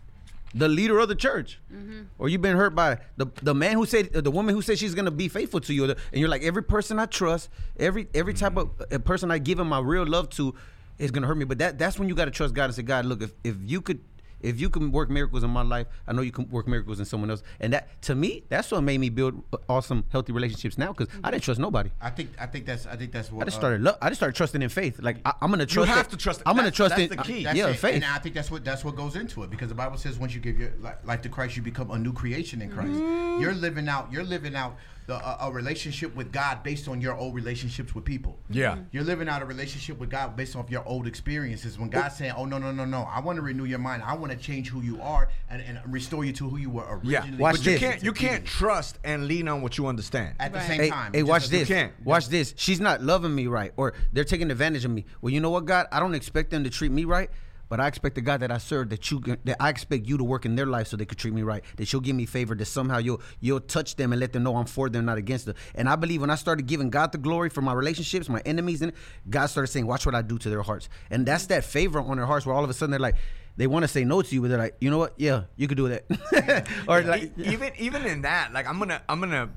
the 0.54 0.68
leader 0.68 0.98
of 0.98 1.08
the 1.08 1.14
church, 1.14 1.58
mm-hmm. 1.72 2.02
or 2.18 2.28
you've 2.28 2.42
been 2.42 2.56
hurt 2.56 2.74
by 2.74 2.98
the 3.16 3.26
the 3.42 3.54
man 3.54 3.74
who 3.74 3.86
said 3.86 4.12
the 4.12 4.30
woman 4.30 4.54
who 4.54 4.60
said 4.60 4.78
she's 4.78 4.94
gonna 4.94 5.10
be 5.10 5.28
faithful 5.28 5.60
to 5.60 5.72
you, 5.72 5.84
and 5.84 5.96
you're 6.12 6.28
like 6.28 6.42
every 6.42 6.62
person 6.62 6.98
I 6.98 7.06
trust, 7.06 7.48
every 7.78 8.08
every 8.14 8.34
type 8.34 8.54
mm-hmm. 8.54 8.82
of 8.82 8.92
a 8.92 8.98
person 8.98 9.30
I 9.30 9.38
give 9.38 9.58
him 9.58 9.68
my 9.68 9.80
real 9.80 10.06
love 10.06 10.28
to 10.30 10.54
is 11.02 11.10
gonna 11.10 11.26
hurt 11.26 11.36
me. 11.36 11.44
But 11.44 11.58
that 11.58 11.78
that's 11.78 11.98
when 11.98 12.08
you 12.08 12.14
got 12.14 12.26
to 12.26 12.30
trust 12.30 12.54
God 12.54 12.64
and 12.64 12.74
say, 12.74 12.82
God, 12.82 13.04
look, 13.04 13.22
if 13.22 13.32
if 13.44 13.56
you 13.64 13.80
could. 13.80 14.00
If 14.40 14.60
you 14.60 14.70
can 14.70 14.90
work 14.90 15.08
miracles 15.08 15.44
in 15.44 15.50
my 15.50 15.62
life, 15.62 15.86
I 16.04 16.12
know 16.12 16.20
you 16.20 16.32
can 16.32 16.50
work 16.50 16.66
miracles 16.66 16.98
in 16.98 17.04
someone 17.04 17.30
else. 17.30 17.44
And 17.60 17.72
that, 17.74 18.02
to 18.02 18.16
me, 18.16 18.42
that's 18.48 18.72
what 18.72 18.80
made 18.80 18.98
me 18.98 19.08
build 19.08 19.40
awesome, 19.68 20.02
healthy 20.08 20.32
relationships 20.32 20.76
now. 20.76 20.92
Because 20.92 21.06
I 21.22 21.30
didn't 21.30 21.44
trust 21.44 21.60
nobody. 21.60 21.90
I 22.00 22.10
think 22.10 22.30
I 22.40 22.46
think 22.46 22.66
that's 22.66 22.84
I 22.84 22.96
think 22.96 23.12
that's 23.12 23.30
what 23.30 23.42
I 23.42 23.44
just 23.44 23.58
uh, 23.58 23.60
started. 23.60 23.82
Lo- 23.82 23.94
I 24.02 24.08
just 24.08 24.18
started 24.18 24.34
trusting 24.34 24.60
in 24.60 24.68
faith. 24.68 24.98
Like 25.00 25.18
I, 25.24 25.34
I'm 25.40 25.52
gonna 25.52 25.64
trust. 25.64 25.88
You 25.88 25.94
have 25.94 26.06
it. 26.06 26.10
to 26.10 26.16
trust- 26.16 26.42
I'm 26.44 26.56
gonna 26.56 26.72
trust 26.72 26.96
that's 26.96 27.12
in. 27.12 27.16
the 27.16 27.22
key. 27.22 27.44
That's 27.44 27.56
yeah, 27.56 27.68
it. 27.68 27.76
faith. 27.76 27.94
And 27.94 28.04
I 28.04 28.18
think 28.18 28.34
that's 28.34 28.50
what 28.50 28.64
that's 28.64 28.84
what 28.84 28.96
goes 28.96 29.14
into 29.14 29.44
it 29.44 29.50
because 29.50 29.68
the 29.68 29.76
Bible 29.76 29.96
says 29.96 30.18
once 30.18 30.34
you 30.34 30.40
give 30.40 30.58
your 30.58 30.72
li- 30.80 30.90
life 31.04 31.22
to 31.22 31.28
Christ, 31.28 31.56
you 31.56 31.62
become 31.62 31.92
a 31.92 31.98
new 31.98 32.12
creation 32.12 32.60
in 32.62 32.68
Christ. 32.72 32.90
Mm-hmm. 32.90 33.42
You're 33.42 33.54
living 33.54 33.88
out. 33.88 34.10
You're 34.10 34.24
living 34.24 34.56
out 34.56 34.76
a, 35.08 35.36
a 35.42 35.52
relationship 35.52 36.14
with 36.14 36.32
God 36.32 36.62
based 36.62 36.88
on 36.88 37.00
your 37.00 37.14
old 37.16 37.34
relationships 37.34 37.94
with 37.94 38.04
people. 38.04 38.38
Yeah. 38.48 38.72
Mm-hmm. 38.72 38.82
You're 38.92 39.04
living 39.04 39.28
out 39.28 39.42
a 39.42 39.44
relationship 39.44 39.98
with 39.98 40.10
God 40.10 40.36
based 40.36 40.56
off 40.56 40.70
your 40.70 40.86
old 40.86 41.06
experiences. 41.06 41.78
When 41.78 41.88
God's 41.88 42.16
saying, 42.16 42.32
"Oh 42.36 42.44
no, 42.44 42.58
no, 42.58 42.72
no, 42.72 42.84
no! 42.84 43.02
I 43.10 43.20
want 43.20 43.36
to 43.36 43.42
renew 43.42 43.64
your 43.64 43.78
mind. 43.78 44.02
I 44.04 44.14
want 44.14 44.32
to 44.32 44.38
change 44.38 44.68
who 44.68 44.80
you 44.80 45.00
are 45.02 45.28
and, 45.50 45.60
and 45.62 45.80
restore 45.86 46.24
you 46.24 46.32
to 46.34 46.48
who 46.48 46.56
you 46.56 46.70
were 46.70 46.84
originally. 46.88 47.12
Yeah. 47.12 47.36
Watch 47.36 47.56
but 47.56 47.66
you 47.66 47.72
this. 47.72 47.80
can't 47.80 48.02
you 48.02 48.12
can't 48.12 48.44
trust 48.44 48.98
and 49.04 49.26
lean 49.26 49.48
on 49.48 49.62
what 49.62 49.78
you 49.78 49.86
understand. 49.86 50.36
at 50.38 50.52
the 50.52 50.60
same 50.60 50.80
Hey, 50.80 50.90
time. 50.90 51.12
hey, 51.12 51.22
watch 51.22 51.48
this. 51.48 51.68
doesn't- 51.68 51.74
can't. 51.76 51.92
Watch 52.04 52.28
this. 52.28 52.54
She's 52.56 52.80
not 52.80 53.02
loving 53.02 53.34
me 53.34 53.46
right, 53.46 53.72
or 53.76 53.94
they're 54.12 54.24
taking 54.24 54.50
advantage 54.50 54.84
of 54.84 54.90
me. 54.90 55.04
Well, 55.20 55.32
you 55.32 55.40
know 55.40 55.50
what, 55.50 55.64
God? 55.64 55.86
I 55.92 56.00
don't 56.00 56.14
expect 56.14 56.50
them 56.50 56.64
to 56.64 56.70
treat 56.70 56.92
me 56.92 57.04
right, 57.04 57.30
But 57.72 57.80
I 57.80 57.86
expect 57.86 58.16
the 58.16 58.20
God 58.20 58.40
that 58.40 58.52
I 58.52 58.58
serve 58.58 58.90
that 58.90 59.10
you 59.10 59.22
that 59.44 59.56
I 59.58 59.70
expect 59.70 60.06
you 60.06 60.18
to 60.18 60.24
work 60.24 60.44
in 60.44 60.56
their 60.56 60.66
life 60.66 60.88
so 60.88 60.98
they 60.98 61.06
could 61.06 61.16
treat 61.16 61.32
me 61.32 61.40
right. 61.40 61.64
That 61.76 61.90
you'll 61.90 62.02
give 62.02 62.14
me 62.14 62.26
favor. 62.26 62.54
That 62.54 62.66
somehow 62.66 62.98
you'll 62.98 63.22
you'll 63.40 63.60
touch 63.60 63.96
them 63.96 64.12
and 64.12 64.20
let 64.20 64.34
them 64.34 64.42
know 64.42 64.56
I'm 64.56 64.66
for 64.66 64.90
them, 64.90 65.06
not 65.06 65.16
against 65.16 65.46
them. 65.46 65.54
And 65.74 65.88
I 65.88 65.96
believe 65.96 66.20
when 66.20 66.28
I 66.28 66.34
started 66.34 66.66
giving 66.66 66.90
God 66.90 67.12
the 67.12 67.16
glory 67.16 67.48
for 67.48 67.62
my 67.62 67.72
relationships, 67.72 68.28
my 68.28 68.42
enemies, 68.44 68.82
and 68.82 68.92
God 69.30 69.46
started 69.46 69.68
saying, 69.68 69.86
"Watch 69.86 70.04
what 70.04 70.14
I 70.14 70.20
do 70.20 70.36
to 70.36 70.50
their 70.50 70.60
hearts." 70.60 70.90
And 71.10 71.24
that's 71.24 71.46
that 71.46 71.64
favor 71.64 71.98
on 71.98 72.18
their 72.18 72.26
hearts 72.26 72.44
where 72.44 72.54
all 72.54 72.62
of 72.62 72.68
a 72.68 72.74
sudden 72.74 72.90
they're 72.90 73.00
like. 73.00 73.16
They 73.56 73.66
want 73.66 73.84
to 73.84 73.88
say 73.88 74.04
no 74.04 74.20
to 74.22 74.34
you, 74.34 74.40
but 74.40 74.48
they're 74.48 74.56
like, 74.56 74.76
you 74.80 74.90
know 74.90 74.96
what? 74.96 75.12
Yeah, 75.18 75.42
you 75.56 75.68
could 75.68 75.76
do 75.76 75.88
that. 75.88 76.66
or 76.88 77.02
like, 77.02 77.38
even 77.38 77.70
even 77.78 78.06
in 78.06 78.22
that, 78.22 78.50
like 78.54 78.66
I'm 78.66 78.78
gonna 78.78 79.02
I'm 79.10 79.20
gonna 79.20 79.50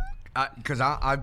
because 0.57 0.81
I, 0.81 0.97
I 1.01 1.17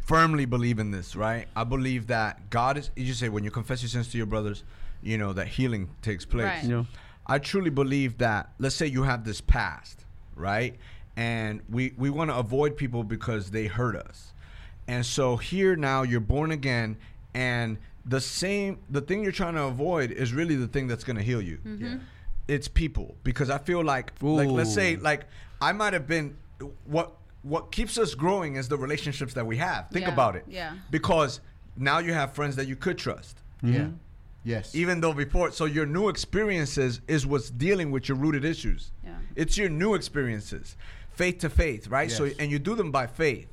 firmly 0.00 0.44
believe 0.44 0.78
in 0.78 0.90
this, 0.90 1.16
right? 1.16 1.46
I 1.56 1.64
believe 1.64 2.08
that 2.08 2.50
God 2.50 2.76
is. 2.76 2.90
You 2.96 3.06
just 3.06 3.20
say 3.20 3.30
when 3.30 3.44
you 3.44 3.50
confess 3.50 3.82
your 3.82 3.88
sins 3.88 4.08
to 4.12 4.18
your 4.18 4.26
brothers, 4.26 4.62
you 5.02 5.18
know 5.18 5.32
that 5.32 5.48
healing 5.48 5.90
takes 6.02 6.24
place. 6.24 6.44
Right. 6.44 6.64
Yeah. 6.64 6.84
I 7.26 7.38
truly 7.38 7.70
believe 7.70 8.18
that. 8.18 8.50
Let's 8.58 8.74
say 8.74 8.86
you 8.86 9.02
have 9.04 9.24
this 9.24 9.40
past, 9.40 10.04
right? 10.34 10.76
And 11.16 11.60
we 11.68 11.92
we 11.96 12.10
want 12.10 12.30
to 12.30 12.36
avoid 12.36 12.76
people 12.76 13.04
because 13.04 13.50
they 13.50 13.66
hurt 13.66 13.96
us, 13.96 14.32
and 14.88 15.04
so 15.04 15.36
here 15.36 15.76
now 15.76 16.02
you're 16.02 16.20
born 16.20 16.50
again, 16.52 16.96
and 17.34 17.78
the 18.04 18.20
same 18.20 18.78
the 18.90 19.00
thing 19.00 19.22
you're 19.22 19.30
trying 19.32 19.54
to 19.54 19.64
avoid 19.64 20.10
is 20.10 20.32
really 20.32 20.56
the 20.56 20.66
thing 20.68 20.86
that's 20.88 21.04
gonna 21.04 21.22
heal 21.22 21.42
you. 21.42 21.58
Mm-hmm. 21.58 21.96
It's 22.48 22.66
people 22.66 23.14
because 23.22 23.50
I 23.50 23.58
feel 23.58 23.84
like 23.84 24.12
like 24.20 24.48
let's 24.48 24.72
say 24.74 24.96
like 24.96 25.26
I 25.60 25.72
might 25.72 25.92
have 25.92 26.06
been 26.08 26.36
what 26.86 27.12
what 27.42 27.72
keeps 27.72 27.98
us 27.98 28.14
growing 28.14 28.56
is 28.56 28.68
the 28.68 28.76
relationships 28.78 29.34
that 29.34 29.46
we 29.46 29.56
have. 29.58 29.90
Think 29.90 30.06
Yeah, 30.06 30.12
about 30.12 30.36
it. 30.36 30.44
yeah. 30.48 30.74
Because 30.90 31.40
now 31.76 31.98
you 31.98 32.12
have 32.14 32.32
friends 32.34 32.56
that 32.56 32.66
you 32.68 32.76
could 32.76 32.98
trust 32.98 33.36
mm-hmm. 33.62 33.74
Yeah. 33.74 33.88
Yes. 34.44 34.74
even 34.74 35.00
though 35.00 35.12
before 35.12 35.52
so 35.52 35.66
your 35.66 35.86
new 35.86 36.08
experiences 36.08 37.00
is 37.06 37.26
what's 37.26 37.50
dealing 37.50 37.90
with 37.90 38.08
your 38.08 38.18
rooted 38.18 38.44
issues. 38.44 38.90
Yeah. 39.04 39.14
it's 39.36 39.56
your 39.56 39.68
new 39.68 39.94
experiences. 39.94 40.76
Faith 41.12 41.38
to 41.38 41.50
faith 41.50 41.88
right? 41.88 42.10
So 42.10 42.30
and 42.38 42.50
you 42.50 42.58
do 42.58 42.74
them 42.74 42.90
by 42.90 43.06
faith. 43.06 43.48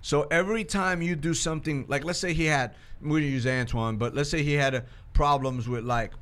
So 0.00 0.22
every 0.30 0.64
time 0.64 1.02
you 1.02 1.16
do 1.16 1.34
something 1.34 1.86
like 1.88 2.04
let's 2.04 2.18
say 2.18 2.32
he 2.32 2.46
had 2.46 2.74
we 3.00 3.20
gonna 3.20 3.30
use 3.30 3.44
antwoine 3.44 3.98
but 3.98 4.14
let's 4.14 4.30
say 4.30 4.42
he 4.42 4.54
had 4.54 4.74
uh, 4.74 4.80
problems 5.12 5.68
with 5.68 5.84
like 5.84 6.12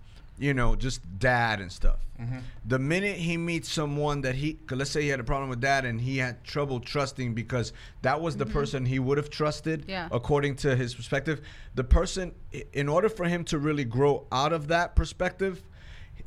you 0.43 0.53
know 0.53 0.75
just 0.77 1.01
dad 1.19 1.61
and 1.61 1.71
stuff 1.73 1.99
Mm-hmm. 2.21 2.39
the 2.67 2.79
minute 2.79 3.17
he 3.17 3.37
meets 3.37 3.69
someone 3.69 4.21
that 4.21 4.37
he 4.37 4.53
'cause 4.55 4.79
let's 4.79 4.91
say 4.93 5.03
he 5.03 5.09
had 5.09 5.19
a 5.19 5.25
problem 5.25 5.49
with 5.51 5.61
dad 5.61 5.85
and 5.85 6.01
he 6.01 6.19
had 6.19 6.45
trouble 6.45 6.79
trusting 6.79 7.35
because 7.35 7.73
that 8.03 8.21
was 8.21 8.37
the 8.37 8.47
person 8.47 8.87
he 8.87 9.01
would 9.01 9.19
have 9.19 9.29
trusted 9.29 9.87
Yeah. 9.89 10.07
according 10.13 10.55
to 10.57 10.77
his 10.77 10.95
perspective 10.95 11.41
the 11.75 11.83
person 11.83 12.33
in 12.73 12.89
order 12.89 13.09
for 13.09 13.25
him 13.27 13.43
to 13.47 13.59
really 13.59 13.85
grow 13.85 14.15
out 14.31 14.53
of 14.53 14.69
that 14.69 14.95
perspective 14.95 15.63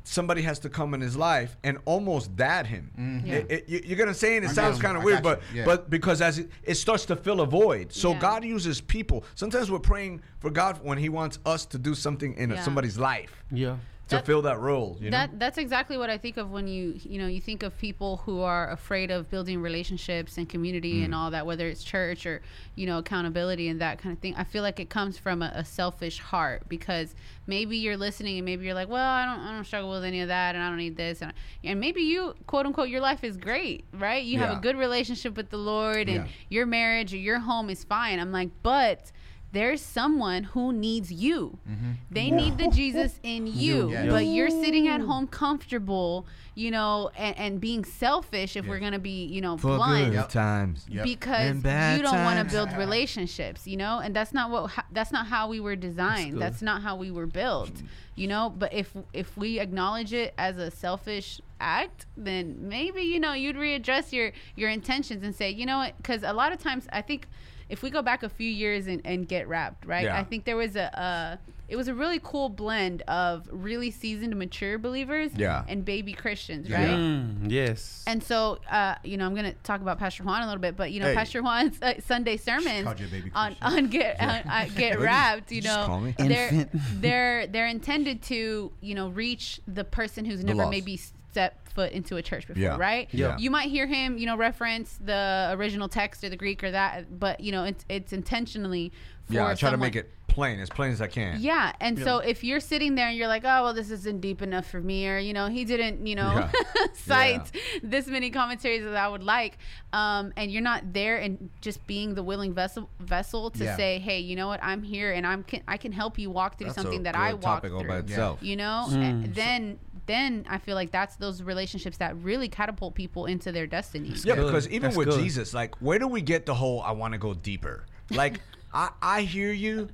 somebody 0.04 0.41
has 0.41 0.60
to 0.60 0.69
come 0.69 0.93
in 0.93 0.99
his 1.01 1.15
life 1.15 1.56
and 1.63 1.78
almost 1.86 2.36
dad 2.36 2.67
him 2.67 3.21
Yeah. 3.25 3.36
It- 3.36 3.47
it- 3.49 3.69
you- 3.69 3.82
you're 3.86 3.97
gonna 3.97 4.13
say 4.13 4.36
it, 4.36 4.43
it 4.43 4.49
sounds 4.49 4.80
kind 4.82 4.97
of 4.97 5.04
weird 5.04 5.23
but. 5.23 5.41
Yeah. 5.54 5.63
but 5.65 5.89
because 5.89 6.19
as 6.21 6.39
it, 6.39 6.49
it 6.63 6.75
starts 6.75 7.06
to 7.06 7.15
fill 7.15 7.39
a 7.39 7.45
void 7.45 7.93
so 7.93 8.12
Yeah. 8.12 8.19
god 8.19 8.43
uses 8.43 8.82
people 8.82 9.23
sometimes 9.36 9.71
we're 9.71 9.80
praying 9.93 10.21
for 10.39 10.49
god 10.49 10.80
when 10.84 10.97
he 10.97 11.08
wants 11.10 11.39
us 11.45 11.65
to 11.67 11.78
do 11.78 11.95
something 11.95 12.34
in 12.36 12.51
a- 12.51 12.62
somebody's 12.63 12.97
life 12.97 13.32
yeah. 13.51 13.78
To 14.07 14.17
That- 14.17 14.25
fill 14.27 14.43
that 14.43 14.59
role 14.59 14.97
you 15.01 15.09
know? 15.09 15.17
that 15.17 15.39
that's 15.39 15.57
exactly 15.57 15.97
what 15.97 16.11
I 16.11 16.17
think 16.19 16.37
of 16.37 16.51
when 16.51 16.67
you 16.67 16.99
you 17.03 17.17
know 17.17 17.25
you 17.27 17.41
think 17.41 17.63
of 17.63 17.75
people 17.79 18.17
who 18.17 18.41
are 18.41 18.69
afraid 18.69 19.09
of 19.09 19.29
building 19.31 19.61
relationships 19.61 20.37
and 20.37 20.47
community 20.47 21.01
Mm. 21.01 21.05
and 21.05 21.15
all 21.15 21.31
that 21.31 21.45
whether 21.47 21.67
it's 21.67 21.83
church 21.83 22.25
or 22.27 22.41
you 22.75 22.85
know 22.85 22.99
accountability 22.99 23.67
and 23.67 23.81
that 23.81 23.97
kind 23.97 24.13
of 24.13 24.19
thing. 24.19 24.35
I 24.35 24.43
feel 24.43 24.61
like 24.61 24.79
it 24.79 24.89
comes 24.91 25.17
from 25.17 25.41
a, 25.41 25.51
a 25.55 25.65
selfish 25.65 26.19
heart 26.19 26.69
because 26.69 27.15
maybe 27.47 27.77
you're 27.77 27.97
listening 27.97 28.37
and 28.37 28.45
maybe 28.45 28.65
you're 28.65 28.75
like 28.75 28.89
well 28.89 29.03
I 29.09 29.25
don't 29.25 29.39
I 29.39 29.51
don't 29.53 29.65
struggle 29.65 29.89
with 29.89 30.03
any 30.03 30.21
of 30.21 30.27
that 30.27 30.53
and 30.53 30.63
I 30.63 30.67
don't 30.69 30.77
need 30.77 30.97
this. 30.97 31.21
And 31.23 31.33
and 31.63 31.79
maybe 31.79 32.01
you 32.01 32.35
quote 32.45 32.67
unquote 32.67 32.89
your 32.89 33.01
life 33.01 33.23
is 33.23 33.37
great 33.37 33.85
right? 33.91 34.23
You 34.23 34.37
have 34.39 34.55
a 34.57 34.61
good 34.61 34.77
relationship 34.77 35.35
with 35.35 35.49
the 35.49 35.57
Lord 35.57 36.09
and 36.09 36.25
Yeah. 36.25 36.31
your 36.49 36.65
marriage 36.67 37.11
or 37.11 37.17
your 37.17 37.39
home 37.39 37.71
is 37.71 37.83
fine. 37.83 38.19
I'm 38.19 38.31
like 38.31 38.49
but 38.61 39.11
there's 39.55 39.81
someone 39.81 40.43
who 40.43 40.73
needs 40.73 41.11
you. 41.11 41.57
Mm-hmm. 41.69 41.91
They 42.11 42.29
need 42.31 42.57
the 42.57 42.67
Jesus 42.69 43.19
in 43.23 43.47
you, 43.63 43.89
Yes. 43.91 44.09
but 44.09 44.25
you're 44.25 44.49
sitting 44.49 44.87
at 44.87 45.01
home 45.01 45.27
comfortable, 45.27 46.25
you 46.55 46.71
know, 46.71 47.09
and, 47.15 47.37
and 47.37 47.61
being 47.61 47.83
selfish 47.85 48.55
if 48.55 48.67
we're 48.67 48.79
gonna 48.79 48.99
be, 48.99 49.25
you 49.25 49.41
know, 49.41 49.57
for 49.57 49.75
blunt. 49.77 50.05
good 50.07 50.13
Yep. 50.13 50.29
times 50.29 50.85
Yep. 50.89 51.03
Because 51.05 51.57
bad 51.57 51.97
you 51.97 52.03
don't 52.03 52.23
want 52.23 52.37
to 52.37 52.43
times. 52.43 52.51
build 52.53 52.73
relationships, 52.77 53.65
you 53.67 53.77
know, 53.77 53.99
and 53.99 54.15
that's 54.15 54.33
not 54.33 54.49
what 54.49 54.71
ho- 54.71 54.81
that's 54.91 55.11
not 55.11 55.27
how 55.27 55.47
we 55.47 55.59
were 55.59 55.75
designed. 55.75 56.33
good. 56.33 56.41
That's 56.41 56.61
not 56.61 56.81
how 56.81 56.95
we 56.95 57.11
were 57.11 57.27
built, 57.27 57.73
mm-hmm. 57.73 57.85
you 58.15 58.27
know. 58.27 58.49
But 58.55 58.73
if 58.73 58.95
if 59.13 59.35
we 59.37 59.59
acknowledge 59.59 60.13
it 60.13 60.33
as 60.37 60.57
a 60.57 60.71
selfish 60.71 61.41
act, 61.59 62.05
then 62.17 62.67
maybe 62.67 63.01
you 63.01 63.19
know 63.19 63.33
you'd 63.33 63.55
readdress 63.55 64.11
your 64.11 64.31
your 64.55 64.69
intentions 64.69 65.23
and 65.23 65.33
say, 65.35 65.49
you 65.49 65.65
know 65.65 65.77
what? 65.77 65.97
Because 65.97 66.23
a 66.23 66.33
lot 66.33 66.51
of 66.51 66.59
times 66.59 66.87
I 66.91 67.01
think 67.01 67.27
if 67.69 67.82
we 67.82 67.89
go 67.89 68.01
back 68.01 68.23
a 68.23 68.30
few 68.30 68.49
years 68.49 68.88
and, 68.88 69.01
and 69.06 69.28
get 69.28 69.47
wrapped, 69.47 69.86
right? 69.86 70.06
Yeah. 70.06 70.17
I 70.17 70.23
think 70.23 70.45
there 70.45 70.58
was 70.58 70.75
a, 70.75 70.84
a 70.93 71.39
it 71.67 71.75
was 71.78 71.88
a 71.88 71.95
really 71.95 72.19
cool 72.23 72.47
blend 72.49 73.01
of 73.08 73.49
really 73.51 73.89
seasoned, 73.89 74.36
mature 74.36 74.78
believers 74.78 75.32
Yeah. 75.36 75.63
and 75.67 75.84
baby 75.84 76.13
Christians, 76.13 76.69
Yeah. 76.69 76.78
right? 76.78 76.89
Mm, 76.95 77.49
yes. 77.49 78.04
And 78.06 78.21
so, 78.21 78.60
uh, 78.69 78.93
you 79.04 79.17
know, 79.17 79.25
I'm 79.25 79.34
gonna 79.34 79.56
talk 79.63 79.82
about 79.82 79.97
Pastor 79.97 80.21
Juan 80.23 80.43
a 80.43 80.45
little 80.45 80.62
bit, 80.62 80.78
but 80.78 80.91
you 80.91 80.99
know, 80.99 81.08
Hey. 81.08 81.15
Pastor 81.15 81.41
Juan's 81.41 81.82
uh, 81.82 81.95
Sunday 82.06 82.38
sermons 82.38 82.84
called 82.84 82.99
you 82.99 83.08
a 83.08 83.10
baby 83.10 83.32
on 83.34 83.56
on 83.63 83.88
get 83.88 84.21
on, 84.21 84.30
uh, 84.30 84.67
get 84.75 84.99
wrapped. 84.99 85.51
You 85.51 85.62
Just 85.63 85.75
know, 85.75 85.86
call 85.88 86.01
me. 86.01 86.13
they're 86.19 86.69
they're 86.99 87.47
they're 87.47 87.67
intended 87.67 88.21
to 88.23 88.71
you 88.82 88.93
know 88.93 89.10
reach 89.10 89.60
the 89.67 89.84
person 89.84 90.23
who's 90.23 90.43
never 90.43 90.60
lost. 90.60 90.69
maybe 90.69 90.99
stepped 91.35 91.69
foot 91.73 91.91
into 91.91 92.15
a 92.15 92.21
church 92.21 92.47
before, 92.47 92.61
Yeah. 92.63 92.77
right? 92.77 93.09
Yeah. 93.11 93.37
You 93.37 93.51
might 93.51 93.67
hear 93.69 93.85
him, 93.87 94.17
you 94.17 94.25
know, 94.25 94.37
reference 94.37 94.97
the 95.03 95.49
original 95.57 95.89
text 95.89 96.23
or 96.23 96.29
the 96.29 96.37
Greek 96.37 96.63
or 96.63 96.71
that, 96.71 97.19
but 97.19 97.41
you 97.41 97.51
know, 97.51 97.65
it's 97.65 97.83
it's 97.89 98.13
intentionally 98.13 98.91
for 99.27 99.33
yeah 99.33 99.47
i 99.47 99.55
try 99.55 99.71
to 99.71 99.77
make 99.77 99.95
it 99.95 100.11
plain 100.27 100.59
as 100.59 100.69
plain 100.69 100.91
as 100.91 101.01
i 101.01 101.07
can 101.07 101.41
yeah, 101.41 101.71
and 101.81 101.97
so 101.97 102.19
if 102.19 102.43
you're 102.43 102.59
sitting 102.59 102.93
there 102.95 103.07
and 103.09 103.17
you're 103.17 103.27
like, 103.37 103.43
oh 103.43 103.59
well, 103.63 103.73
this 103.73 103.89
isn't 103.89 104.19
deep 104.21 104.41
enough 104.41 104.67
for 104.73 104.79
me, 104.79 105.07
or 105.11 105.17
you 105.17 105.33
know, 105.33 105.47
he 105.47 105.65
didn't, 105.65 106.05
you 106.05 106.15
know, 106.21 106.33
Yeah. 106.75 106.85
cite 106.93 107.51
this 107.83 108.05
many 108.07 108.29
commentaries 108.29 108.83
that 108.83 108.95
I 108.95 109.07
would 109.07 109.23
like, 109.23 109.57
um, 109.93 110.31
and 110.37 110.51
you're 110.51 110.61
not 110.73 110.93
there 110.93 111.17
and 111.17 111.49
just 111.61 111.79
being 111.87 112.13
the 112.15 112.23
willing 112.23 112.53
vessel 112.53 112.89
vessel 112.99 113.49
to 113.51 113.63
Yeah. 113.63 113.75
say, 113.81 113.91
hey, 113.99 114.19
you 114.19 114.35
know 114.39 114.47
what, 114.47 114.59
I'm 114.63 114.83
here 114.83 115.11
and 115.11 115.25
I'm 115.31 115.41
can, 115.43 115.61
I 115.67 115.77
can 115.77 115.91
help 115.91 116.13
you 116.19 116.29
walk 116.29 116.51
through 116.57 116.67
That's 116.67 116.81
something 116.81 117.01
a 117.01 117.03
that 117.07 117.15
good 117.15 117.21
I 117.29 117.33
walk 117.33 117.43
topic 117.43 117.71
all 117.73 117.79
through. 117.81 117.89
by 117.89 117.97
itself 118.05 118.43
You 118.43 118.55
know, 118.57 118.87
and 118.91 119.33
then 119.33 119.79
then 120.07 120.45
I 120.49 120.57
feel 120.57 120.75
like 120.75 120.91
that's 120.91 121.15
those 121.15 121.41
relationships 121.41 121.97
that 121.97 122.15
really 122.21 122.47
catapult 122.49 122.95
people 122.95 123.25
into 123.25 123.51
their 123.51 123.67
destiny. 123.67 124.09
Yeah, 124.23 124.35
good. 124.35 124.45
because 124.45 124.67
even 124.67 124.83
That's 124.83 124.97
with 124.97 125.09
good. 125.09 125.19
Jesus, 125.21 125.53
like, 125.53 125.75
where 125.81 125.99
do 125.99 126.07
we 126.07 126.21
get 126.21 126.45
the 126.45 126.53
whole 126.53 126.81
"I 126.81 126.91
want 126.91 127.13
to 127.13 127.17
go 127.17 127.33
deeper"? 127.33 127.85
Like, 128.11 128.39
I 128.73 128.89
I 129.01 129.21
hear 129.21 129.51
you, 129.51 129.89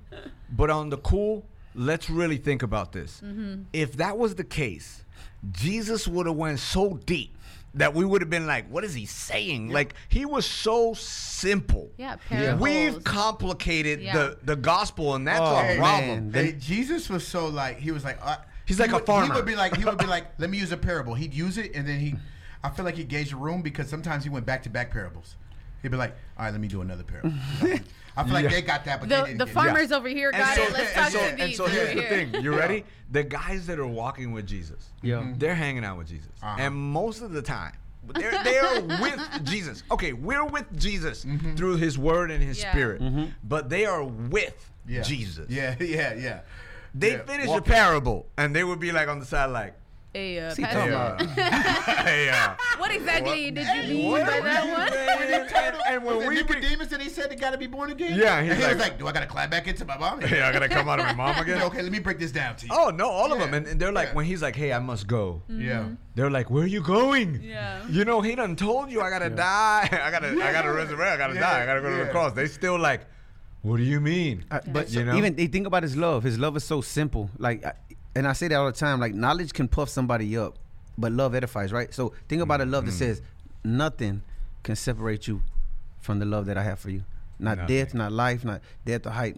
but 0.56 0.69
on 0.69 0.89
the 0.89 0.97
cool, 0.97 1.45
let's 1.76 2.10
really 2.10 2.38
think 2.38 2.63
about 2.63 2.91
this. 2.91 3.21
Mm-hmm. 3.24 3.63
If 3.74 3.97
that 3.97 4.17
was 4.17 4.36
the 4.36 4.43
case, 4.43 5.06
Jesus 5.52 6.08
would 6.08 6.26
have 6.26 6.36
went 6.36 6.60
so 6.60 7.00
deep 7.06 7.38
that 7.74 7.93
we 7.93 8.04
would 8.04 8.21
have 8.21 8.30
been 8.30 8.47
like, 8.47 8.67
"What 8.69 8.84
is 8.84 8.93
he 8.93 9.06
saying?" 9.06 9.69
Like, 9.69 9.93
he 10.10 10.26
was 10.26 10.45
so 10.45 10.93
simple. 10.93 11.89
Yeah, 11.97 12.17
parables. 12.28 12.62
We've 12.62 13.04
complicated 13.04 14.02
Yeah. 14.02 14.13
the 14.17 14.38
the 14.43 14.56
gospel, 14.58 15.15
and 15.15 15.26
that's 15.28 15.39
Oh, 15.39 15.56
our 15.56 15.63
man. 15.63 15.78
problem. 15.78 16.34
Hey, 16.34 16.52
Jesus 16.60 17.10
was 17.10 17.26
so 17.26 17.47
like 17.47 17.80
he 17.80 17.91
was 17.91 18.04
like 18.04 18.17
uh, 18.21 18.38
He's 18.65 18.78
he 18.78 18.84
like 18.84 18.91
a 18.91 18.95
would- 18.95 19.26
He 19.26 19.32
would 19.32 19.45
be 19.45 19.56
like 19.56 19.76
he 19.76 19.86
would 19.86 19.97
be 19.97 20.06
like, 20.06 20.28
let 20.39 20.50
me 20.50 20.58
use 20.58 20.71
a 20.71 20.78
parable. 20.78 21.13
He'd 21.13 21.34
use 21.34 21.58
it 21.58 21.76
and 21.76 21.88
then 21.88 22.00
he, 22.00 22.15
I 22.63 22.69
feel 22.69 22.86
like 22.86 22.95
he 22.95 23.04
gauged 23.04 23.32
the 23.32 23.38
room 23.38 23.62
because 23.62 23.89
sometimes 23.89 24.24
he 24.24 24.30
went 24.30 24.45
back 24.45 24.63
to 24.63 24.69
back 24.69 24.91
parables. 24.91 25.36
He'd 25.82 25.89
be 25.91 25.97
like, 25.97 26.15
all 26.38 26.45
right, 26.45 26.52
let 26.52 26.62
me 26.62 26.67
do 26.67 26.82
another 26.82 27.04
parable. 27.04 27.34
I 28.17 28.24
feel 28.26 28.34
like 28.34 28.50
they 28.50 28.62
got 28.62 28.86
that, 28.86 29.00
but 29.00 29.10
they 29.10 29.15
The, 29.15 29.24
didn't 29.24 29.38
the 29.39 29.45
get 29.45 29.52
it. 29.52 29.54
farmers 29.54 29.91
over 29.91 30.08
here 30.10 30.32
got 30.32 30.58
it. 30.58 30.71
Let's 30.74 30.93
talk 30.93 31.04
and 31.06 31.13
so, 31.13 31.19
to 31.19 31.41
and 31.43 31.54
so 31.56 31.63
over 31.63 31.74
here's 31.74 31.95
the 31.95 32.02
thing. 32.04 32.43
You 32.43 32.56
ready? 32.56 32.84
The 33.10 33.24
guys 33.24 33.65
that 33.67 33.80
are 33.80 33.88
walking 33.88 34.32
with 34.32 34.45
Jesus, 34.45 34.89
Yeah. 35.02 35.15
Mm-hmm. 35.15 35.39
they're 35.39 35.56
hanging 35.56 35.84
out 35.86 35.97
with 35.97 36.08
Jesus, 36.10 36.30
Uh-huh. 36.43 36.58
and 36.60 36.76
most 36.76 37.21
of 37.21 37.32
the 37.32 37.41
time, 37.41 37.74
they're 38.13 38.43
they're 38.43 38.82
with 39.02 39.19
Jesus. 39.45 39.84
Okay, 39.91 40.12
we're 40.13 40.43
with 40.45 40.65
Jesus 40.78 41.24
mm-hmm. 41.26 41.56
through 41.56 41.78
His 41.78 41.97
Word 41.97 42.32
and 42.32 42.43
His 42.43 42.62
Yeah. 42.62 42.71
Spirit, 42.71 43.02
mm-hmm. 43.02 43.26
but 43.43 43.69
they 43.69 43.86
are 43.86 44.04
with 44.04 44.69
Yeah. 44.88 45.02
Jesus. 45.04 45.50
Yeah, 45.50 45.76
yeah, 45.80 46.13
yeah. 46.13 46.41
They 46.93 47.13
Yeah, 47.13 47.23
finish 47.23 47.47
walking. 47.47 47.63
the 47.63 47.69
parable, 47.69 48.27
and 48.38 48.56
they 48.56 48.63
would 48.63 48.80
be 48.80 48.91
like 48.91 49.08
on 49.08 49.19
the 49.19 49.25
side, 49.25 49.45
like, 49.51 49.75
Hey, 50.13 50.39
uh, 50.39 50.54
Pastor, 50.54 50.62
come 50.63 50.89
"Hey, 50.89 51.47
uh, 51.47 52.04
hey, 52.04 52.30
uh, 52.30 52.49
what 52.80 52.91
exactly 52.91 53.49
did 53.49 53.60
you 53.65 53.65
Hey, 53.65 53.93
mean 53.93 54.12
what 54.12 54.25
by 54.27 54.41
that 54.41 54.63
one? 54.67 54.93
and, 54.93 55.56
and, 55.56 55.75
and 55.88 56.04
when 56.04 56.17
Was 56.17 56.27
we 56.27 56.36
read, 56.36 56.49
Nicodemus 56.49 56.88
that 56.89 56.99
he 56.99 57.08
said 57.08 57.32
they 57.32 57.38
got 57.38 57.51
to 57.51 57.58
be 57.58 57.65
born 57.67 57.91
again? 57.91 58.19
Yeah, 58.19 58.41
he's 58.41 58.51
and 58.51 58.62
he 58.62 58.67
was 58.67 58.75
like- 58.77 58.89
like, 58.89 58.99
do 58.99 59.08
I 59.08 59.13
got 59.13 59.21
to 59.21 59.25
climb 59.25 59.49
back 59.49 59.69
into 59.69 59.86
my 59.86 59.97
mom? 59.97 60.19
hey, 60.19 60.41
I 60.41 60.51
gotta 60.51 60.67
come 60.67 60.89
out 60.89 60.99
of 60.99 61.06
my 61.06 61.13
mom 61.13 61.38
again. 61.41 61.62
okay, 61.62 61.82
let 61.82 61.93
me 61.93 61.99
break 61.99 62.19
this 62.19 62.34
down 62.34 62.58
to 62.58 62.65
you. 62.65 62.73
Oh 62.75 62.89
no, 62.89 63.10
all 63.10 63.32
of 63.32 63.39
them, 63.39 63.54
and, 63.54 63.65
and 63.65 63.80
they're 63.80 63.93
like, 63.93 64.10
Yeah. 64.10 64.15
when 64.15 64.25
he's 64.25 64.41
like, 64.41 64.58
"Hey, 64.58 64.73
I 64.73 64.80
must 64.80 65.08
go," 65.08 65.43
yeah. 65.47 65.86
They're 66.15 66.30
like, 66.30 66.49
"Where 66.51 66.63
are 66.65 66.67
you 66.67 66.82
going?" 66.82 67.39
Yeah. 67.41 67.80
You 67.89 68.04
know, 68.04 68.19
he 68.19 68.36
done 68.36 68.58
told 68.58 68.91
you 68.91 68.99
I 69.01 69.10
gotta 69.10 69.30
die. 69.30 69.88
I 69.93 70.12
gotta, 70.12 70.27
I 70.43 70.51
gotta 70.51 70.73
resurrect. 70.73 71.13
I 71.13 71.17
gotta 71.17 71.36
Yeah, 71.36 71.39
die. 71.39 71.63
I 71.63 71.65
gotta 71.65 71.80
go 71.80 71.89
to 71.89 72.04
the 72.04 72.12
cross. 72.12 72.34
They 72.34 72.47
still 72.47 72.77
like, 72.77 73.06
what 73.62 73.78
do 73.78 73.84
you 73.84 74.00
mean? 74.00 74.45
Uh, 74.52 74.60
but 74.67 74.89
You 74.91 75.04
know? 75.06 75.15
even 75.15 75.36
they 75.36 75.47
think 75.47 75.67
about 75.67 75.84
his 75.84 75.95
love. 75.95 76.24
His 76.24 76.38
love 76.39 76.56
is 76.58 76.63
so 76.63 76.82
simple. 76.82 77.30
Like 77.38 77.63
and 78.15 78.28
I 78.28 78.34
say 78.34 78.47
that 78.47 78.56
all 78.56 78.65
the 78.65 78.71
time. 78.71 79.00
Like 79.00 79.13
knowledge 79.13 79.54
can 79.54 79.67
puff 79.67 79.89
somebody 79.89 80.36
up, 80.38 80.58
but 80.97 81.12
love 81.12 81.36
edifies, 81.36 81.71
right? 81.71 81.93
So 81.93 82.13
think 82.28 82.41
about 82.41 82.62
a 82.62 82.65
love 82.65 82.84
Mm-hmm. 82.84 82.91
that 82.91 82.97
says 82.97 83.21
nothing 83.63 84.21
can 84.63 84.76
separate 84.76 85.28
you 85.28 85.41
from 86.00 86.19
the 86.19 86.26
love 86.26 86.45
that 86.47 86.58
I 86.58 86.63
have 86.63 86.80
for 86.80 86.89
you. 86.89 87.04
Not 87.39 87.58
Nothing. 87.58 87.76
death, 87.78 87.93
not 87.93 88.12
life, 88.12 88.43
not 88.45 88.62
death 88.86 89.06
or 89.08 89.12
height, 89.12 89.38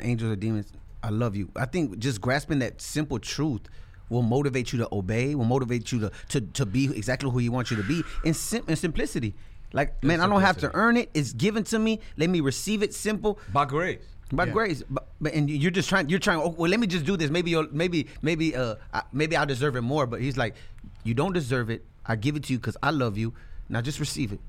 angels 0.00 0.32
or 0.32 0.36
demons. 0.36 0.72
I 1.02 1.10
love 1.10 1.36
you. 1.36 1.50
I 1.54 1.66
think 1.66 1.98
just 1.98 2.20
grasping 2.20 2.60
that 2.60 2.80
simple 2.80 3.18
truth 3.18 3.62
will 4.08 4.22
motivate 4.22 4.72
you 4.72 4.78
to 4.80 4.88
obey, 4.92 5.34
will 5.34 5.44
motivate 5.44 5.90
you 5.92 6.00
to 6.00 6.10
to, 6.30 6.40
to 6.40 6.66
be 6.66 6.84
exactly 6.96 7.30
who 7.30 7.38
he 7.38 7.48
wants 7.48 7.70
you 7.70 7.76
to 7.76 7.82
be 7.82 8.02
in, 8.24 8.34
sim- 8.34 8.64
in 8.68 8.76
simplicity. 8.76 9.34
Like, 9.74 10.02
man, 10.02 10.20
I 10.22 10.26
don't 10.26 10.40
have 10.40 10.56
to 10.58 10.70
earn 10.72 10.96
it. 10.96 11.10
It's 11.12 11.32
given 11.34 11.64
to 11.64 11.78
me. 11.78 12.00
Let 12.16 12.30
me 12.30 12.40
receive 12.40 12.82
it 12.82 12.94
simple 12.94 13.38
By 13.52 13.64
grace. 13.66 14.00
by 14.32 14.46
Yeah. 14.46 14.52
grace. 14.52 14.82
But, 14.88 15.08
but 15.20 15.34
and 15.34 15.50
you're 15.50 15.70
just 15.70 15.88
trying. 15.90 16.08
You're 16.08 16.20
trying. 16.20 16.38
Oh, 16.38 16.48
well, 16.56 16.70
let 16.70 16.80
me 16.80 16.86
just 16.86 17.04
do 17.04 17.16
this. 17.16 17.28
Maybe 17.30 17.50
you'll. 17.50 17.68
Maybe 17.72 18.06
maybe 18.22 18.54
uh 18.56 18.76
I, 18.94 19.02
maybe 19.12 19.36
I 19.36 19.44
deserve 19.44 19.76
it 19.76 19.82
more. 19.82 20.06
But 20.06 20.20
he's 20.22 20.36
like, 20.38 20.54
you 21.02 21.12
don't 21.12 21.32
deserve 21.34 21.68
it. 21.70 21.84
I 22.06 22.16
give 22.16 22.36
it 22.36 22.44
to 22.44 22.52
you 22.54 22.58
because 22.58 22.76
I 22.82 22.90
love 22.90 23.18
you. 23.18 23.34
Now 23.68 23.80
just 23.80 23.98
receive 23.98 24.30
it. 24.32 24.40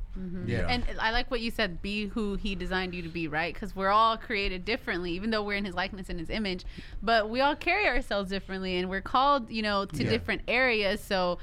Yeah. 0.45 0.67
And 0.69 0.83
I 0.99 1.11
like 1.11 1.31
what 1.31 1.41
you 1.41 1.49
said. 1.51 1.81
Be 1.81 2.07
who 2.07 2.35
He 2.35 2.53
designed 2.55 2.93
you 2.93 3.01
to 3.01 3.09
be, 3.09 3.27
right? 3.27 3.53
Because 3.53 3.75
we're 3.75 3.89
all 3.89 4.17
created 4.17 4.63
differently, 4.63 5.11
even 5.11 5.29
though 5.31 5.41
we're 5.43 5.57
in 5.57 5.65
His 5.65 5.73
likeness 5.75 6.09
and 6.09 6.19
His 6.19 6.29
image. 6.29 6.65
But 7.01 7.29
we 7.29 7.41
all 7.41 7.55
carry 7.55 7.87
ourselves 7.87 8.29
differently, 8.29 8.77
and 8.77 8.89
we're 8.89 9.01
called, 9.01 9.49
you 9.49 9.61
know, 9.61 9.85
to 9.85 10.03
Yeah. 10.03 10.09
different 10.09 10.41
areas. 10.47 11.01
So, 11.01 11.39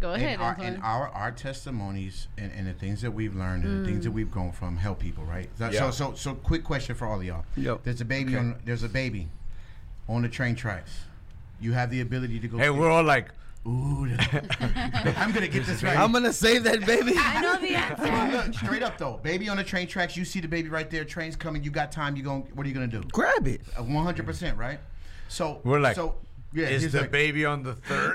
go 0.00 0.12
ahead. 0.14 0.34
and 0.34 0.42
our, 0.42 0.56
and 0.60 0.82
our 0.82 1.08
our 1.08 1.32
testimonies 1.32 2.28
and, 2.38 2.52
and 2.52 2.66
the 2.66 2.72
things 2.72 3.02
that 3.02 3.10
we've 3.10 3.34
learned 3.34 3.64
and 3.64 3.84
the 3.84 3.88
things 3.88 4.04
that 4.04 4.10
mm. 4.10 4.14
we've 4.14 4.30
grown 4.30 4.52
from 4.52 4.76
help 4.76 4.98
people, 4.98 5.24
right? 5.24 5.48
So 5.58 5.70
Yeah. 5.70 5.90
so, 5.90 5.90
so 5.90 6.14
so 6.14 6.34
quick 6.34 6.64
question 6.64 6.94
for 6.94 7.06
all 7.06 7.18
of 7.18 7.24
y'all. 7.24 7.44
Yep. 7.56 7.84
There's 7.84 8.00
a 8.00 8.04
baby 8.04 8.36
on 8.36 8.56
there's 8.64 8.82
a 8.82 8.88
baby 8.88 9.28
on 10.08 10.22
the 10.22 10.28
train 10.28 10.54
tracks. 10.54 10.92
You 11.60 11.72
have 11.72 11.90
the 11.90 12.00
ability 12.00 12.40
to 12.40 12.48
go. 12.48 12.58
Hey, 12.58 12.70
we're 12.70 12.90
all 12.90 13.02
like, 13.02 13.30
Ooh, 13.66 14.06
I'm 14.60 15.32
gonna 15.32 15.48
get 15.48 15.66
this 15.66 15.82
right. 15.82 15.98
I'm 15.98 16.12
gonna 16.12 16.32
save 16.32 16.62
that 16.64 16.86
baby. 16.86 17.14
I 17.16 17.40
know 17.40 17.56
the 17.56 17.74
answer. 17.74 18.36
Look, 18.36 18.54
straight 18.54 18.82
up 18.82 18.96
though, 18.96 19.18
baby 19.22 19.48
on 19.48 19.56
the 19.56 19.64
train 19.64 19.88
tracks. 19.88 20.16
You 20.16 20.24
see 20.24 20.40
the 20.40 20.48
baby 20.48 20.68
right 20.68 20.88
there. 20.88 21.04
Train's 21.04 21.34
coming. 21.34 21.64
You 21.64 21.70
got 21.70 21.90
time. 21.90 22.14
You 22.14 22.22
going? 22.22 22.42
What 22.54 22.64
are 22.64 22.68
you 22.68 22.74
gonna 22.74 22.86
do? 22.86 23.02
Grab 23.10 23.48
it. 23.48 23.62
One 23.76 24.04
hundred 24.04 24.24
percent, 24.24 24.56
right? 24.56 24.78
So 25.28 25.60
we're 25.64 25.80
like, 25.80 25.96
so 25.96 26.14
yeah. 26.52 26.68
is 26.68 26.82
he's 26.82 26.92
the 26.92 27.02
like, 27.02 27.10
baby 27.10 27.44
on 27.44 27.64
the 27.64 27.74
third? 27.74 28.14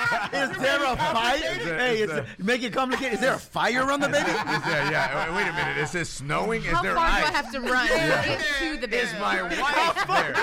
Is 0.32 0.50
there 0.58 0.84
a 0.84 0.96
fire? 0.96 1.38
there- 1.64 1.78
Hey, 1.78 2.00
is 2.02 2.10
it's 2.10 2.38
make 2.38 2.62
it 2.62 2.72
complicated. 2.72 3.14
Is 3.14 3.20
there 3.20 3.34
a 3.34 3.38
fire 3.38 3.90
on 3.90 4.00
the 4.00 4.08
baby? 4.08 4.30
Is 4.30 4.62
there, 4.64 4.90
yeah. 4.90 5.34
Wait 5.36 5.48
a 5.48 5.52
minute. 5.52 5.78
Is 5.78 5.94
it 5.94 6.06
snowing? 6.06 6.62
How 6.62 6.76
is 6.78 6.82
there 6.82 6.94
far 6.94 7.06
ice? 7.06 7.20
do 7.20 7.26
I 7.26 7.30
have 7.36 7.52
to 7.52 7.60
run 7.60 7.86
to 7.88 7.94
get 7.94 8.40
to 8.60 8.76
the 8.86 8.96
Is 8.96 9.08
baby? 9.10 9.20
my 9.20 9.42
wife 9.42 10.06
there? 10.06 10.34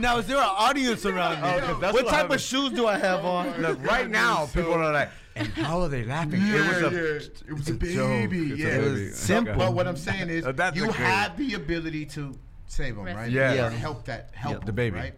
now, 0.00 0.18
is 0.18 0.26
there 0.26 0.38
an 0.38 0.42
audience 0.44 1.04
around 1.06 1.42
me? 1.42 1.48
Oh, 1.48 1.60
'cause 1.60 1.80
that's 1.80 1.94
what 1.94 2.04
what 2.04 2.10
type 2.10 2.30
of 2.30 2.40
shoes 2.40 2.72
do 2.72 2.86
I 2.86 2.98
have 2.98 3.24
on? 3.24 3.60
Look, 3.60 3.82
right 3.84 4.08
now, 4.10 4.46
people 4.46 4.74
are 4.74 4.92
like, 4.92 5.10
and 5.34 5.48
how 5.48 5.80
are 5.80 5.88
they 5.88 6.04
laughing? 6.04 6.40
Yeah, 6.42 6.56
it 6.56 6.68
was 6.68 6.92
a, 6.92 6.94
yeah. 6.94 7.48
It 7.48 7.52
was 7.52 7.68
it's 7.68 7.70
a 7.70 7.94
joke. 7.94 8.08
baby, 8.08 8.52
It's 8.52 8.52
a 8.52 8.56
yeah. 8.64 8.68
It 8.76 8.82
was 8.82 8.92
baby. 9.00 9.10
simple. 9.12 9.54
But 9.56 9.72
what 9.74 9.86
I'm 9.86 9.96
saying 9.96 10.28
is, 10.28 10.44
you 10.74 10.90
have 10.90 11.36
the 11.36 11.54
ability 11.54 12.06
to 12.06 12.34
save 12.66 12.96
them, 12.96 13.04
right? 13.06 13.30
Yeah. 13.30 13.52
Yeah. 13.54 13.70
help 13.70 14.04
that 14.06 14.30
help 14.34 14.58
Yeah. 14.60 14.66
The 14.66 14.72
baby. 14.72 14.96
right? 14.98 15.14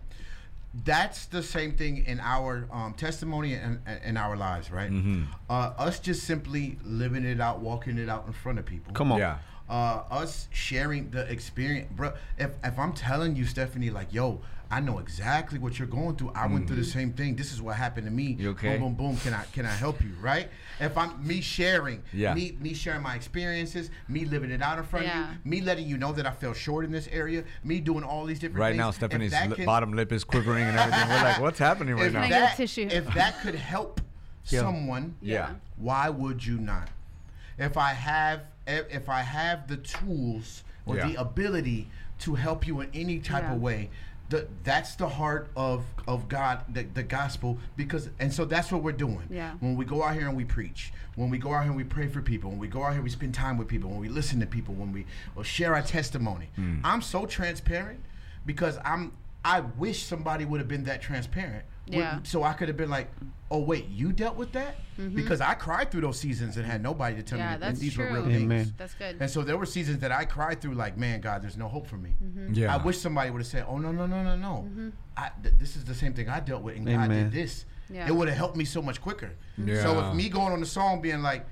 That's 0.85 1.27
the 1.27 1.43
same 1.43 1.77
thing 1.77 2.05
in 2.05 2.19
our 2.19 2.67
um, 2.73 2.95
testimony 2.95 3.55
and 3.55 3.79
in 4.05 4.17
our 4.17 4.37
lives, 4.37 4.73
right? 4.73 4.91
Mm-hmm. 4.91 5.25
Uh, 5.49 5.73
us 5.79 6.01
just 6.01 6.25
simply 6.25 6.79
living 6.85 7.25
it 7.25 7.41
out, 7.41 7.61
walking 7.61 7.97
it 7.99 8.09
out 8.09 8.27
in 8.27 8.33
front 8.33 8.59
of 8.59 8.67
people. 8.67 8.93
Come 8.93 9.13
on. 9.13 9.19
Yeah. 9.19 9.39
uh, 9.69 10.03
us 10.11 10.49
sharing 10.51 11.11
the 11.11 11.31
experience, 11.31 11.89
bro. 11.95 12.13
If 12.39 12.51
if 12.63 12.79
I'm 12.79 12.93
telling 12.93 13.37
you, 13.37 13.47
Stephanie, 13.47 13.91
like, 13.91 14.13
yo, 14.13 14.41
I 14.75 14.81
know 14.81 14.99
exactly 14.99 15.61
what 15.61 15.79
you're 15.79 15.87
going 15.87 16.17
through. 16.17 16.33
I 16.35 16.49
went 16.49 16.67
through 16.67 16.79
the 16.79 16.85
same 16.85 17.13
thing. 17.13 17.37
This 17.37 17.53
is 17.53 17.63
what 17.63 17.77
happened 17.77 18.09
to 18.09 18.11
me. 18.13 18.31
Mm-hmm. 18.33 18.43
You 18.43 18.51
okay? 18.51 18.77
Boom, 18.77 18.95
boom, 18.97 19.11
boom. 19.11 19.17
Can 19.19 19.33
I 19.33 19.45
can 19.53 19.65
I 19.65 19.71
help 19.71 20.03
you? 20.03 20.11
Right? 20.21 20.49
If 20.81 20.99
I'm 20.99 21.25
me 21.25 21.41
sharing, 21.41 22.03
Yeah. 22.13 22.35
me 22.35 22.57
me 22.61 22.75
sharing 22.75 23.01
my 23.03 23.15
experiences, 23.15 23.91
me 24.09 24.25
living 24.25 24.51
it 24.51 24.61
out 24.63 24.79
in 24.79 24.85
front 24.85 25.07
Yeah. 25.07 25.27
of 25.27 25.31
you, 25.31 25.39
me 25.45 25.61
letting 25.61 25.87
you 25.87 25.97
know 25.97 26.11
that 26.15 26.27
I 26.27 26.33
fell 26.33 26.55
short 26.55 26.85
in 26.85 26.91
this 26.91 27.07
area, 27.13 27.45
me 27.63 27.79
doing 27.79 28.03
all 28.03 28.25
these 28.25 28.41
different 28.41 28.59
Right 28.59 28.71
things. 28.71 28.79
now, 28.79 28.91
Stephanie's 28.91 29.33
li- 29.33 29.55
can- 29.55 29.65
bottom 29.65 29.93
lip 29.93 30.11
is 30.11 30.25
quivering 30.25 30.65
and 30.65 30.77
everything. 30.77 31.09
We're 31.09 31.23
like, 31.23 31.41
what's 31.41 31.61
happening 31.61 31.95
right 31.95 32.07
if 32.07 32.13
now? 32.13 32.23
Can 32.23 32.27
I 32.27 32.29
get 32.31 32.43
a 32.43 32.47
that, 32.47 32.57
tissue? 32.57 32.89
if 32.91 33.07
that 33.15 33.41
could 33.43 33.55
help 33.55 34.01
Yeah. 34.49 34.59
someone, 34.61 35.15
Yeah. 35.23 35.51
why 35.77 36.09
would 36.09 36.45
you 36.45 36.59
not? 36.59 36.89
If 37.59 37.77
I 37.77 37.91
have 37.93 38.41
if 38.67 38.93
if 38.93 39.09
I 39.09 39.21
have 39.21 39.69
the 39.69 39.77
tools 39.77 40.65
or 40.85 40.97
Yeah. 40.97 41.07
the 41.07 41.21
ability 41.21 41.87
to 42.21 42.35
help 42.35 42.67
you 42.67 42.81
in 42.81 42.89
any 42.93 43.21
type 43.21 43.45
Yeah. 43.45 43.53
of 43.55 43.61
way, 43.61 43.91
the, 44.35 44.49
that's 44.64 44.97
the 44.97 45.09
heart 45.09 45.49
of 45.57 45.85
of 46.09 46.29
God, 46.29 46.62
the, 46.68 46.83
the 46.83 47.03
gospel. 47.03 47.59
Because 47.77 48.11
and 48.18 48.33
so 48.33 48.44
that's 48.44 48.73
what 48.73 48.83
we're 48.83 48.92
doing. 48.92 49.23
Yeah. 49.31 49.53
When 49.61 49.77
we 49.77 49.85
go 49.85 50.03
out 50.03 50.14
here 50.14 50.27
and 50.27 50.37
we 50.37 50.44
preach, 50.44 50.92
when 51.14 51.31
we 51.31 51.38
go 51.38 51.53
out 51.53 51.62
here 51.62 51.70
and 51.70 51.77
we 51.77 51.85
pray 51.85 52.09
for 52.09 52.20
people, 52.20 52.51
when 52.51 52.59
we 52.59 52.66
go 52.66 52.83
out 52.83 52.94
here 52.94 53.03
we 53.03 53.11
spend 53.11 53.35
time 53.35 53.57
with 53.57 53.68
people, 53.68 53.90
when 53.90 54.01
we 54.01 54.09
listen 54.09 54.40
to 54.40 54.47
people, 54.47 54.75
when 54.75 54.92
we 54.92 55.07
or 55.37 55.44
share 55.44 55.75
our 55.75 55.83
testimony. 55.83 56.49
Hmm. 56.57 56.79
I'm 56.83 57.01
so 57.03 57.27
transparent 57.27 58.01
because 58.44 58.79
I'm. 58.85 59.12
I 59.47 59.61
wish 59.61 60.05
somebody 60.05 60.47
would 60.47 60.59
have 60.59 60.68
been 60.68 60.85
that 60.85 61.03
transparent. 61.03 61.66
With- 61.87 61.97
Yeah. 61.97 62.18
So 62.23 62.42
I 62.42 62.53
could 62.55 62.68
have 62.68 62.77
been 62.77 62.90
like, 62.90 63.11
"Oh 63.51 63.61
wait, 63.61 63.88
you 63.88 64.12
dealt 64.12 64.37
with 64.37 64.53
that?" 64.53 64.77
Because 64.97 65.40
I 65.40 65.55
cried 65.55 65.90
through 65.90 66.03
those 66.03 66.18
seasons 66.20 66.57
and 66.57 66.64
had 66.64 66.81
nobody 66.83 67.16
to 67.16 67.23
tell 67.23 67.38
Mm-hmm. 67.38 67.47
Yeah, 67.49 67.55
me 67.55 67.61
that 67.61 67.66
that's 67.66 67.79
these 67.81 67.94
true. 67.94 68.05
were 68.11 68.23
real 68.23 68.37
Amen. 68.37 68.64
things. 68.64 68.73
That's 68.77 68.94
good. 68.94 69.16
And 69.20 69.29
so 69.31 69.42
there 69.42 69.57
were 69.59 69.66
seasons 69.66 69.99
that 70.01 70.12
I 70.12 70.25
cried 70.25 70.61
through, 70.61 70.75
like, 70.75 70.97
man, 70.97 71.20
God, 71.20 71.42
there's 71.42 71.57
no 71.57 71.66
hope 71.68 71.87
for 71.88 71.97
me. 71.97 72.14
Yeah. 72.53 72.73
I 72.75 72.83
wish 72.83 72.99
somebody 72.99 73.31
would 73.31 73.40
have 73.40 73.47
said, 73.47 73.64
"Oh 73.68 73.79
no, 73.79 73.90
no, 73.92 74.07
no, 74.07 74.23
no, 74.23 74.37
no, 74.37 74.68
Mm-hmm. 74.68 74.88
I, 75.16 75.31
th- 75.42 75.55
this 75.59 75.77
is 75.77 75.85
the 75.85 75.94
same 75.94 76.14
thing 76.14 76.29
I 76.29 76.40
dealt 76.40 76.62
with, 76.62 76.77
and 76.77 76.87
God 76.87 77.09
did 77.11 77.33
this." 77.33 77.64
Yeah. 77.90 78.07
It 78.09 78.12
would 78.14 78.29
have 78.29 78.37
helped 78.37 78.57
me 78.57 78.64
so 78.64 78.81
much 78.81 79.01
quicker. 79.01 79.33
Yeah. 79.59 79.83
So 79.83 79.92
Yeah. 79.94 80.11
if 80.11 80.14
me 80.16 80.29
going 80.29 80.53
on 80.53 80.61
the 80.61 80.66
song 80.66 81.01
being 81.03 81.20
like, 81.23 81.44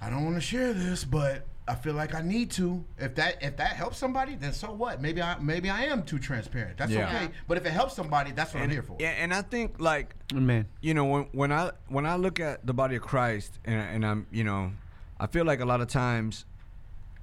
"I 0.00 0.10
don't 0.10 0.24
want 0.24 0.36
to 0.36 0.40
share 0.40 0.72
this, 0.72 1.04
but 1.04 1.46
I 1.68 1.74
feel 1.74 1.94
like 1.94 2.14
I 2.14 2.22
need 2.22 2.50
to," 2.52 2.84
if 2.98 3.14
that 3.16 3.42
if 3.42 3.56
that 3.56 3.70
helps 3.76 3.98
somebody, 3.98 4.36
then 4.36 4.52
so 4.52 4.72
what? 4.72 5.00
Maybe 5.02 5.20
I 5.20 5.38
maybe 5.40 5.68
I 5.70 5.84
am 5.86 6.02
too 6.04 6.18
transparent. 6.18 6.76
That's 6.78 6.92
Yeah. 6.92 7.06
okay. 7.08 7.28
But 7.48 7.56
if 7.58 7.66
it 7.66 7.70
helps 7.72 7.94
somebody, 7.94 8.30
that's 8.32 8.54
what 8.54 8.62
I'm 8.62 8.70
here 8.70 8.82
for. 8.82 8.96
yeah, 9.00 9.10
and 9.18 9.34
I 9.34 9.42
think 9.42 9.80
like 9.80 10.14
Man. 10.32 10.66
you 10.80 10.94
know 10.94 11.04
when 11.04 11.22
when 11.32 11.52
I 11.52 11.72
when 11.88 12.06
I 12.06 12.16
look 12.16 12.38
at 12.40 12.64
the 12.66 12.72
body 12.72 12.96
of 12.96 13.02
Christ 13.02 13.58
and 13.64 13.80
and 13.80 14.06
I'm 14.06 14.26
you 14.30 14.44
know 14.44 14.72
I 15.18 15.26
feel 15.26 15.44
like 15.44 15.60
a 15.60 15.64
lot 15.64 15.80
of 15.80 15.88
times 15.88 16.44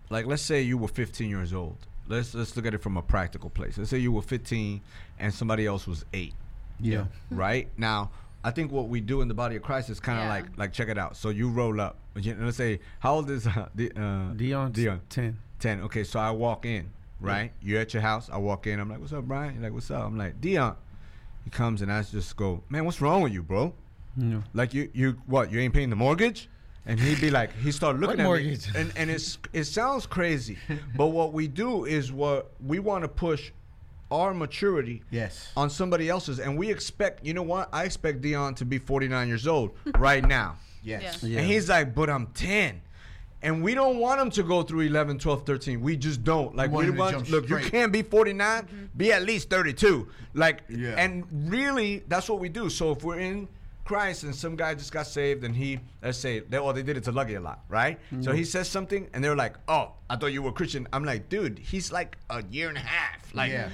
like 0.10 0.26
let's 0.26 0.42
say 0.44 0.62
you 0.62 0.78
were 0.78 0.88
15 0.90 1.30
years 1.30 1.54
old 1.54 1.78
let's 2.08 2.34
let's 2.36 2.56
look 2.58 2.66
at 2.66 2.74
it 2.74 2.82
from 2.82 2.98
a 2.98 3.02
practical 3.02 3.50
place 3.50 3.78
let's 3.78 3.90
say 3.90 3.98
you 3.98 4.12
were 4.12 4.22
15 4.22 4.82
and 5.20 5.34
somebody 5.34 5.66
else 5.66 5.88
was 5.88 6.04
8 6.14 6.34
Yeah. 6.80 7.06
right 7.32 7.70
now 7.78 8.12
I 8.44 8.52
think 8.52 8.72
what 8.72 8.90
we 8.90 9.00
do 9.02 9.22
in 9.22 9.28
the 9.28 9.34
body 9.34 9.56
of 9.56 9.62
Christ 9.64 9.90
is 9.90 10.00
kind 10.00 10.20
of 10.20 10.26
Yeah. 10.26 10.30
like 10.30 10.46
like 10.58 10.74
check 10.74 10.90
it 10.90 10.98
out 10.98 11.16
so 11.16 11.30
you 11.30 11.50
roll 11.50 11.80
up 11.80 11.98
You 12.16 12.36
know, 12.36 12.46
let's 12.46 12.58
say 12.58 12.80
how 13.00 13.16
old 13.16 13.30
is 13.30 13.48
uh, 13.48 13.70
the, 13.76 13.92
uh, 13.96 14.34
Dion. 14.34 14.72
Dion 14.72 15.02
10. 15.10 15.38
10 15.60 15.82
okay 15.82 16.04
so 16.04 16.20
I 16.20 16.32
walk 16.32 16.66
in 16.66 16.90
right 17.22 17.52
you're 17.62 17.80
at 17.80 17.94
your 17.94 18.02
house 18.02 18.30
I 18.32 18.38
walk 18.38 18.68
in 18.68 18.80
I'm 18.80 18.90
like 18.90 19.00
what's 19.00 19.14
up 19.14 19.26
Bryann 19.26 19.54
you're 19.56 19.64
like 19.64 19.74
what's 19.74 19.90
up 19.92 20.04
I'm 20.06 20.18
like 20.18 20.42
Dion 20.42 20.76
he 21.46 21.50
comes 21.50 21.82
and 21.82 21.92
I 21.92 22.02
just 22.04 22.36
go 22.36 22.64
man 22.70 22.84
what's 22.86 23.00
wrong 23.02 23.22
with 23.22 23.32
you 23.34 23.44
bro 23.44 23.74
Yeah. 24.18 24.42
like 24.54 24.74
you, 24.74 24.90
you 24.94 25.18
what? 25.26 25.52
You 25.52 25.60
ain't 25.60 25.74
paying 25.74 25.90
the 25.90 25.96
mortgage? 25.96 26.50
And 26.86 27.00
he'd 27.00 27.22
be 27.22 27.32
like, 27.32 27.50
he 27.58 27.72
started 27.72 28.02
looking 28.02 28.18
What 28.18 28.20
at 28.20 28.26
mortgage? 28.26 28.74
me, 28.74 28.80
and 28.82 28.92
and 28.98 29.10
it's 29.10 29.38
it 29.54 29.64
sounds 29.64 30.06
crazy, 30.06 30.58
but 30.98 31.08
what 31.08 31.32
we 31.32 31.48
do 31.48 31.86
is 31.86 32.12
what 32.12 32.52
we 32.64 32.80
want 32.80 33.04
to 33.06 33.08
push 33.08 33.52
our 34.14 34.34
maturity 34.34 35.02
Yes. 35.10 35.52
on 35.58 35.70
somebody 35.70 36.08
else's, 36.10 36.40
and 36.40 36.58
we 36.58 36.70
expect. 36.72 37.26
You 37.26 37.34
know 37.34 37.44
what? 37.44 37.70
I 37.74 37.84
expect 37.84 38.22
Dion 38.22 38.54
to 38.56 38.66
be 38.66 38.78
49 38.78 39.28
years 39.28 39.48
old 39.48 39.72
right 39.98 40.26
now, 40.26 40.58
Yes. 40.84 41.24
Yeah. 41.24 41.40
and 41.40 41.48
he's 41.52 41.68
like, 41.70 41.94
but 41.96 42.10
I'm 42.10 42.28
10. 42.28 42.82
And 43.42 43.62
we 43.62 43.74
don't 43.76 43.98
want 43.98 44.22
him 44.22 44.30
to 44.32 44.44
go 44.44 44.64
through 44.64 44.82
11, 44.82 45.20
12, 45.20 45.46
13. 45.46 45.82
We 45.82 45.98
just 45.98 46.24
don't. 46.24 46.56
Like, 46.56 46.72
want 46.72 46.86
we 46.86 46.98
want, 46.98 47.12
jump 47.12 47.30
look, 47.30 47.50
you 47.50 47.58
can't 47.58 47.92
be 47.92 48.02
49, 48.02 48.64
mm-hmm. 48.64 48.86
be 48.96 49.12
at 49.12 49.24
least 49.24 49.50
32. 49.50 50.08
Like, 50.34 50.62
Yeah. 50.70 50.96
and 50.98 51.26
really, 51.52 52.04
that's 52.08 52.30
what 52.30 52.40
we 52.40 52.48
do. 52.48 52.70
So 52.70 52.92
if 52.94 53.04
we're 53.04 53.20
in 53.20 53.50
Christ 53.84 54.24
and 54.24 54.34
some 54.34 54.56
guy 54.56 54.76
just 54.76 54.94
got 54.94 55.08
saved 55.08 55.44
and 55.44 55.54
he, 55.54 55.82
let's 56.02 56.18
say, 56.18 56.40
they, 56.40 56.58
or 56.58 56.72
they 56.72 56.84
did 56.84 56.96
it 56.96 57.04
to 57.04 57.12
Lucky 57.12 57.34
a 57.34 57.42
lot, 57.42 57.66
right? 57.68 58.00
So 58.12 58.16
mm-hmm. 58.16 58.34
he 58.34 58.46
says 58.46 58.70
something 58.70 59.10
and 59.14 59.22
they're 59.22 59.36
like, 59.36 59.56
oh, 59.68 59.92
I 60.10 60.16
thought 60.16 60.28
you 60.28 60.42
were 60.42 60.54
Christian. 60.54 60.88
I'm 60.94 61.04
like, 61.04 61.28
dude, 61.28 61.60
he's 61.60 61.92
like 61.92 62.18
a 62.30 62.44
year 62.50 62.70
and 62.70 62.78
a 62.78 62.82
half. 62.82 63.34
Like, 63.36 63.52
Yeah. 63.52 63.70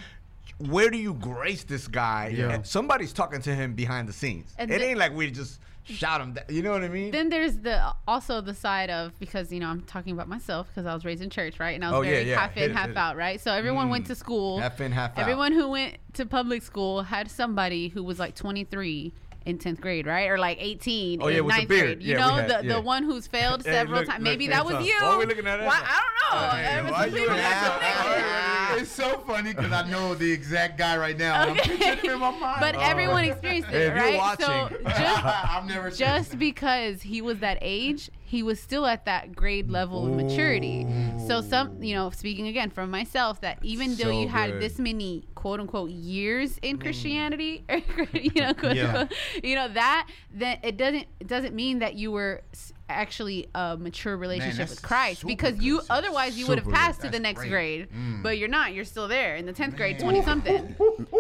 Where 0.60 0.90
do 0.90 0.98
you 0.98 1.14
grace 1.16 1.64
this 1.64 1.88
guy? 1.88 2.34
Yeah. 2.36 2.52
And 2.52 2.66
somebody's 2.68 3.14
talking 3.14 3.42
to 3.42 3.54
him 3.56 3.74
behind 3.74 4.08
the 4.08 4.14
scenes. 4.14 4.54
And 4.58 4.70
it 4.72 4.80
the- 4.80 4.86
ain't 4.86 5.00
like 5.00 5.14
we 5.16 5.32
just 5.32 5.60
shot 5.86 6.22
him. 6.22 6.34
Down. 6.34 6.44
You 6.50 6.62
know 6.62 6.72
what 6.72 6.84
I 6.84 6.88
mean? 6.90 7.10
then 7.12 7.30
there's 7.30 7.58
the 7.58 7.94
also 8.08 8.42
the 8.42 8.54
side 8.54 8.90
of 8.92 9.18
because 9.20 9.52
you 9.52 9.60
know 9.60 9.68
I'm 9.68 9.82
talking 9.82 10.14
about 10.14 10.28
myself 10.28 10.68
because 10.68 10.86
I 10.86 10.94
was 10.94 11.04
raised 11.06 11.24
in 11.24 11.30
church, 11.32 11.60
right? 11.60 11.74
And 11.76 11.84
I 11.84 11.90
was 11.92 11.98
Oh, 12.00 12.02
very 12.10 12.30
yeah. 12.30 12.40
half 12.40 12.54
Hit 12.54 12.66
in, 12.66 12.72
it, 12.72 12.76
half 12.76 12.90
it. 12.90 12.98
out, 12.98 13.16
right? 13.18 13.40
So 13.42 13.52
everyone 13.52 13.90
went 13.90 14.04
Mm. 14.06 14.10
to 14.10 14.16
school. 14.16 14.60
Half 14.60 14.82
in, 14.82 14.92
half 14.92 15.12
out. 15.12 15.20
Everyone 15.20 15.52
who 15.54 15.68
went 15.70 15.98
to 16.14 16.26
public 16.26 16.62
school 16.62 17.02
had 17.04 17.32
somebody 17.32 17.88
who 17.88 18.04
was 18.04 18.20
like 18.20 18.36
23 18.36 19.14
in 19.46 19.58
10th 19.58 19.80
grade, 19.80 20.06
right? 20.06 20.30
Or 20.30 20.38
like 20.38 20.58
18 20.60 21.22
Oh, 21.22 21.28
yeah, 21.28 21.38
in 21.40 21.46
with 21.46 21.54
the 21.56 21.58
ninth 21.60 21.70
grade. 21.70 22.04
You 22.04 22.14
Yeah, 22.14 22.20
know, 22.20 22.34
had- 22.36 22.48
the, 22.50 22.68
yeah. 22.68 22.74
the 22.76 22.82
one 22.82 23.04
who's 23.04 23.26
failed 23.28 23.64
several 23.64 24.04
times. 24.06 24.22
Maybe 24.24 24.48
that 24.48 24.66
was 24.66 24.86
you. 24.86 24.94
why 25.00 25.06
are 25.08 25.18
we 25.18 25.26
looking 25.26 25.48
at 25.48 25.58
that? 25.60 25.66
Why, 25.66 25.82
I 25.82 26.02
don't 26.02 26.42
know. 26.42 26.50
Hey, 26.50 26.78
If 26.80 26.84
it's 26.86 26.92
why 26.92 27.04
a 27.04 27.08
you 27.08 27.14
female, 27.14 27.28
laughing? 27.36 27.80
that's 27.82 28.00
a 28.00 28.04
nigga. 28.04 28.70
Why 28.76 28.78
It's 28.82 28.92
so 28.92 29.18
funny. 29.26 29.54
because 29.54 29.72
I 29.72 29.90
know 29.90 30.14
the 30.16 30.32
exact 30.32 30.78
guy 30.78 30.98
right 30.98 31.18
now. 31.18 31.42
and 31.42 31.52
I'm 31.52 31.58
picturing 31.58 31.98
him 32.00 32.12
in 32.14 32.20
my 32.20 32.32
mind. 32.32 32.58
But 32.60 32.76
Oh. 32.76 32.80
everyone 32.82 33.24
experienced 33.26 33.70
it, 33.72 33.76
if 33.76 33.96
you're 33.96 34.20
right? 34.20 34.40
So 34.40 34.70
just 34.84 35.26
I've 35.26 35.66
never 35.68 35.90
just 35.90 36.38
because 36.38 37.02
he 37.02 37.22
was 37.22 37.40
that 37.40 37.58
age, 37.62 38.12
he 38.30 38.44
was 38.44 38.60
still 38.60 38.86
at 38.86 39.06
that 39.06 39.36
grade 39.36 39.70
level 39.72 40.06
of 40.06 40.14
maturity. 40.14 40.88
So 41.18 41.42
some, 41.42 41.72
you 41.80 41.96
know, 41.96 42.10
speaking 42.12 42.48
again 42.48 42.70
from 42.70 42.92
myself, 42.92 43.42
that 43.42 43.58
even 43.64 43.96
though 43.96 44.06
So 44.06 44.10
you 44.22 44.28
had 44.30 44.52
good. 44.52 44.62
this 44.62 44.78
many 44.80 45.26
quote 45.36 45.60
unquote 45.60 45.90
years 45.90 46.60
in 46.62 46.78
mm. 46.78 46.82
Christianity, 46.82 47.64
or, 47.70 48.08
you 48.14 48.42
know, 48.42 48.54
quote 48.54 48.76
Yeah. 48.76 48.86
unquote, 48.86 49.14
you 49.44 49.56
know 49.56 49.68
that 49.70 50.08
then 50.32 50.60
it 50.64 50.78
doesn't 50.78 51.08
it 51.20 51.28
doesn't 51.28 51.56
mean 51.56 51.80
that 51.80 51.96
you 51.96 52.12
were 52.12 52.42
s- 52.54 52.74
actually 52.90 53.48
a 53.56 53.78
mature 53.78 54.18
relationship 54.18 54.58
that's 54.58 54.72
with 54.72 54.82
Christ 54.82 55.26
because 55.26 55.54
good, 55.54 55.64
you 55.64 55.80
sis. 55.80 55.88
otherwise 55.90 56.38
you 56.38 56.48
would 56.48 56.58
have 56.58 56.66
Super 56.66 56.76
good. 56.76 56.80
passed 56.80 57.02
to 57.02 57.10
the 57.10 57.20
next 57.20 57.42
great. 57.42 57.50
grade, 57.50 57.88
Mm. 57.96 58.24
but 58.24 58.38
you're 58.38 58.48
not. 58.50 58.74
You're 58.74 58.86
still 58.86 59.08
there 59.08 59.36
in 59.36 59.46
the 59.46 59.54
tenth 59.54 59.76
grade, 59.76 60.00
twenty 60.00 60.22
something, 60.24 60.76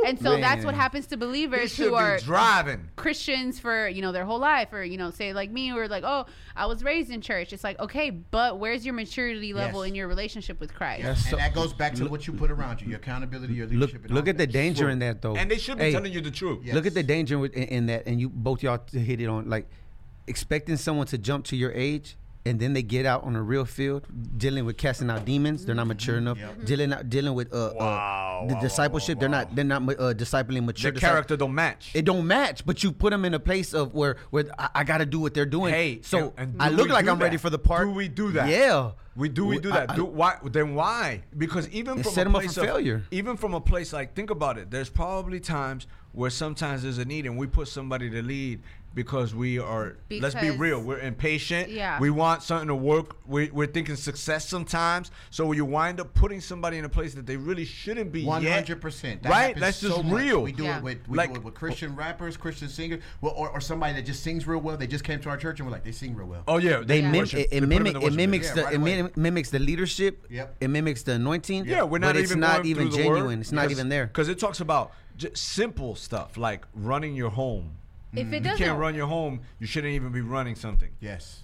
and 0.05 0.19
so 0.19 0.37
that's 0.37 0.65
what 0.65 0.75
happens 0.75 1.07
to 1.07 1.17
believers 1.17 1.75
who 1.77 1.93
are 1.95 2.17
driving. 2.19 2.89
Christians 2.95 3.59
for 3.59 3.87
you 3.87 4.01
know 4.01 4.11
their 4.11 4.25
whole 4.25 4.39
life, 4.39 4.73
or 4.73 4.83
you 4.83 4.97
know, 4.97 5.11
say 5.11 5.33
like 5.33 5.51
me, 5.51 5.71
or 5.71 5.87
like, 5.87 6.03
oh, 6.05 6.25
I 6.55 6.65
was 6.65 6.83
raised 6.83 7.11
in 7.11 7.21
church. 7.21 7.53
It's 7.53 7.63
like, 7.63 7.79
okay, 7.79 8.09
but 8.09 8.59
where's 8.59 8.85
your 8.85 8.93
maturity 8.93 9.53
level 9.53 9.83
Yes. 9.83 9.89
in 9.89 9.95
your 9.95 10.07
relationship 10.07 10.59
with 10.59 10.73
Christ? 10.73 11.03
Yes. 11.03 11.21
And 11.21 11.29
So- 11.31 11.37
that 11.37 11.53
goes 11.53 11.73
back 11.73 11.93
to 11.95 12.07
what 12.07 12.27
you 12.27 12.33
put 12.33 12.51
around 12.51 12.81
you, 12.81 12.87
your 12.89 12.97
accountability, 12.97 13.53
your 13.53 13.67
Look, 13.67 13.73
leadership. 13.91 14.05
and 14.05 14.13
look 14.15 14.25
all 14.25 14.29
at 14.29 14.37
the 14.37 14.45
that. 14.45 14.51
danger 14.51 14.89
in 14.89 14.99
that 14.99 15.21
though. 15.21 15.35
And 15.35 15.49
they 15.49 15.57
should 15.57 15.77
be 15.77 15.85
Hey, 15.85 15.91
telling 15.91 16.11
you 16.11 16.21
the 16.21 16.31
truth. 16.31 16.59
Yeah. 16.63 16.73
Look 16.73 16.85
at 16.85 16.93
the 16.93 17.03
danger 17.03 17.45
in, 17.45 17.51
in 17.51 17.85
that, 17.87 18.03
and 18.07 18.19
you 18.19 18.29
both 18.29 18.63
y'all 18.63 18.79
hit 18.91 19.21
it 19.21 19.27
on 19.27 19.49
like 19.49 19.69
expecting 20.29 20.77
someone 20.77 21.07
to 21.07 21.17
jump 21.17 21.45
to 21.45 21.55
your 21.57 21.71
age. 21.73 22.15
And 22.45 22.57
then 22.57 22.71
they 22.71 22.81
get 22.81 23.05
out 23.05 23.25
on 23.25 23.35
a 23.35 23.41
real 23.41 23.65
field, 23.65 24.07
dealing 24.37 24.63
with 24.65 24.77
casting 24.77 25.09
out 25.09 25.25
demons. 25.25 25.65
They're 25.65 25.75
not 25.75 25.87
mature 25.87 26.17
enough. 26.17 26.39
Yep. 26.39 26.63
Dealing 26.65 26.93
out, 26.93 27.09
dealing 27.09 27.33
with 27.33 27.53
uh, 27.53 27.73
Wow, 27.75 28.43
uh 28.45 28.47
the 28.47 28.53
wow, 28.55 28.61
discipleship. 28.61 29.17
wow, 29.17 29.19
They're 29.19 29.29
not. 29.29 29.55
They're 29.55 29.65
not 29.65 29.81
uh, 29.83 30.13
discipling 30.13 30.63
mature. 30.65 30.91
The 30.91 30.99
character 31.01 31.35
don't 31.35 31.53
match. 31.53 31.91
It 31.93 32.05
don't 32.05 32.25
match, 32.25 32.65
but 32.65 32.81
you 32.81 32.93
put 32.93 33.09
them 33.11 33.25
in 33.25 33.33
a 33.33 33.39
place 33.39 33.73
of 33.73 33.93
where 33.93 34.15
where 34.29 34.45
I, 34.57 34.69
I 34.73 34.83
got 34.85 34.99
to 34.99 35.05
do 35.05 35.19
what 35.19 35.33
they're 35.33 35.45
doing. 35.45 35.73
Hey, 35.73 35.99
so 36.01 36.33
and- 36.37 36.53
and 36.53 36.61
I 36.63 36.69
look 36.69 36.87
like 36.89 37.07
I'm 37.09 37.19
ready 37.19 37.37
for 37.37 37.49
the 37.49 37.59
part. 37.59 37.87
Do 37.87 37.91
we 37.93 38.07
do 38.07 38.31
that? 38.31 38.47
Yeah, 38.47 38.91
We 39.17 39.27
do 39.27 39.45
we 39.45 39.59
do 39.59 39.69
that? 39.71 39.89
I- 39.89 39.93
I- 39.93 39.95
do 39.97 40.05
why 40.05 40.37
then 40.45 40.75
why? 40.75 41.23
Because 41.37 41.67
even 41.69 42.01
from 42.01 42.13
set 42.13 42.25
a 42.25 42.29
'em 42.29 42.35
up 42.35 42.41
place 42.41 42.53
for 42.55 42.61
of- 42.61 42.67
failure. 42.67 43.03
even 43.11 43.35
from 43.35 43.53
a 43.53 43.61
place 43.61 43.91
like 43.91 44.15
think 44.15 44.29
about 44.29 44.57
it. 44.57 44.71
There's 44.71 44.89
probably 44.89 45.41
times 45.41 45.87
where 46.13 46.29
sometimes 46.31 46.81
there's 46.83 46.97
a 46.99 47.05
need 47.05 47.25
and 47.27 47.37
we 47.37 47.45
put 47.47 47.67
somebody 47.67 48.09
to 48.09 48.21
lead 48.23 48.61
because 48.95 49.35
we 49.35 49.59
are 49.59 49.97
let's 50.09 50.35
be 50.35 50.49
real, 50.49 50.81
we're 50.81 50.99
impatient. 50.99 51.69
Yeah. 51.69 51.99
We 51.99 52.09
want 52.09 52.43
something 52.43 52.67
to 52.69 52.75
work. 52.75 53.15
We, 53.27 53.49
we're 53.51 53.67
thinking 53.67 53.95
success 53.95 54.47
sometimes. 54.47 55.11
So 55.29 55.51
you 55.51 55.63
wind 55.65 55.99
up 55.99 56.13
putting 56.13 56.41
somebody 56.41 56.77
in 56.77 56.85
a 56.85 56.89
place 56.89 57.13
that 57.13 57.25
they 57.25 57.37
really 57.37 57.65
shouldn't 57.65 58.11
be 58.11 58.25
hundred 58.25 58.81
percent. 58.81 59.21
Right? 59.25 59.55
That's 59.55 59.79
just 59.79 60.01
real. 60.05 60.41
We 60.41 60.51
do 60.51 60.63
Yeah. 60.63 60.77
it 60.77 60.83
with 60.83 61.07
we 61.07 61.17
Like- 61.17 61.33
do 61.33 61.39
it 61.39 61.43
with 61.43 61.53
Christian 61.53 61.95
rappers, 61.95 62.35
Christian 62.35 62.67
singers, 62.67 63.01
well, 63.21 63.33
or, 63.35 63.49
or 63.49 63.61
somebody 63.61 63.93
that 63.93 64.05
just 64.05 64.23
sings 64.23 64.47
real 64.47 64.59
well. 64.59 64.75
They 64.77 64.87
just 64.87 65.03
came 65.03 65.19
to 65.21 65.29
our 65.29 65.37
church 65.37 65.59
and 65.59 65.67
we're 65.67 65.73
like, 65.73 65.83
they 65.83 65.91
sing 65.91 66.15
real 66.15 66.27
well. 66.27 66.43
Oh 66.47 66.57
yeah, 66.57 66.81
they 66.83 66.99
Yeah. 67.01 67.11
mim- 67.11 67.19
worship. 67.21 67.39
it, 67.39 67.41
it, 67.43 67.49
put 67.49 67.63
'em 67.63 67.69
mimic, 67.69 67.93
the 67.93 67.99
it 67.99 68.03
worship 68.03 68.17
mimics 68.17 68.47
Yeah, 68.47 68.53
the 68.55 68.63
right 68.63 68.73
it 68.73 68.77
away. 69.01 69.09
mimics 69.15 69.49
the 69.51 69.59
leadership. 69.59 70.25
Yep. 70.29 70.55
It 70.61 70.67
mimics 70.69 71.03
the 71.03 71.13
anointing. 71.13 71.65
Yeah, 71.65 71.83
we're 71.83 71.99
not 71.99 72.07
but 72.15 72.17
it's 72.17 72.31
even 72.31 72.39
not 72.39 72.65
even 72.65 72.89
genuine. 72.91 73.39
It's 73.41 73.51
not 73.51 73.69
even 73.71 73.89
there. 73.89 74.07
because 74.07 74.29
it 74.29 74.39
talks 74.39 74.59
about 74.61 74.91
j- 75.15 75.29
simple 75.35 75.95
stuff 75.95 76.37
like 76.37 76.65
running 76.73 77.15
your 77.15 77.29
home. 77.29 77.75
If 78.13 78.27
it 78.27 78.35
You 78.35 78.39
doesn't, 78.41 78.59
you 78.59 78.65
can't 78.65 78.79
run 78.79 78.95
your 78.95 79.07
home. 79.07 79.41
You 79.59 79.67
shouldn't 79.67 79.93
even 79.93 80.11
be 80.11 80.21
running 80.21 80.55
something. 80.55 80.89
Yes. 80.99 81.41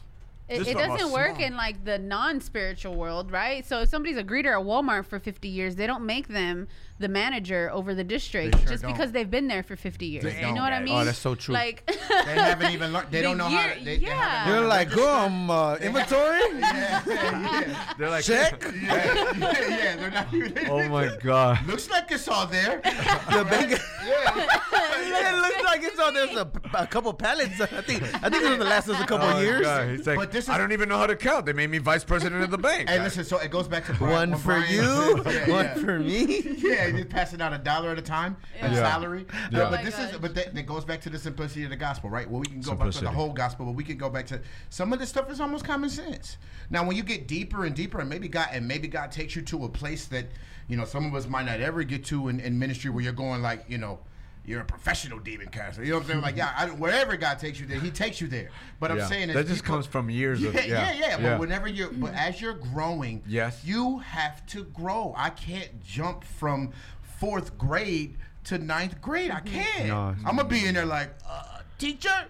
it, 0.47 0.67
it 0.67 0.77
doesn't 0.77 1.11
work 1.11 1.39
in 1.39 1.55
like 1.55 1.83
the 1.85 1.97
non-spiritual 1.97 2.95
world, 2.95 3.31
right? 3.31 3.65
So 3.65 3.81
if 3.81 3.89
somebody's 3.89 4.17
a 4.17 4.23
greeter 4.23 4.59
at 4.59 4.65
Walmart 4.65 5.05
for 5.05 5.19
50 5.19 5.47
years, 5.47 5.75
they 5.75 5.87
don't 5.87 6.05
make 6.05 6.27
them 6.27 6.67
the 6.97 7.09
manager 7.09 7.69
over 7.73 7.93
the 7.93 8.05
district 8.05 8.57
sure 8.57 8.67
just 8.69 8.83
don't. 8.83 8.91
because 8.93 9.11
they've 9.11 9.29
been 9.29 9.47
there 9.49 9.63
for 9.63 9.75
50 9.75 10.05
years. 10.05 10.23
They 10.23 10.39
you 10.39 10.53
know 10.53 10.61
what 10.61 10.71
I 10.71 10.81
mean? 10.81 10.95
Oh, 10.95 11.03
that's 11.03 11.17
so 11.17 11.35
true. 11.35 11.53
Like 11.53 11.85
They 11.85 12.33
haven't 12.35 12.71
even 12.71 12.93
learned. 12.93 13.07
They 13.11 13.17
The 13.21 13.23
don't 13.23 13.37
know 13.37 13.45
how. 13.49 13.73
To, 13.73 13.83
they, 13.83 13.95
yeah. 13.97 14.09
they 14.09 14.15
haven't 14.15 14.53
You're 14.53 14.67
like, 14.67 14.89
to 14.91 14.95
register. 14.95 15.11
um, 15.17 15.49
uh, 15.49 15.75
inventory. 15.75 16.39
Yeah, 16.55 17.01
yeah, 17.05 17.93
They're 17.97 18.09
like, 18.09 18.23
Check. 18.23 18.61
yeah, 18.63 18.71
yeah, 19.37 19.67
yeah, 19.67 19.95
They're 19.97 20.11
not 20.11 20.33
even. 20.33 20.69
oh 20.69 20.87
my 20.87 21.15
god. 21.21 21.65
Looks 21.67 21.89
like 21.89 22.09
it's 22.11 22.27
all 22.29 22.47
there. 22.47 22.79
The 22.83 23.45
big- 23.49 23.79
yeah. 24.07 25.33
it 25.33 25.35
looks 25.41 25.63
like 25.63 25.83
it's 25.83 25.99
on. 25.99 26.13
There's 26.13 26.35
a, 26.37 26.49
a 26.75 26.87
couple 26.87 27.13
pallets. 27.13 27.59
I 27.59 27.65
think. 27.81 28.03
I 28.23 28.29
think 28.29 28.43
it 28.43 28.49
was 28.49 28.59
the 28.59 28.65
last 28.65 28.87
us 28.89 29.01
a 29.01 29.05
couple 29.05 29.27
Oh, 29.27 29.39
years. 29.41 29.61
God. 29.61 29.89
He's 29.89 30.07
like, 30.07 30.17
But 30.17 30.31
this 30.31 30.45
is- 30.45 30.49
I 30.49 30.57
don't 30.57 30.71
even 30.71 30.87
know 30.89 30.97
how 30.97 31.07
to 31.07 31.15
count. 31.15 31.45
They 31.45 31.53
made 31.53 31.69
me 31.69 31.77
vice 31.79 32.03
president 32.03 32.43
of 32.43 32.51
the 32.51 32.57
bank. 32.57 32.89
Hey, 32.89 32.99
listen. 33.01 33.23
So 33.25 33.37
it 33.39 33.51
goes 33.51 33.67
back 33.67 33.85
to 33.87 33.91
Bryann, 33.93 34.11
One 34.11 34.35
for 34.37 34.53
Bryann 34.53 35.45
you, 35.47 35.53
one 35.53 35.69
for 35.83 35.99
me. 35.99 36.41
Yeah, 36.57 36.84
just 36.91 37.09
passing 37.09 37.41
out 37.41 37.53
a 37.53 37.57
dollar 37.57 37.91
at 37.91 37.99
a 37.99 38.01
time, 38.01 38.37
a 38.61 38.67
Yeah. 38.69 38.75
salary. 38.75 39.25
Yeah. 39.33 39.47
No, 39.51 39.65
Oh 39.65 39.69
but 39.71 39.79
my 39.79 39.83
this 39.83 39.99
is, 39.99 40.17
but 40.17 40.35
that, 40.35 40.53
that 40.55 40.65
goes 40.65 40.85
back 40.85 41.01
to 41.01 41.09
the 41.09 41.19
simplicity 41.19 41.63
of 41.63 41.69
the 41.69 41.75
gospel, 41.75 42.09
right? 42.09 42.29
Well, 42.29 42.39
we 42.41 42.47
can 42.47 42.61
go 42.61 42.75
back 42.75 42.91
to 42.91 43.01
the 43.01 43.11
whole 43.11 43.33
gospel, 43.33 43.65
but 43.65 43.73
we 43.73 43.83
can 43.83 43.97
go 43.97 44.09
back 44.09 44.25
to 44.27 44.41
some 44.69 44.93
of 44.93 44.99
this 44.99 45.09
stuff 45.09 45.29
is 45.31 45.39
almost 45.39 45.65
common 45.65 45.89
sense. 45.89 46.37
Now, 46.69 46.85
when 46.85 46.95
you 46.95 47.03
get 47.03 47.27
deeper 47.27 47.65
and 47.65 47.75
deeper, 47.75 47.99
and 47.99 48.09
maybe 48.09 48.27
God, 48.27 48.47
and 48.51 48.67
maybe 48.67 48.87
God 48.87 49.11
takes 49.11 49.35
you 49.35 49.41
to 49.43 49.65
a 49.65 49.69
place 49.69 50.05
that, 50.05 50.25
you 50.67 50.77
know, 50.77 50.85
some 50.85 51.05
of 51.05 51.13
us 51.15 51.27
might 51.27 51.45
not 51.45 51.59
ever 51.61 51.83
get 51.83 52.05
to 52.05 52.27
in, 52.29 52.39
in 52.39 52.57
ministry, 52.57 52.89
where 52.91 53.03
you're 53.03 53.13
going 53.13 53.41
like, 53.41 53.65
you 53.67 53.77
know. 53.77 53.99
You're 54.47 54.61
a 54.61 54.65
professional 54.65 55.19
demon 55.19 55.47
caster. 55.49 55.83
You 55.83 55.91
know 55.91 55.97
what 55.97 56.03
I'm 56.03 56.09
saying? 56.09 56.21
Like, 56.21 56.37
yeah, 56.37 56.53
I, 56.55 56.67
wherever 56.67 57.17
God 57.17 57.39
takes 57.39 57.59
you 57.59 57.65
there, 57.65 57.79
He 57.79 57.89
takes 57.91 58.21
you 58.21 58.27
there. 58.27 58.49
But 58.79 58.91
I'm 58.91 59.01
saying 59.01 59.29
that 59.29 59.47
just 59.47 59.63
people- 59.63 59.75
comes 59.77 59.85
from 59.87 60.09
years 60.09 60.41
yeah, 60.41 60.49
of 60.49 60.55
yeah, 60.55 60.93
yeah, 60.93 61.15
But 61.17 61.23
yeah. 61.23 61.37
whenever 61.37 61.67
you're, 61.67 61.91
but 61.91 62.13
as 62.13 62.39
you're 62.41 62.53
growing, 62.53 63.23
Yes. 63.27 63.61
you 63.65 63.99
have 63.99 64.45
to 64.47 64.63
grow. 64.65 65.13
I 65.17 65.29
can't 65.31 65.83
jump 65.83 66.23
from 66.23 66.71
fourth 67.19 67.57
grade 67.57 68.17
to 68.45 68.57
ninth 68.57 69.01
grade. 69.01 69.31
I 69.31 69.39
can't. 69.39 69.87
No. 69.87 70.15
I'm 70.25 70.35
gonna 70.35 70.45
be 70.47 70.65
in 70.65 70.75
there 70.75 70.85
like, 70.85 71.09
uh, 71.27 71.59
teacher, 71.79 72.25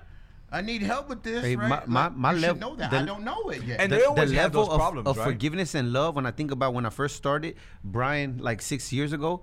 I 0.51 0.61
need 0.61 0.81
help 0.83 1.09
with 1.09 1.23
this. 1.23 1.43
Hey, 1.43 1.55
right? 1.57 1.67
my- 1.67 1.83
my- 1.85 2.03
Like, 2.07 2.15
my 2.15 2.33
you 2.33 2.39
should 2.39 2.59
know 2.61 2.75
that. 2.77 2.91
the- 2.91 2.99
I 2.99 3.05
don't 3.05 3.23
know 3.23 3.49
it 3.49 3.63
yet. 3.63 3.81
And 3.81 3.91
the, 3.91 3.97
they 3.97 4.03
always 4.05 4.29
the 4.29 4.37
have 4.37 4.53
level 4.53 4.65
those 4.65 4.73
of, 4.73 4.79
problems, 4.79 5.07
of 5.07 5.17
right? 5.17 5.25
forgiveness 5.25 5.75
and 5.75 5.91
love 5.91 6.15
when 6.15 6.25
i 6.25 6.31
think 6.31 6.51
about 6.51 6.73
when 6.73 6.85
i 6.85 6.89
first 6.89 7.15
started 7.17 7.55
bryann 7.85 8.39
like 8.39 8.61
six 8.61 8.93
years 8.93 9.11
ago 9.11 9.41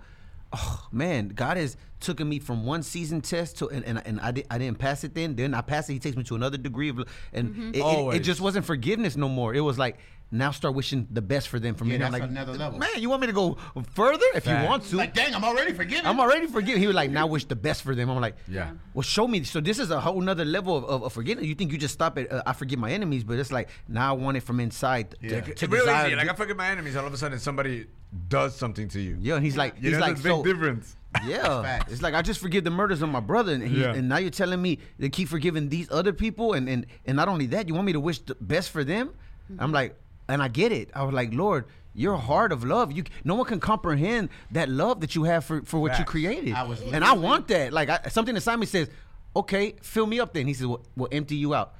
oh 0.52 0.86
man 0.92 1.28
god 1.28 1.56
has 1.56 1.76
taken 2.00 2.28
me 2.28 2.38
from 2.38 2.66
one 2.66 2.82
season 2.82 3.20
test 3.20 3.58
to 3.58 3.68
and, 3.70 3.84
and, 3.84 4.02
and 4.04 4.20
I, 4.20 4.32
did, 4.32 4.46
I 4.50 4.58
didn't 4.58 4.78
pass 4.78 5.04
it 5.04 5.14
then. 5.14 5.36
Then 5.36 5.54
i 5.54 5.60
passed 5.60 5.88
it. 5.88 5.92
He 5.92 5.98
takes 6.00 6.16
me 6.16 6.24
to 6.24 6.34
another 6.34 6.58
degree 6.58 6.88
of 6.88 6.98
and 7.32 7.54
Mm-hmm. 7.54 7.74
it, 7.74 8.14
it, 8.14 8.16
it 8.16 8.20
just 8.24 8.40
wasn't 8.40 8.66
forgiveness 8.66 9.16
no 9.16 9.28
more. 9.28 9.54
It 9.54 9.60
was 9.60 9.78
like 9.78 9.98
now 10.34 10.50
start 10.50 10.74
wishing 10.74 11.06
the 11.10 11.20
best 11.22 11.46
for 11.48 11.60
them 11.60 11.74
from 11.74 11.88
Yeah, 11.88 11.98
here 11.98 12.06
on. 12.06 12.12
that's 12.12 12.22
like 12.22 12.30
another 12.30 12.54
level. 12.54 12.78
man 12.78 12.88
you 12.96 13.08
want 13.10 13.20
me 13.20 13.26
to 13.28 13.32
go 13.34 13.56
further 13.92 14.24
if 14.34 14.44
Fact. 14.44 14.62
you 14.64 14.68
want 14.68 14.82
to 14.84 14.96
like, 14.96 15.12
dang, 15.14 15.34
I'm 15.34 15.44
already 15.44 15.72
forgiving. 15.74 16.06
I'm 16.06 16.18
already 16.18 16.46
forgiving. 16.46 16.80
He 16.80 16.86
was 16.86 16.96
like, 16.96 17.10
now 17.10 17.26
wish 17.26 17.44
the 17.44 17.54
best 17.54 17.82
for 17.82 17.94
them. 17.94 18.08
I'm 18.10 18.20
like, 18.20 18.36
Yeah. 18.48 18.70
Well, 18.94 19.02
show 19.02 19.28
me. 19.28 19.44
So 19.44 19.60
this 19.60 19.78
is 19.78 19.90
a 19.90 20.00
whole 20.00 20.20
nother 20.20 20.44
level 20.44 20.76
of, 20.76 20.84
of, 20.84 21.02
of 21.04 21.12
forgiveness. 21.12 21.46
You 21.46 21.54
think 21.54 21.70
you 21.70 21.78
just 21.78 21.94
stop 21.94 22.16
at 22.18 22.32
uh, 22.32 22.42
I 22.46 22.54
forgive 22.54 22.78
my 22.78 22.90
enemies, 22.90 23.24
but 23.24 23.38
it's 23.38 23.52
like 23.52 23.68
now 23.88 24.10
I 24.14 24.16
want 24.16 24.36
it 24.38 24.42
from 24.42 24.58
inside. 24.58 25.10
to- 25.12 25.16
Yeah. 25.20 25.40
To, 25.42 25.50
It's 25.50 25.62
really 25.62 26.06
easy. 26.06 26.16
Like 26.16 26.30
I 26.30 26.34
forget 26.34 26.56
my 26.56 26.68
enemies. 26.68 26.96
All 26.96 27.06
of 27.06 27.12
a 27.12 27.16
sudden, 27.18 27.38
somebody 27.38 27.86
does 28.28 28.56
something 28.56 28.88
to 28.88 29.00
you. 29.00 29.16
yeah, 29.20 29.36
and 29.36 29.44
he's 29.44 29.56
like, 29.56 29.74
You 29.80 29.90
he's 29.90 29.98
know, 29.98 30.06
like, 30.06 30.16
there's 30.16 30.20
a 30.20 30.22
big 30.22 30.32
so 30.32 30.42
difference. 30.44 30.96
yeah. 31.26 31.62
Facts. 31.62 31.92
It's 31.92 32.02
like 32.02 32.14
I 32.14 32.22
just 32.22 32.40
forgive 32.40 32.64
the 32.64 32.70
murders 32.70 33.02
of 33.02 33.08
my 33.10 33.20
brother, 33.20 33.52
and, 33.52 33.62
he, 33.62 33.82
Yeah. 33.82 33.92
and 33.94 34.08
now 34.08 34.16
you're 34.16 34.30
telling 34.30 34.60
me 34.62 34.78
to 35.00 35.10
keep 35.10 35.28
forgiving 35.28 35.68
these 35.68 35.88
other 35.90 36.12
people, 36.14 36.54
and 36.54 36.68
and 36.70 36.86
and 37.04 37.16
not 37.16 37.28
only 37.28 37.46
that, 37.48 37.68
you 37.68 37.74
want 37.74 37.86
me 37.86 37.92
to 37.92 38.00
wish 38.00 38.18
the 38.20 38.34
best 38.40 38.70
for 38.70 38.82
them. 38.84 39.10
I'm 39.58 39.72
like, 39.72 39.94
and 40.32 40.42
I 40.42 40.48
get 40.48 40.72
it. 40.72 40.90
I 40.94 41.02
was 41.04 41.14
like, 41.14 41.32
Lord. 41.34 41.66
Your 41.94 42.16
heart 42.16 42.52
of 42.52 42.64
love, 42.64 42.90
you 42.90 43.04
no 43.22 43.34
one 43.34 43.44
can 43.44 43.60
comprehend 43.60 44.30
that 44.52 44.70
love 44.70 45.02
that 45.02 45.14
you 45.14 45.24
have 45.24 45.44
for, 45.44 45.60
for 45.60 45.78
what 45.78 45.98
you 45.98 46.06
created, 46.06 46.54
I 46.54 46.62
was 46.62 46.80
and 46.80 47.04
I 47.04 47.12
want 47.12 47.48
that. 47.48 47.70
Like 47.70 47.90
I, 47.90 48.08
something 48.08 48.34
inside 48.34 48.56
me 48.56 48.64
says, 48.64 48.88
"Okay, 49.36 49.74
fill 49.82 50.06
me 50.06 50.18
up." 50.18 50.32
Then 50.32 50.46
he 50.46 50.54
says, 50.54 50.66
"Well, 50.66 50.80
we'll 50.96 51.10
empty 51.12 51.36
you 51.36 51.52
out. 51.54 51.74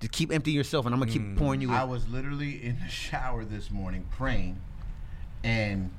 Just 0.00 0.12
keep 0.12 0.30
emptying 0.30 0.54
yourself, 0.54 0.84
and 0.84 0.94
I'm 0.94 1.00
gonna 1.00 1.10
Mm. 1.12 1.14
keep 1.14 1.36
pouring 1.38 1.62
you 1.62 1.72
I 1.72 1.84
in." 1.84 1.88
was 1.88 2.06
literally 2.10 2.62
in 2.62 2.78
the 2.78 2.90
shower 2.90 3.42
this 3.42 3.70
morning 3.70 4.04
praying, 4.10 4.58
and 5.42 5.90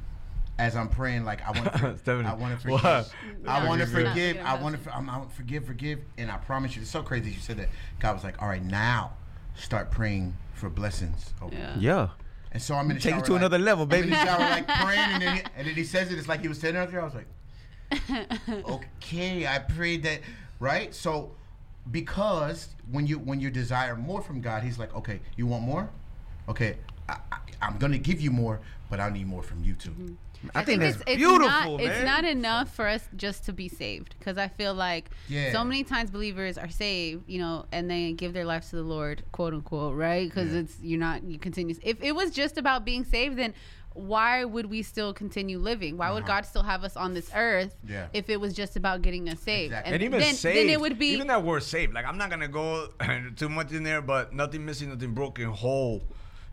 as 0.60 0.76
I'm 0.76 0.88
praying, 0.90 1.26
like 1.26 1.42
I 1.42 1.50
want 1.50 1.74
to, 1.74 1.98
Stephanie, 1.98 2.28
I 2.28 2.34
want 2.36 2.54
to 2.54 2.62
forgive, 2.62 2.84
what? 2.84 3.14
I 3.48 3.68
want 3.68 3.82
to 3.82 3.88
forgive, 3.88 4.38
I 4.38 4.42
gonna 4.52 4.64
want 4.64 4.84
to, 4.84 4.96
I'm, 4.96 5.10
I'm 5.10 5.28
forgive, 5.30 5.66
forgive, 5.66 6.02
and 6.20 6.30
I 6.30 6.38
promise 6.38 6.76
you, 6.76 6.84
it's 6.84 6.92
so 6.92 7.02
crazy 7.02 7.32
you 7.32 7.40
said 7.40 7.58
that. 7.58 7.70
God 8.00 8.14
was 8.14 8.24
like, 8.24 8.40
all 8.44 8.48
right, 8.48 8.64
now 8.64 9.14
start 9.56 9.90
praying 9.90 10.36
for 10.56 10.70
blessings. 10.70 11.34
over 11.42 11.54
Yeah. 11.56 11.76
yeah, 11.78 12.08
And 12.52 12.62
so 12.62 12.76
I'm 12.76 12.90
in 12.90 12.96
the 12.98 13.02
Take 13.02 13.16
it 13.16 13.26
to 13.26 13.34
like- 13.34 13.42
another 13.42 13.60
level, 13.60 13.84
I'm 13.84 13.90
baby. 13.90 14.08
in 14.08 14.14
the 14.14 14.26
shower, 14.26 14.40
like 14.40 14.68
praying, 14.84 15.00
and 15.00 15.22
then, 15.22 15.36
he, 15.36 15.42
and 15.58 15.68
then 15.68 15.76
he 15.76 15.84
says 15.84 16.12
it. 16.12 16.18
It's 16.18 16.28
like 16.28 16.42
he 16.42 16.48
was 16.48 16.58
standing 16.58 16.82
out 16.82 16.90
there. 16.92 17.02
I 17.02 17.06
was 17.06 17.14
like, 17.16 17.28
okay, 18.70 19.48
I 19.48 19.60
prayed 19.60 20.04
that, 20.04 20.22
right? 20.60 20.94
So, 20.94 21.32
because 21.92 22.70
when 22.92 23.06
you 23.06 23.20
when 23.20 23.40
you 23.40 23.50
desire 23.52 23.96
more 23.96 24.22
from 24.22 24.42
God, 24.42 24.64
He's 24.64 24.80
like, 24.80 24.96
okay, 24.96 25.20
you 25.38 25.46
want 25.46 25.64
more? 25.64 25.90
Okay, 26.50 26.78
I, 27.10 27.18
I, 27.32 27.38
I'm 27.62 27.78
gonna 27.78 27.98
give 27.98 28.22
you 28.22 28.32
more, 28.32 28.60
but 28.90 29.00
I 29.00 29.10
need 29.10 29.28
more 29.28 29.44
from 29.44 29.64
you 29.64 29.74
too. 29.76 29.92
Mm-hmm. 29.92 30.14
I, 30.54 30.64
think, 30.64 30.82
that's 30.82 30.96
it's, 30.98 31.04
it's 31.08 31.18
beautiful, 31.18 31.48
not, 31.48 31.78
man. 31.78 31.80
It's 31.80 32.04
not 32.04 32.24
enough 32.26 32.74
for 32.74 32.88
us 32.88 33.08
just 33.16 33.46
to 33.46 33.54
be 33.54 33.68
saved 33.68 34.16
because 34.20 34.38
I 34.38 34.48
feel 34.48 34.74
like 34.74 35.10
Yeah. 35.28 35.52
so 35.52 35.64
many 35.64 35.84
times 35.84 36.12
believers 36.12 36.58
are 36.58 36.70
saved, 36.70 37.24
you 37.28 37.40
know, 37.40 37.66
and 37.72 37.90
they 37.90 38.14
give 38.14 38.34
their 38.34 38.46
lives 38.46 38.70
to 38.70 38.76
the 38.76 38.84
Lord, 38.84 39.24
quote 39.32 39.54
unquote, 39.54 39.96
right? 39.96 40.30
Because 40.30 40.54
Yeah. 40.54 40.60
it's 40.60 40.78
you're 40.82 41.00
not 41.00 41.24
you 41.24 41.40
continue. 41.40 41.76
If 41.82 42.02
it 42.04 42.14
was 42.14 42.32
just 42.32 42.58
about 42.58 42.86
being 42.86 43.04
saved, 43.04 43.38
then 43.38 43.54
why 43.94 44.44
would 44.44 44.66
we 44.66 44.82
still 44.82 45.14
continue 45.14 45.58
living? 45.58 45.96
Why 45.96 46.12
would 46.12 46.24
uh-huh. 46.24 46.42
God 46.42 46.46
still 46.46 46.64
have 46.64 46.84
us 46.84 46.98
on 46.98 47.14
this 47.14 47.32
earth 47.34 47.76
Yeah. 47.88 48.08
if 48.12 48.30
it 48.30 48.42
was 48.42 48.54
just 48.54 48.76
about 48.76 49.02
getting 49.02 49.30
us 49.30 49.40
saved? 49.40 49.72
Exactly. 49.72 49.94
and 49.94 50.04
even 50.04 50.20
then, 50.20 50.36
saved, 50.36 50.58
then 50.58 50.70
it 50.70 50.82
would 50.82 51.00
be 51.00 51.08
even 51.08 51.28
that 51.28 51.44
word 51.44 51.64
saved. 51.64 51.94
Like 51.94 52.06
I'm 52.06 52.18
not 52.18 52.30
gonna 52.30 52.50
go 52.50 52.90
too 53.38 53.50
much 53.50 53.72
in 53.72 53.84
there, 53.84 54.02
but 54.02 54.34
nothing 54.34 54.66
missing, 54.66 54.90
nothing 54.90 55.14
broken, 55.14 55.46
whole. 55.46 56.04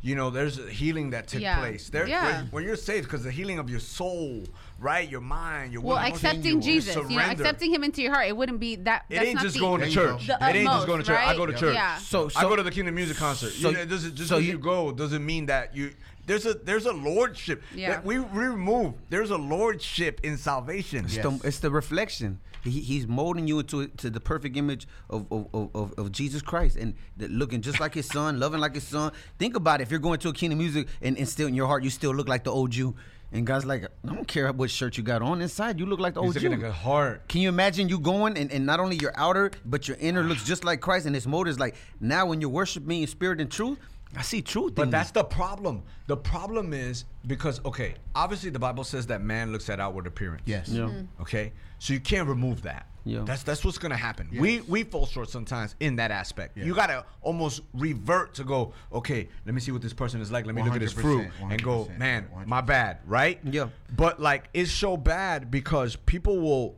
You 0.04 0.16
know, 0.16 0.30
there's 0.30 0.58
a 0.58 0.68
healing 0.68 1.10
that 1.10 1.28
took 1.28 1.40
Yeah. 1.40 1.60
place. 1.60 1.88
There, 1.88 2.08
Yeah. 2.08 2.38
when, 2.42 2.46
when 2.50 2.64
you're 2.64 2.74
saved, 2.74 3.06
because 3.06 3.22
the 3.22 3.30
healing 3.30 3.60
of 3.60 3.70
your 3.70 3.78
soul, 3.78 4.42
right, 4.80 5.08
your 5.08 5.20
mind, 5.20 5.72
your 5.72 5.80
will, 5.80 5.90
well, 5.90 5.98
emotions, 5.98 6.24
accepting 6.24 6.56
you 6.56 6.60
Jesus, 6.60 6.96
you 6.96 7.16
know, 7.16 7.22
accepting 7.22 7.72
Him 7.72 7.84
into 7.84 8.02
your 8.02 8.12
heart. 8.12 8.26
It 8.26 8.36
wouldn't 8.36 8.58
be 8.58 8.74
that. 8.76 9.04
It 9.08 9.14
that's 9.14 9.26
ain't 9.26 9.34
not 9.36 9.42
just 9.44 9.54
the, 9.54 9.60
going 9.60 9.80
to 9.82 9.90
church. 9.90 10.26
go. 10.26 10.36
The 10.38 10.48
it 10.50 10.56
ain't 10.56 10.68
just 10.68 10.86
going 10.88 11.00
to 11.00 11.06
church. 11.06 11.18
I 11.20 11.36
go 11.36 11.46
to 11.46 11.52
church. 11.54 11.74
Yeah. 11.76 11.98
So, 11.98 12.28
I 12.34 12.42
go 12.42 12.56
to 12.56 12.64
the 12.64 12.72
Kingdom 12.72 12.96
Music 12.96 13.16
concert. 13.16 13.50
so 13.52 13.68
you 13.70 13.76
know, 13.76 13.84
does 13.84 14.04
it, 14.04 14.14
just 14.16 14.28
so 14.28 14.36
because 14.38 14.46
you- 14.48 14.52
you 14.54 14.58
go 14.58 14.90
doesn't 14.90 15.24
mean 15.24 15.46
that 15.46 15.76
you. 15.76 15.92
There's 16.26 16.46
a 16.46 16.54
there's 16.54 16.86
a 16.86 16.92
lordship. 16.92 17.62
Yeah. 17.74 17.90
That 17.90 18.04
we 18.04 18.18
remove. 18.18 18.94
There's 19.08 19.30
a 19.30 19.36
lordship 19.36 20.20
in 20.24 20.36
salvation. 20.36 21.04
It's, 21.04 21.16
the, 21.16 21.40
it's 21.44 21.58
the 21.60 21.70
reflection. 21.70 22.40
He, 22.62 22.80
he's 22.80 23.06
molding 23.06 23.48
you 23.48 23.58
into 23.58 23.88
to 23.88 24.10
the 24.10 24.20
perfect 24.20 24.56
image 24.56 24.86
of 25.10 25.26
of, 25.32 25.70
of, 25.74 25.94
of, 25.98 26.12
Jesus 26.12 26.42
Christ 26.42 26.76
and 26.76 26.94
looking 27.16 27.60
just 27.60 27.80
like 27.80 27.94
his 27.94 28.06
son, 28.06 28.38
loving 28.38 28.60
like 28.60 28.74
his 28.74 28.84
son. 28.84 29.12
Think 29.38 29.56
about 29.56 29.80
it. 29.80 29.84
If 29.84 29.90
you're 29.90 30.00
going 30.00 30.18
to 30.20 30.28
a 30.28 30.32
Kingdom 30.32 30.58
Music 30.58 30.86
and, 31.00 31.16
and 31.18 31.28
still 31.28 31.48
in 31.48 31.54
your 31.54 31.66
heart 31.66 31.82
you 31.82 31.90
still 31.90 32.14
look 32.14 32.28
like 32.28 32.44
the 32.44 32.52
old 32.52 32.70
Jew, 32.70 32.94
and 33.32 33.46
God's 33.46 33.64
like, 33.64 33.84
I 33.84 34.14
don't 34.14 34.28
care 34.28 34.52
what 34.52 34.70
shirt 34.70 34.98
you 34.98 35.02
got 35.02 35.22
on 35.22 35.40
inside, 35.40 35.80
you 35.80 35.86
look 35.86 36.00
like 36.00 36.14
the 36.14 36.20
old 36.20 36.34
He's 36.34 36.42
Jew. 36.42 36.52
at 36.52 36.72
heart. 36.72 37.28
Can 37.28 37.40
you 37.40 37.48
imagine 37.48 37.88
you 37.88 37.98
going 37.98 38.36
and, 38.36 38.52
and 38.52 38.66
not 38.66 38.78
only 38.78 38.96
your 38.96 39.12
outer, 39.16 39.50
but 39.64 39.88
your 39.88 39.96
inner 40.00 40.22
looks 40.22 40.44
just 40.44 40.64
like 40.64 40.80
Christ, 40.80 41.06
and 41.06 41.14
his 41.14 41.26
motive 41.26 41.52
is 41.52 41.58
like 41.58 41.74
now 41.98 42.26
when 42.26 42.40
you 42.40 42.50
worship 42.50 42.86
me 42.86 43.02
in 43.02 43.08
spirit 43.08 43.40
and 43.40 43.50
truth, 43.50 43.78
I 44.16 44.22
see 44.22 44.42
truth. 44.42 44.74
But 44.74 44.84
in 44.84 44.90
that's 44.90 45.10
you. 45.10 45.14
the 45.14 45.24
problem. 45.24 45.82
The 46.06 46.16
problem 46.16 46.72
is 46.72 47.04
because 47.26 47.60
okay, 47.64 47.94
obviously 48.14 48.50
the 48.50 48.58
Bible 48.58 48.84
says 48.84 49.06
that 49.06 49.22
man 49.22 49.52
looks 49.52 49.70
at 49.70 49.80
outward 49.80 50.06
appearance. 50.06 50.42
Yes. 50.44 50.68
Yeah. 50.68 50.82
Mm-hmm. 50.82 51.22
Okay, 51.22 51.52
so 51.78 51.92
you 51.92 52.00
can't 52.00 52.28
remove 52.28 52.62
that. 52.62 52.86
Yeah. 53.04 53.22
That's 53.24 53.42
that's 53.42 53.64
what's 53.64 53.78
gonna 53.78 53.96
happen. 53.96 54.28
We 54.32 54.56
Yes. 54.56 54.68
we 54.68 54.84
fall 54.84 55.06
short 55.06 55.28
sometimes 55.28 55.74
in 55.80 55.96
that 55.96 56.10
aspect. 56.10 56.56
Yeah. 56.56 56.64
You 56.64 56.74
gotta 56.74 57.04
almost 57.20 57.62
revert 57.74 58.34
to 58.34 58.44
go. 58.44 58.74
Okay, 58.92 59.28
let 59.44 59.54
me 59.54 59.60
see 59.60 59.72
what 59.72 59.82
this 59.82 59.92
person 59.92 60.20
is 60.20 60.30
like. 60.30 60.46
Let 60.46 60.54
me 60.54 60.62
look 60.62 60.74
at 60.74 60.82
his 60.82 60.92
fruit 60.92 61.28
and 61.40 61.62
go. 61.62 61.90
Man, 61.98 62.28
100%. 62.34 62.46
my 62.46 62.60
bad. 62.60 62.98
Right. 63.06 63.40
Yeah. 63.44 63.68
But 63.96 64.20
like 64.20 64.48
it's 64.54 64.70
so 64.70 64.96
bad 64.96 65.50
because 65.50 65.96
people 65.96 66.38
will 66.38 66.76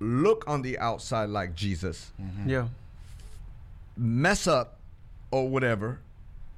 look 0.00 0.44
on 0.46 0.62
the 0.62 0.78
outside 0.78 1.30
like 1.30 1.54
Jesus 1.54 2.12
yeah. 2.46 2.68
mess 3.96 4.46
up 4.46 4.78
or 5.30 5.48
whatever, 5.48 6.00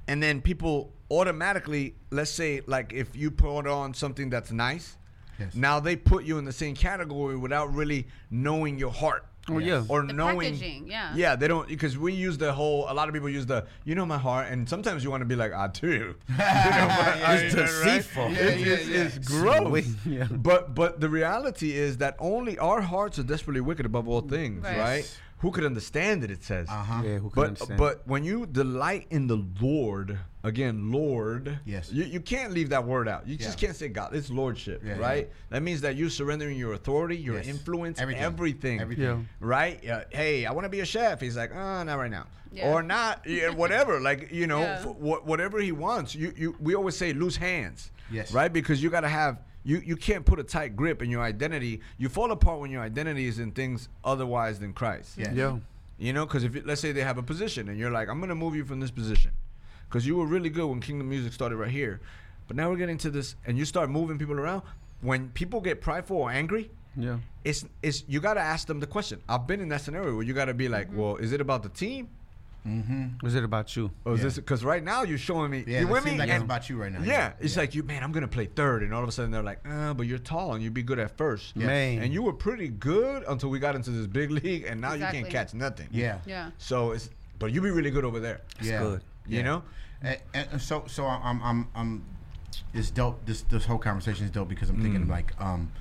and 0.09 0.23
then 0.23 0.41
people 0.41 0.93
automatically, 1.11 1.95
let's 2.11 2.31
say, 2.31 2.63
like 2.67 2.93
if 2.93 3.17
you 3.17 3.31
put 3.31 3.67
on 3.67 3.95
something 3.95 4.31
that's 4.31 4.53
nice, 4.53 4.97
Yes. 5.39 5.55
now 5.55 5.81
they 5.81 5.97
put 5.97 6.25
you 6.25 6.39
in 6.39 6.45
the 6.47 6.53
same 6.53 6.75
category 6.75 7.37
without 7.37 7.73
really 7.75 8.07
knowing 8.31 8.79
your 8.79 8.91
heart. 8.91 9.27
Oh, 9.49 9.59
yeah. 9.59 9.85
Or 9.89 10.05
The 10.05 10.13
knowing, 10.13 10.55
packaging, 10.55 10.89
yeah. 10.89 11.13
yeah, 11.15 11.37
they 11.37 11.47
don't 11.47 11.69
because 11.69 11.97
we 11.97 12.13
use 12.15 12.37
the 12.37 12.53
whole. 12.53 12.87
A 12.89 12.95
lot 12.95 13.07
of 13.07 13.15
people 13.15 13.29
use 13.29 13.47
the, 13.47 13.67
you 13.85 13.95
know, 13.95 14.05
my 14.05 14.19
heart, 14.19 14.49
and 14.51 14.69
sometimes 14.69 15.05
you 15.05 15.11
want 15.11 15.21
to 15.21 15.25
be 15.27 15.37
like, 15.37 15.53
I 15.53 15.69
do. 15.69 15.89
You 16.29 16.37
know, 16.37 16.89
but 16.99 17.23
I- 17.23 17.37
It's 17.43 17.55
right? 17.55 17.67
deceitful. 17.67 18.31
Yeah, 18.31 18.39
It's, 18.41 18.61
yeah, 18.67 18.73
it's, 18.75 18.89
yeah. 18.89 19.03
it's 19.05 19.19
gross. 19.29 19.87
Yeah. 20.05 20.25
But 20.31 20.75
but 20.75 20.99
the 21.01 21.09
reality 21.09 21.71
is 21.73 21.99
that 21.99 22.17
only 22.19 22.59
our 22.59 22.81
hearts 22.81 23.19
are 23.21 23.23
desperately 23.23 23.61
wicked 23.61 23.87
above 23.87 24.09
all 24.09 24.23
things, 24.23 24.65
Right. 24.65 24.79
right? 24.79 25.19
Who 25.47 25.53
could 25.53 25.65
understand 25.65 26.25
it? 26.25 26.31
It 26.33 26.43
says. 26.43 26.69
Uh 26.69 26.73
huh. 26.83 27.03
Yeah, 27.05 27.19
who 27.19 27.31
can 27.31 27.41
But 27.41 27.47
understand? 27.47 27.79
but 27.79 28.03
when 28.05 28.25
you 28.25 28.47
delight 28.47 29.07
in 29.11 29.29
the 29.29 29.37
Lord, 29.63 30.19
again, 30.43 30.91
Lord, 30.91 31.61
Yes. 31.65 31.93
you, 31.93 32.03
you 32.03 32.19
can't 32.19 32.53
leave 32.53 32.71
that 32.71 32.85
word 32.85 33.07
out. 33.07 33.29
You 33.29 33.37
just 33.37 33.57
can't 33.57 33.77
say 33.77 33.87
God. 33.87 34.13
It's 34.13 34.29
lordship, 34.29 34.83
Yeah, 34.85 34.99
right? 34.99 35.29
yeah. 35.29 35.35
That 35.51 35.63
means 35.63 35.83
that 35.83 35.95
you're 35.95 36.11
surrendering 36.11 36.59
your 36.59 36.73
authority, 36.73 37.17
your 37.17 37.37
Yes. 37.37 37.47
influence, 37.47 38.01
Everything. 38.01 38.25
everything, 38.25 38.81
Everything. 38.81 39.05
Yeah. 39.05 39.19
right? 39.39 39.89
Uh, 39.89 40.01
hey, 40.11 40.47
I 40.47 40.51
want 40.53 40.65
to 40.65 40.69
be 40.69 40.81
a 40.81 40.85
chef. 40.85 41.21
He's 41.21 41.37
like, 41.37 41.53
oh, 41.55 41.83
not 41.85 41.97
right 41.97 42.11
now, 42.11 42.27
Yeah. 42.51 42.73
or 42.73 42.83
not, 42.83 43.25
yeah, 43.25 43.51
whatever. 43.63 44.01
like 44.01 44.33
you 44.33 44.49
know, 44.49 44.63
Yeah. 44.63 44.81
f- 44.81 44.87
wha- 44.97 45.21
whatever 45.21 45.61
he 45.61 45.71
wants. 45.71 46.13
You 46.17 46.33
you. 46.37 46.57
We 46.59 46.75
always 46.75 46.97
say 46.97 47.13
loose 47.13 47.37
hands, 47.37 47.93
Yes. 48.11 48.33
right? 48.33 48.53
Because 48.53 48.83
you 48.83 48.91
got 48.91 49.03
to 49.03 49.09
have. 49.09 49.39
You, 49.67 49.83
you 49.85 49.97
can't 49.97 50.25
put 50.25 50.39
a 50.39 50.45
tight 50.45 50.77
grip 50.77 51.03
in 51.03 51.11
your 51.11 51.23
identity. 51.23 51.81
You 51.99 52.09
fall 52.09 52.31
apart 52.31 52.61
when 52.61 52.71
your 52.71 52.83
identity 52.83 53.27
is 53.27 53.41
in 53.41 53.51
things 53.51 53.89
otherwise 54.05 54.61
than 54.61 54.73
Christ. 54.73 55.19
Yes. 55.19 55.35
yeah. 55.35 55.57
You 55.99 56.13
know, 56.13 56.25
because 56.25 56.45
if 56.45 56.55
you, 56.55 56.63
let's 56.65 56.81
say 56.81 56.93
they 56.93 57.03
have 57.03 57.19
a 57.19 57.23
position 57.23 57.69
and 57.69 57.77
you're 57.77 57.91
like, 57.91 58.09
I'm 58.09 58.21
gonna 58.21 58.37
move 58.37 58.55
you 58.55 58.65
from 58.65 58.79
this 58.79 58.93
position, 58.93 59.33
because 59.89 60.07
you 60.07 60.15
were 60.17 60.27
really 60.27 60.51
good 60.51 60.67
when 60.67 60.81
Kingdom 60.81 61.09
Music 61.09 61.33
started 61.33 61.57
right 61.57 61.71
here, 61.71 62.01
but 62.47 62.57
now 62.57 62.71
we're 62.71 62.77
getting 62.77 62.99
to 62.99 63.11
this, 63.11 63.35
and 63.45 63.59
you 63.59 63.65
start 63.65 63.91
moving 63.91 64.19
people 64.19 64.39
around. 64.39 64.63
When 65.01 65.31
people 65.31 65.61
get 65.61 65.81
prideful 65.81 66.19
or 66.19 66.31
angry, 66.31 66.71
Yeah. 66.97 67.19
it's 67.45 67.65
it's 67.83 68.05
you 68.07 68.21
gotta 68.21 68.41
ask 68.41 68.69
them 68.69 68.79
the 68.79 68.87
question. 68.87 69.21
I've 69.29 69.49
been 69.49 69.61
in 69.61 69.69
that 69.71 69.81
scenario 69.81 70.15
where 70.15 70.23
you 70.23 70.33
gotta 70.33 70.55
be 70.55 70.69
like, 70.69 70.89
mm-hmm. 70.89 71.01
well, 71.01 71.17
is 71.17 71.33
it 71.33 71.41
about 71.41 71.65
the 71.65 71.71
team, 71.71 72.09
Mm-hmm. 72.67 73.25
Was 73.25 73.35
it 73.35 73.45
about 73.45 73.77
you? 73.77 73.91
or 74.05 74.15
is 74.15 74.19
Yeah. 74.21 74.25
this 74.25 74.37
because 74.37 74.65
right 74.65 74.83
now 74.83 75.03
you're 75.05 75.19
showing 75.19 75.51
me, 75.51 75.65
Yeah. 75.67 75.81
you 75.81 75.87
it 75.87 75.91
with 75.93 76.05
me? 76.05 76.11
seems 76.13 76.21
like 76.21 76.29
it's 76.31 76.43
about 76.45 76.69
you 76.69 76.77
right 76.77 76.93
now. 76.93 77.01
yeah, 77.03 77.33
it's 77.39 77.57
like 77.57 77.75
you, 77.75 77.83
man. 77.85 78.03
I'm 78.03 78.13
gonna 78.13 78.27
play 78.29 78.47
third, 78.47 78.83
and 78.83 78.93
all 78.93 79.03
of 79.03 79.09
a 79.09 79.13
sudden 79.13 79.31
they're 79.31 79.43
like, 79.43 79.61
uh, 79.69 79.95
but 79.95 80.07
you're 80.07 80.19
tall 80.19 80.55
and 80.55 80.63
you'd 80.63 80.75
be 80.75 80.83
good 80.83 80.99
at 80.99 81.17
first. 81.17 81.53
Yes. 81.57 81.67
Man. 81.67 82.03
And 82.03 82.13
you 82.13 82.23
were 82.23 82.33
pretty 82.33 82.69
good 82.69 83.23
until 83.29 83.49
we 83.51 83.59
got 83.59 83.75
into 83.77 83.91
this 83.91 84.07
big 84.07 84.31
league, 84.43 84.65
and 84.67 84.81
now 84.81 84.95
you 84.95 85.07
can't 85.07 85.29
catch 85.29 85.55
nothing. 85.55 85.89
Yeah. 85.91 86.19
Yeah. 86.27 86.51
So 86.59 86.91
it's, 86.93 87.11
but 87.39 87.53
you'd 87.53 87.63
be 87.63 87.71
really 87.71 87.91
good 87.91 88.05
over 88.05 88.19
there. 88.21 88.41
yeah. 88.61 88.81
good. 88.81 89.03
You 89.27 89.39
Yeah. 89.39 89.43
know. 89.45 89.63
And, 90.03 90.19
and 90.53 90.61
so 90.61 90.85
so 90.89 91.07
I'm 91.07 91.43
I'm 91.43 91.69
I'm 91.75 92.05
it's 92.75 92.91
dope. 92.91 93.25
This 93.27 93.43
this 93.43 93.65
whole 93.65 93.79
conversation 93.79 94.25
is 94.25 94.31
dope 94.31 94.49
because 94.49 94.69
I'm 94.71 94.81
thinking 94.83 95.07
Mm. 95.07 95.11
like 95.11 95.33
um 95.41 95.73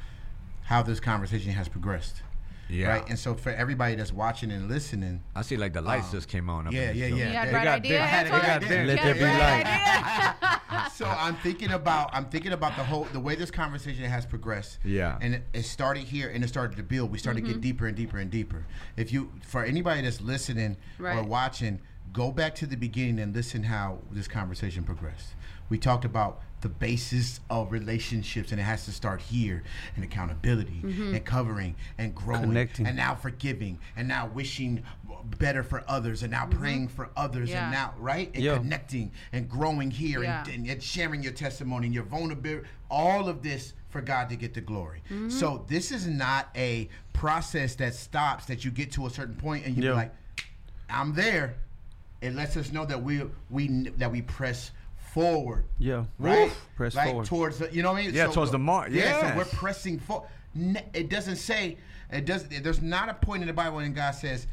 how 0.63 0.81
this 0.81 0.99
conversation 0.99 1.51
has 1.51 1.67
progressed. 1.67 2.21
Yeah. 2.69 2.87
Right. 2.87 3.09
And 3.09 3.17
so 3.19 3.35
for 3.35 3.51
everybody 3.51 3.95
that's 3.95 4.11
watching 4.11 4.51
and 4.51 4.67
listening, 4.67 5.23
I 5.35 5.41
see 5.43 5.55
like 5.57 5.73
the 5.73 5.81
lights 5.81 6.07
Um, 6.07 6.11
just 6.13 6.29
came 6.29 6.49
on. 6.49 6.67
Up 6.67 6.73
yeah, 6.73 6.89
in 6.91 6.97
yeah, 6.97 7.05
yeah. 7.07 7.15
You 7.15 7.23
had 7.23 7.47
They 7.47 7.51
bright 7.51 7.63
got 7.63 7.75
idea. 7.75 7.91
dim. 7.99 8.23
They 8.23 8.29
got 8.47 8.61
dim. 8.61 8.71
You 8.81 8.87
Let 8.87 9.03
there 9.03 9.13
be 9.15 9.21
light. 9.21 10.89
so 10.93 11.05
I'm 11.05 11.35
thinking 11.37 11.71
about 11.71 12.09
I'm 12.13 12.25
thinking 12.25 12.53
about 12.53 12.75
the 12.75 12.83
whole 12.83 13.03
the 13.13 13.19
way 13.19 13.35
this 13.35 13.51
conversation 13.51 14.03
has 14.05 14.25
progressed. 14.25 14.79
Yeah. 14.83 15.17
And 15.21 15.35
it, 15.35 15.43
it 15.53 15.63
started 15.63 16.03
here 16.03 16.29
and 16.29 16.43
it 16.43 16.47
started 16.47 16.77
to 16.77 16.83
build. 16.83 17.11
We 17.11 17.17
started 17.17 17.45
to 17.45 17.51
get 17.51 17.61
deeper 17.61 17.85
and 17.87 17.95
deeper 17.95 18.17
and 18.17 18.31
deeper. 18.31 18.65
If 18.97 19.13
you 19.13 19.31
for 19.43 19.63
anybody 19.63 20.01
that's 20.01 20.21
listening 20.21 20.77
or 20.99 21.23
watching, 21.23 21.81
go 22.13 22.31
back 22.31 22.55
to 22.55 22.65
the 22.65 22.77
beginning 22.77 23.19
and 23.19 23.35
listen 23.35 23.63
how 23.63 23.99
this 24.11 24.27
conversation 24.27 24.83
progressed. 24.83 25.35
We 25.69 25.77
talked 25.77 26.05
about 26.05 26.41
the 26.65 26.69
basis 26.69 27.41
of 27.51 27.71
relationships 27.71 28.51
and 28.51 28.59
it 28.59 28.63
has 28.63 28.85
to 28.85 28.91
start 28.91 29.21
here 29.21 29.61
and 29.95 30.03
accountability 30.03 30.81
mm-hmm. 30.83 31.13
and 31.13 31.23
covering 31.23 31.75
and 31.99 32.15
growing 32.15 32.41
Connecting. 32.41 32.87
and 32.87 32.97
now 32.97 33.13
forgiving 33.13 33.77
and 33.95 34.07
now 34.07 34.25
wishing 34.33 34.81
better 35.37 35.61
for 35.61 35.83
others 35.87 36.23
and 36.23 36.31
now 36.31 36.47
mm-hmm. 36.47 36.59
praying 36.59 36.87
for 36.87 37.11
others 37.15 37.51
Yeah. 37.51 37.65
and 37.65 37.71
now 37.71 37.93
right 37.99 38.31
and 38.33 38.43
Yeah. 38.43 38.57
connecting 38.57 39.11
and 39.31 39.47
growing 39.47 39.91
here 39.91 40.23
Yeah. 40.23 40.39
and, 40.39 40.55
and, 40.55 40.67
and 40.67 40.81
sharing 40.81 41.21
your 41.21 41.33
testimony 41.33 41.85
and 41.85 41.93
your 41.93 42.03
vulnerability 42.05 42.67
all 42.89 43.29
of 43.29 43.43
this 43.43 43.73
for 43.89 44.01
god 44.01 44.27
to 44.29 44.35
get 44.35 44.55
the 44.55 44.61
glory 44.61 45.03
mm-hmm. 45.05 45.29
so 45.29 45.65
this 45.67 45.91
is 45.91 46.07
not 46.07 46.49
a 46.55 46.89
process 47.13 47.75
that 47.75 47.93
stops 47.93 48.47
that 48.47 48.65
you 48.65 48.71
get 48.71 48.91
to 48.93 49.05
a 49.05 49.09
certain 49.11 49.35
point 49.35 49.67
and 49.67 49.77
you're 49.77 49.93
Yeah. 49.93 49.99
like 49.99 50.13
i'm 50.89 51.13
there 51.13 51.57
it 52.23 52.33
lets 52.33 52.57
us 52.57 52.71
know 52.71 52.85
that 52.85 53.03
we 53.03 53.21
we 53.51 53.67
that 53.97 54.11
we 54.11 54.23
press 54.23 54.71
forward 55.15 55.63
Yeah. 55.79 56.03
right? 56.19 56.51
Press 56.75 56.93
like 56.93 57.07
forward. 57.07 57.25
towards 57.25 57.59
the, 57.59 57.73
you 57.73 57.81
know 57.81 57.93
what 57.93 57.99
I 57.99 58.05
mean? 58.05 58.13
Yeah, 58.13 58.27
towards 58.27 58.51
the 58.51 58.59
mark. 58.59 58.89
Yeah, 58.91 59.31
so 59.31 59.37
we're 59.37 59.45
pressing 59.45 59.97
forward. 59.97 60.27
It 60.93 61.09
doesn't 61.09 61.37
say 61.37 61.77
it 62.11 62.25
does. 62.25 62.43
There's 62.49 62.81
not 62.81 63.07
a 63.07 63.13
point 63.13 63.41
in 63.41 63.47
the 63.47 63.53
Bible 63.53 63.77
when 63.77 63.93
God 63.93 64.11
says, 64.11 64.45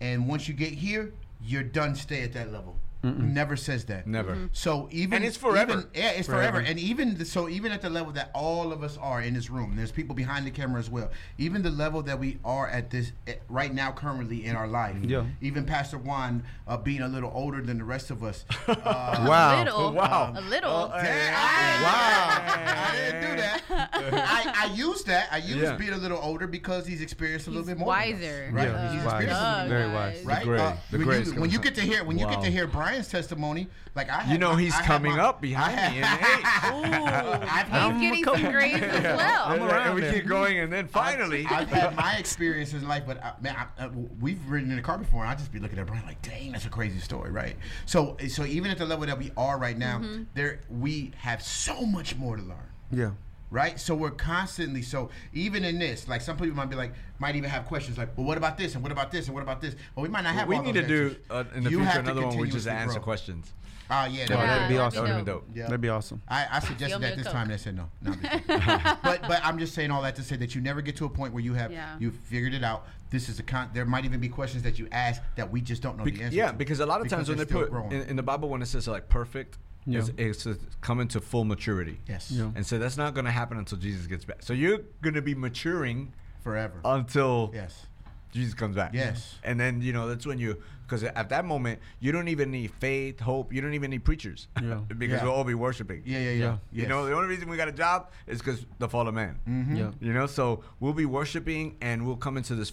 "And 0.00 0.28
once 0.28 0.48
you 0.48 0.54
get 0.54 0.72
here, 0.72 1.12
you're 1.40 1.62
done. 1.62 1.94
Stay 1.94 2.22
at 2.22 2.32
that 2.32 2.52
level." 2.52 2.76
Never 3.16 3.56
says 3.56 3.84
that. 3.86 4.06
Never. 4.06 4.34
Mhm. 4.34 4.48
So 4.52 4.88
even 4.90 5.16
And 5.16 5.24
it's 5.24 5.36
forever. 5.36 5.72
even- 5.72 5.86
yeah, 5.94 6.10
it's 6.10 6.26
forever. 6.28 6.52
Forever. 6.58 6.60
And 6.70 6.78
even 6.78 7.18
the, 7.18 7.24
so, 7.24 7.48
even 7.48 7.72
at 7.72 7.82
the 7.82 7.90
level 7.90 8.12
that 8.12 8.30
all 8.34 8.72
of 8.72 8.82
us 8.82 8.96
are 8.98 9.20
in 9.22 9.34
this 9.34 9.50
room, 9.50 9.74
there's 9.76 9.90
people 9.92 10.14
behind 10.14 10.46
the 10.46 10.50
camera 10.50 10.78
as 10.80 10.88
well. 10.90 11.10
Even 11.38 11.62
the 11.62 11.70
level 11.70 12.02
that 12.02 12.18
we 12.18 12.38
are 12.44 12.68
at 12.68 12.90
this 12.90 13.12
at, 13.26 13.40
right 13.48 13.72
now, 13.72 13.92
currently 13.92 14.44
in 14.44 14.56
our 14.56 14.66
life. 14.68 14.96
Yeah. 15.02 15.24
Even 15.40 15.64
Pastor 15.64 15.98
Juan 15.98 16.42
uh, 16.66 16.76
being 16.76 17.02
a 17.02 17.08
little 17.08 17.30
older 17.34 17.60
than 17.62 17.78
the 17.78 17.84
rest 17.84 18.10
of 18.10 18.22
us. 18.24 18.44
Uh, 18.68 19.26
Wow. 19.28 19.54
A 19.54 19.64
little. 19.64 19.92
Wow. 19.92 20.32
A 20.36 20.40
little. 20.42 20.88
Damn, 20.88 21.34
I, 21.34 21.82
Wow. 21.82 22.92
I 22.92 22.96
didn't 22.96 23.20
do 23.30 23.36
that. 23.36 23.62
I, 23.70 24.68
I 24.70 24.74
used 24.74 25.06
that. 25.06 25.28
I 25.32 25.38
used 25.38 25.58
Yeah. 25.58 25.76
being 25.76 25.92
a 25.92 25.96
little 25.96 26.18
older 26.18 26.46
because 26.46 26.86
he's 26.86 27.00
experienced 27.02 27.46
a 27.46 27.50
little 27.50 27.62
He's 27.66 27.74
bit 27.74 27.78
more. 27.78 27.94
than 27.94 28.02
us, 28.02 28.12
wiser. 28.20 28.50
right? 28.52 28.68
Yeah, 28.68 28.82
he's 28.84 28.92
he's 28.92 29.04
wise. 29.04 29.24
experienced 29.24 29.42
a 29.42 29.44
little 29.44 29.58
Duh, 29.58 29.62
bit 29.62 29.68
Very 29.68 29.92
wise. 29.94 30.16
guys. 30.16 30.24
Right? 30.26 30.44
gray- 30.44 30.58
Uh, 30.60 30.72
the 30.90 30.98
when, 31.04 31.24
you, 31.24 31.40
when 31.40 31.50
you 31.50 31.58
get 31.60 31.74
to 31.76 31.80
hear 31.80 32.04
when 32.04 32.18
you 32.18 32.26
get 32.26 32.40
to 32.42 32.50
hear 32.50 32.66
Bryann 32.68 32.97
Bryann's 32.98 33.08
testimony. 33.10 33.68
Like 33.94 34.10
I, 34.10 34.20
had 34.22 34.32
You 34.32 34.38
know 34.38 34.54
he's 34.56 34.74
I 34.74 34.78
had 34.78 34.84
coming 34.86 35.12
my- 35.16 35.22
up 35.22 35.40
behind 35.40 35.78
I 35.78 35.90
me. 35.90 35.96
And 35.98 36.06
hey, 36.06 36.42
I've 37.48 37.66
He's 37.66 37.72
had- 37.72 38.00
getting 38.00 38.24
some 38.24 38.52
grades 38.52 38.82
as 38.82 39.02
well. 39.16 39.42
I'm 39.46 39.62
and 39.62 39.94
we 39.94 40.00
there. 40.02 40.12
keep 40.12 40.26
going, 40.26 40.58
and 40.58 40.72
then 40.72 40.88
finally, 40.88 41.46
I've 41.48 41.68
had 41.70 41.94
my 41.96 42.14
experiences 42.16 42.82
in 42.82 42.88
life, 42.88 43.04
but 43.06 43.22
I, 43.22 43.32
man, 43.40 43.56
I, 43.56 43.84
I, 43.84 43.88
we've 44.20 44.40
ridden 44.48 44.70
in 44.70 44.76
the 44.76 44.82
car 44.82 44.98
before, 44.98 45.22
and 45.22 45.30
I 45.30 45.34
just 45.34 45.52
be 45.52 45.58
looking 45.58 45.78
at 45.78 45.86
Bryann 45.86 46.06
like, 46.06 46.20
"Dang, 46.22 46.52
that's 46.52 46.66
a 46.66 46.70
crazy 46.70 46.98
story, 47.00 47.30
right?" 47.30 47.56
So, 47.86 48.16
so 48.28 48.44
even 48.44 48.70
at 48.70 48.78
the 48.78 48.86
level 48.86 49.06
that 49.06 49.18
we 49.18 49.30
are 49.36 49.58
right 49.58 49.76
now, 49.76 49.98
Mm-hmm. 49.98 50.24
there 50.34 50.60
we 50.68 51.12
have 51.16 51.42
so 51.42 51.82
much 51.82 52.14
more 52.16 52.36
to 52.36 52.42
learn, 52.42 52.68
Yeah. 52.92 53.10
Right? 53.50 53.78
So 53.80 53.94
we're 53.94 54.10
constantly 54.10 54.82
so 54.82 55.10
even 55.32 55.64
in 55.64 55.78
this, 55.78 56.08
like 56.08 56.20
some 56.20 56.36
people 56.36 56.54
might 56.56 56.70
be 56.70 56.76
like, 56.76 56.92
might 57.18 57.36
even 57.36 57.50
have 57.50 57.64
questions 57.66 57.98
like, 57.98 58.16
"Well, 58.16 58.26
what 58.26 58.36
about 58.38 58.56
this? 58.58 58.74
And 58.74 58.82
what 58.82 58.92
about 58.92 59.10
this? 59.10 59.26
And 59.26 59.34
what 59.34 59.42
about 59.42 59.60
this?" 59.60 59.74
Well, 59.94 60.02
we 60.02 60.08
might 60.08 60.22
not 60.22 60.34
have. 60.34 60.48
we 60.48 60.56
all 60.56 60.62
need 60.62 60.74
to 60.74 60.82
those 60.82 61.12
do 61.14 61.16
uh, 61.30 61.44
in 61.54 61.64
the 61.64 61.70
You 61.70 61.78
future 61.82 61.98
another 62.00 62.22
one 62.26 62.30
where 62.36 62.42
we 62.46 62.50
just 62.50 62.66
answer 62.68 62.94
grow. 62.94 63.02
questions. 63.04 63.52
Ah, 63.90 64.04
yeah, 64.04 64.26
that 64.26 64.30
Yeah, 64.30 64.36
would- 64.36 64.48
that'd 64.50 64.68
be 64.68 64.74
that'd 64.74 64.86
awesome. 64.86 64.96
That 64.96 65.00
would 65.02 65.16
have 65.16 65.24
been 65.24 65.34
dope. 65.34 65.44
Yeah. 65.54 65.62
That'd 65.64 65.80
be 65.80 65.88
awesome. 65.88 66.20
I, 66.28 66.46
I 66.52 66.58
suggested 66.60 67.00
that 67.00 67.16
this 67.16 67.24
Coke. 67.26 67.32
time. 67.32 67.48
They 67.48 67.56
said 67.56 67.74
no. 67.74 67.88
no 68.02 68.12
I'm 68.12 68.20
just 68.20 68.46
kidding. 68.46 68.58
but 69.02 69.22
but 69.22 69.40
I'm 69.42 69.58
just 69.58 69.74
saying 69.74 69.90
all 69.90 70.02
that 70.02 70.14
to 70.16 70.22
say 70.22 70.36
that 70.36 70.54
you 70.54 70.60
never 70.60 70.82
get 70.82 70.96
to 70.96 71.06
a 71.06 71.08
point 71.08 71.32
where 71.32 71.42
you 71.42 71.54
have 71.54 71.72
Yeah. 71.72 71.96
you 71.98 72.10
figured 72.10 72.52
it 72.52 72.62
out. 72.62 72.86
This 73.10 73.30
is 73.30 73.38
a 73.38 73.42
con. 73.42 73.70
There 73.72 73.86
might 73.86 74.04
even 74.04 74.20
be 74.20 74.28
questions 74.28 74.62
that 74.64 74.78
you 74.78 74.88
ask 74.92 75.22
that 75.36 75.50
we 75.50 75.62
just 75.62 75.80
don't 75.80 75.96
know 75.96 76.04
Be- 76.04 76.10
the 76.10 76.18
answer. 76.24 76.30
To. 76.32 76.36
Yeah, 76.36 76.50
to 76.50 76.52
because 76.58 76.80
a 76.80 76.86
lot 76.86 77.00
of 77.00 77.08
times 77.08 77.30
when 77.30 77.38
they 77.38 77.44
put 77.46 77.68
still 77.68 77.68
growing. 77.68 77.92
in, 77.92 78.02
in 78.10 78.16
the 78.16 78.22
Bible 78.22 78.50
when 78.50 78.60
it 78.60 78.66
says 78.66 78.86
like 78.88 79.08
perfect, 79.08 79.56
Yeah. 79.86 80.02
it's, 80.18 80.44
it's 80.46 80.58
coming 80.80 81.08
to 81.08 81.20
full 81.20 81.44
maturity. 81.44 81.98
yes, 82.08 82.30
Yeah. 82.30 82.50
And 82.54 82.66
so 82.66 82.78
that's 82.78 82.96
not 82.96 83.14
going 83.14 83.24
to 83.24 83.30
happen 83.30 83.56
until 83.58 83.78
Jesus 83.78 84.06
gets 84.06 84.24
back. 84.24 84.42
So 84.42 84.52
you're 84.52 84.80
going 85.02 85.14
to 85.14 85.22
be 85.22 85.34
maturing 85.34 86.12
forever. 86.42 86.80
until 86.84 87.50
yes, 87.54 87.86
Jesus 88.32 88.52
comes 88.54 88.76
back. 88.76 88.92
Yes. 88.92 89.36
And 89.42 89.58
then, 89.58 89.80
you 89.80 89.92
know, 89.94 90.06
that's 90.08 90.26
when 90.26 90.38
you, 90.38 90.62
because 90.82 91.04
at 91.04 91.30
that 91.30 91.44
moment, 91.46 91.80
you 92.00 92.12
don't 92.12 92.28
even 92.28 92.50
need 92.50 92.70
faith, 92.80 93.18
hope. 93.20 93.52
You 93.52 93.60
don't 93.62 93.72
even 93.74 93.90
need 93.90 94.04
preachers. 94.04 94.48
Yeah. 94.62 94.74
because 94.98 95.20
Yeah. 95.20 95.24
we'll 95.24 95.32
all 95.32 95.44
be 95.44 95.54
worshiping. 95.54 96.02
yeah, 96.04 96.18
yeah, 96.18 96.30
yeah. 96.30 96.36
Yeah. 96.70 96.82
You 96.82 96.88
know, 96.88 97.06
the 97.06 97.14
only 97.14 97.28
reason 97.28 97.48
we 97.48 97.56
got 97.56 97.68
a 97.68 97.72
job 97.72 98.10
is 98.26 98.38
because 98.38 98.66
the 98.78 98.88
fall 98.88 99.08
of 99.08 99.14
man. 99.14 99.38
Mm-hmm. 99.48 99.76
Yeah. 99.76 99.90
You 100.00 100.12
know, 100.12 100.26
so 100.26 100.62
we'll 100.80 100.92
be 100.92 101.06
worshiping 101.06 101.76
and 101.80 102.06
we'll 102.06 102.16
come 102.16 102.36
into 102.36 102.54
this. 102.54 102.72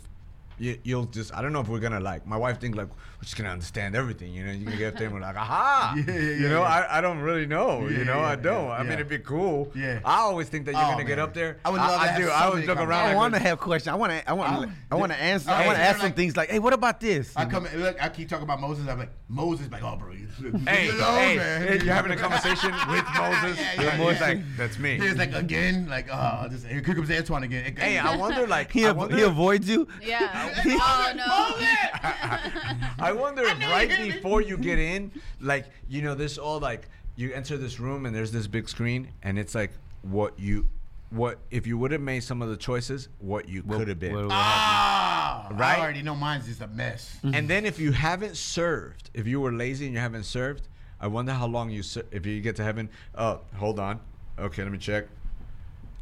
You, 0.58 0.78
you'll 0.84 1.06
just, 1.06 1.34
I 1.34 1.42
don't 1.42 1.52
know 1.52 1.60
if 1.60 1.68
we're 1.68 1.80
gonna 1.82 2.00
like, 2.00 2.26
my 2.26 2.38
wife 2.38 2.60
thinks 2.62 2.78
like, 2.78 2.88
we're 2.88 3.15
just 3.26 3.38
gonna 3.38 3.50
understand 3.50 3.96
everything, 3.96 4.32
you 4.34 4.46
know, 4.46 4.52
you're 4.52 4.66
gonna 4.66 4.78
get 4.78 4.94
up 4.94 5.00
there 5.00 5.08
and 5.08 5.16
we're 5.16 5.22
like, 5.22 5.36
aha! 5.36 5.96
Yeah, 6.08 6.14
yeah, 6.14 6.20
you 6.22 6.48
know, 6.50 6.62
yeah. 6.62 6.88
I, 6.90 7.00
I 7.00 7.02
don't 7.02 7.20
really 7.20 7.46
know, 7.48 7.88
Yeah, 7.88 7.98
you 7.98 8.06
know, 8.06 8.18
yeah, 8.20 8.28
I 8.28 8.36
don't. 8.36 8.66
yeah, 8.66 8.72
I 8.72 8.78
mean, 8.84 8.88
yeah. 8.90 8.94
it'd 8.96 9.10
be 9.10 9.18
cool. 9.20 9.72
Yeah. 9.76 10.00
I 10.06 10.18
always 10.20 10.48
think 10.48 10.66
that 10.66 10.74
you're 10.74 10.84
Oh, 10.84 10.92
gonna 10.92 11.04
get 11.06 11.18
up 11.20 11.34
there. 11.34 11.58
I 11.66 11.72
would 11.72 11.82
love 11.82 11.90
to 11.90 11.98
I, 11.98 12.08
have 12.08 12.22
do. 12.22 12.28
so 12.28 12.32
I 12.32 12.44
always 12.46 12.66
many 12.68 12.68
look 12.68 12.88
around. 12.88 12.92
I 13.06 13.08
like, 13.08 13.16
want 13.16 13.34
to 13.34 13.40
have 13.40 13.60
questions. 13.60 13.88
I 13.92 13.96
want 13.96 14.12
to. 14.14 14.30
I 14.30 14.34
want. 14.34 14.52
I'm- 14.52 14.62
to. 14.70 14.72
I 14.92 14.96
want 14.96 15.12
to 15.12 15.18
answer. 15.22 15.50
Hey, 15.50 15.56
I 15.64 15.66
want 15.66 15.78
to 15.78 15.82
you're 15.82 15.90
ask 15.90 15.98
some 15.98 16.08
like- 16.10 16.16
things 16.16 16.38
like, 16.38 16.50
"Hey, 16.50 16.60
what 16.60 16.74
about 16.74 17.00
this?" 17.00 17.36
I 17.36 17.46
come 17.46 17.68
look. 17.76 18.02
I 18.02 18.10
keep 18.10 18.30
talking 18.30 18.44
about 18.44 18.62
Moses. 18.62 18.88
I'm 18.88 19.00
like 19.00 19.10
Moses, 19.28 19.72
like 19.72 19.84
oh 19.84 19.96
bro, 19.96 20.12
you, 20.12 20.28
Hey, 20.68 20.86
you 20.86 20.98
know, 20.98 21.16
hey, 21.16 21.38
man. 21.38 21.68
hey, 21.68 21.84
you're 21.84 21.94
having 21.96 22.12
a 22.12 22.16
conversation 22.16 22.72
with 22.90 23.04
Moses. 23.18 23.58
Yeah, 23.60 23.82
yeah, 23.82 23.98
Moses 23.98 24.22
like, 24.22 24.40
that's 24.58 24.78
me. 24.78 25.00
He's 25.00 25.16
like 25.16 25.34
again, 25.34 25.88
like 25.90 26.08
oh, 26.12 26.48
just 26.52 26.68
here 26.68 26.82
comes 26.82 27.10
Antwoine 27.10 27.44
again. 27.44 27.76
Hey, 27.76 27.98
I 27.98 28.16
wonder, 28.18 28.46
like, 28.46 28.72
He, 28.72 28.86
I 28.86 28.90
av- 28.92 28.98
wonder, 28.98 29.16
he 29.18 29.24
avoids 29.24 29.68
you. 29.68 29.88
Yeah. 30.04 30.54
oh 30.66 31.14
no. 31.16 31.26
I 33.04 33.12
wonder 33.16 33.44
if 33.44 33.60
right 33.60 33.90
before 34.14 34.42
you 34.42 34.58
get 34.58 34.80
in, 34.80 35.12
like, 35.42 35.66
you 35.90 36.02
know, 36.02 36.16
this 36.16 36.38
all 36.38 36.60
like, 36.60 36.88
you 37.16 37.32
enter 37.34 37.58
this 37.58 37.80
room 37.80 38.06
and 38.06 38.16
there's 38.16 38.32
this 38.32 38.46
big 38.48 38.68
screen 38.70 39.08
and 39.24 39.40
it's 39.40 39.56
like 39.56 39.72
what 40.02 40.38
you, 40.40 40.68
what 41.12 41.40
if 41.52 41.66
you 41.66 41.78
would 41.78 41.92
have 41.92 42.02
made 42.02 42.22
some 42.24 42.42
of 42.42 42.50
the 42.50 42.58
choices, 42.58 43.08
what 43.20 43.48
you 43.48 43.64
could 43.64 43.88
have 43.88 44.00
been. 44.00 44.14
what- 44.14 44.24
what 44.26 44.32
Ah, 44.34 45.48
Right? 45.52 45.78
I 45.78 45.82
already 45.82 46.02
know 46.02 46.16
mine's 46.16 46.46
just 46.48 46.62
a 46.62 46.68
mess. 46.68 47.18
And 47.24 47.48
then 47.50 47.66
if 47.66 47.80
you 47.80 47.92
haven't 47.92 48.36
served, 48.38 49.10
if 49.14 49.28
you 49.28 49.40
were 49.40 49.52
lazy 49.54 49.86
and 49.86 49.94
you 49.94 50.00
haven't 50.00 50.24
served, 50.26 50.68
I 51.00 51.08
wonder 51.08 51.34
how 51.34 51.46
long 51.48 51.70
you 51.70 51.84
ser- 51.84 52.06
if 52.12 52.26
you 52.26 52.42
get 52.42 52.56
to 52.58 52.64
heaven. 52.64 52.90
Oh, 53.16 53.42
hold 53.56 53.80
on. 53.80 54.00
Okay, 54.40 54.64
let 54.64 54.72
me 54.72 54.78
check. 54.78 55.06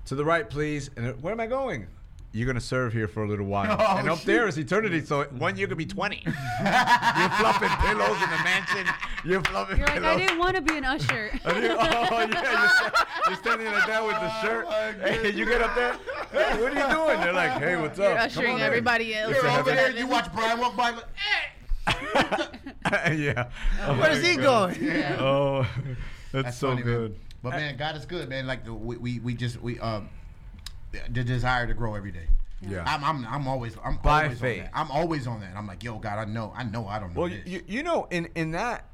To 0.06 0.16
the 0.16 0.24
right, 0.26 0.50
please. 0.50 0.90
And 0.96 1.08
uh, 1.08 1.14
where 1.14 1.34
am 1.34 1.40
I 1.40 1.48
going? 1.48 1.88
You're 2.36 2.48
gonna 2.48 2.60
serve 2.60 2.94
here 2.94 3.08
for 3.08 3.24
a 3.24 3.28
little 3.28 3.46
while. 3.46 3.78
Oh, 3.80 3.98
and 3.98 4.10
up 4.10 4.18
shoot. 4.20 4.26
there 4.26 4.48
is 4.48 4.58
eternity. 4.58 5.06
So 5.06 5.26
one 5.38 5.56
year 5.56 5.68
could 5.68 5.78
be 5.78 5.86
twenty. 5.86 6.22
you're 6.26 6.34
fluffing 6.34 7.70
pillows 7.70 8.22
in 8.24 8.30
the 8.32 8.42
mansion. 8.44 8.88
You're 9.24 9.42
fluffing 9.44 9.78
pillows. 9.78 9.94
You're 9.94 10.02
like, 10.02 10.18
I 10.18 10.20
didn't 10.20 10.40
want 10.40 10.56
to 10.56 10.62
be 10.64 10.78
an 10.78 10.84
usher. 10.86 11.30
You- 11.46 11.76
oh 11.78 12.28
yeah, 12.32 12.82
you're, 12.82 12.92
you're 13.28 13.38
standing 13.38 13.68
like 13.68 13.86
that 13.86 14.04
with 14.04 14.16
the 14.16 14.42
shirt. 14.42 14.66
Oh, 14.68 14.94
my 15.02 15.10
Hey, 15.10 15.32
you 15.32 15.46
get 15.46 15.62
up 15.62 15.76
there. 15.76 15.94
Hey, 16.32 16.60
what 16.62 16.76
are 16.76 16.90
you 16.90 16.96
doing? 16.96 17.22
They're 17.22 17.34
like, 17.34 17.52
hey, 17.62 17.76
what's 17.76 18.00
up? 18.00 18.06
You're 18.06 18.16
Come 18.18 18.26
ushering 18.26 18.50
on 18.56 18.60
in." 18.62 18.66
everybody 18.66 19.16
else. 19.16 19.32
You're 19.36 19.40
over 19.48 19.50
heaven. 19.52 19.76
there. 19.76 19.92
You 19.92 20.08
watch 20.08 20.26
Bryann 20.32 20.58
walk 20.60 20.76
by. 20.76 20.92
Like, 20.92 21.06
yeah. 23.18 23.50
Where's 24.00 24.26
he 24.26 24.38
going? 24.38 24.82
yeah. 24.84 25.18
Oh, 25.20 25.68
that's, 26.32 26.46
That's 26.46 26.58
so 26.58 26.70
funny, 26.70 26.82
good. 26.82 27.12
Man. 27.12 27.20
But 27.44 27.50
man, 27.52 27.78
God 27.78 27.96
is 27.96 28.06
good, 28.06 28.28
man. 28.30 28.48
Like 28.48 28.66
the, 28.66 28.74
we, 28.74 28.98
we 28.98 29.20
we 29.20 29.34
just 29.36 29.62
we 29.62 29.78
um 29.80 30.10
the 31.10 31.24
desire 31.24 31.68
to 31.68 31.74
grow 31.74 31.96
every 31.96 32.12
day. 32.12 32.28
Yeah. 32.62 32.84
I'm 32.88 33.04
I'm 33.04 33.26
I'm 33.28 33.48
always 33.48 33.76
I'm 33.84 33.98
By 33.98 34.24
always 34.24 34.40
faith. 34.40 34.60
on 34.60 34.66
that. 34.66 34.72
I'm 34.74 34.92
always 34.92 35.28
on 35.28 35.40
that. 35.42 35.56
I'm 35.58 35.68
like, 35.68 35.84
yo, 35.84 36.00
God, 36.00 36.18
I 36.20 36.26
know, 36.26 36.54
I 36.56 36.64
know, 36.64 36.88
I 36.88 37.00
don't 37.00 37.14
know. 37.14 37.22
Well, 37.22 37.30
this. 37.30 37.46
you, 37.46 37.62
you 37.68 37.84
know, 37.84 38.08
in 38.10 38.30
in 38.36 38.52
that, 38.52 38.86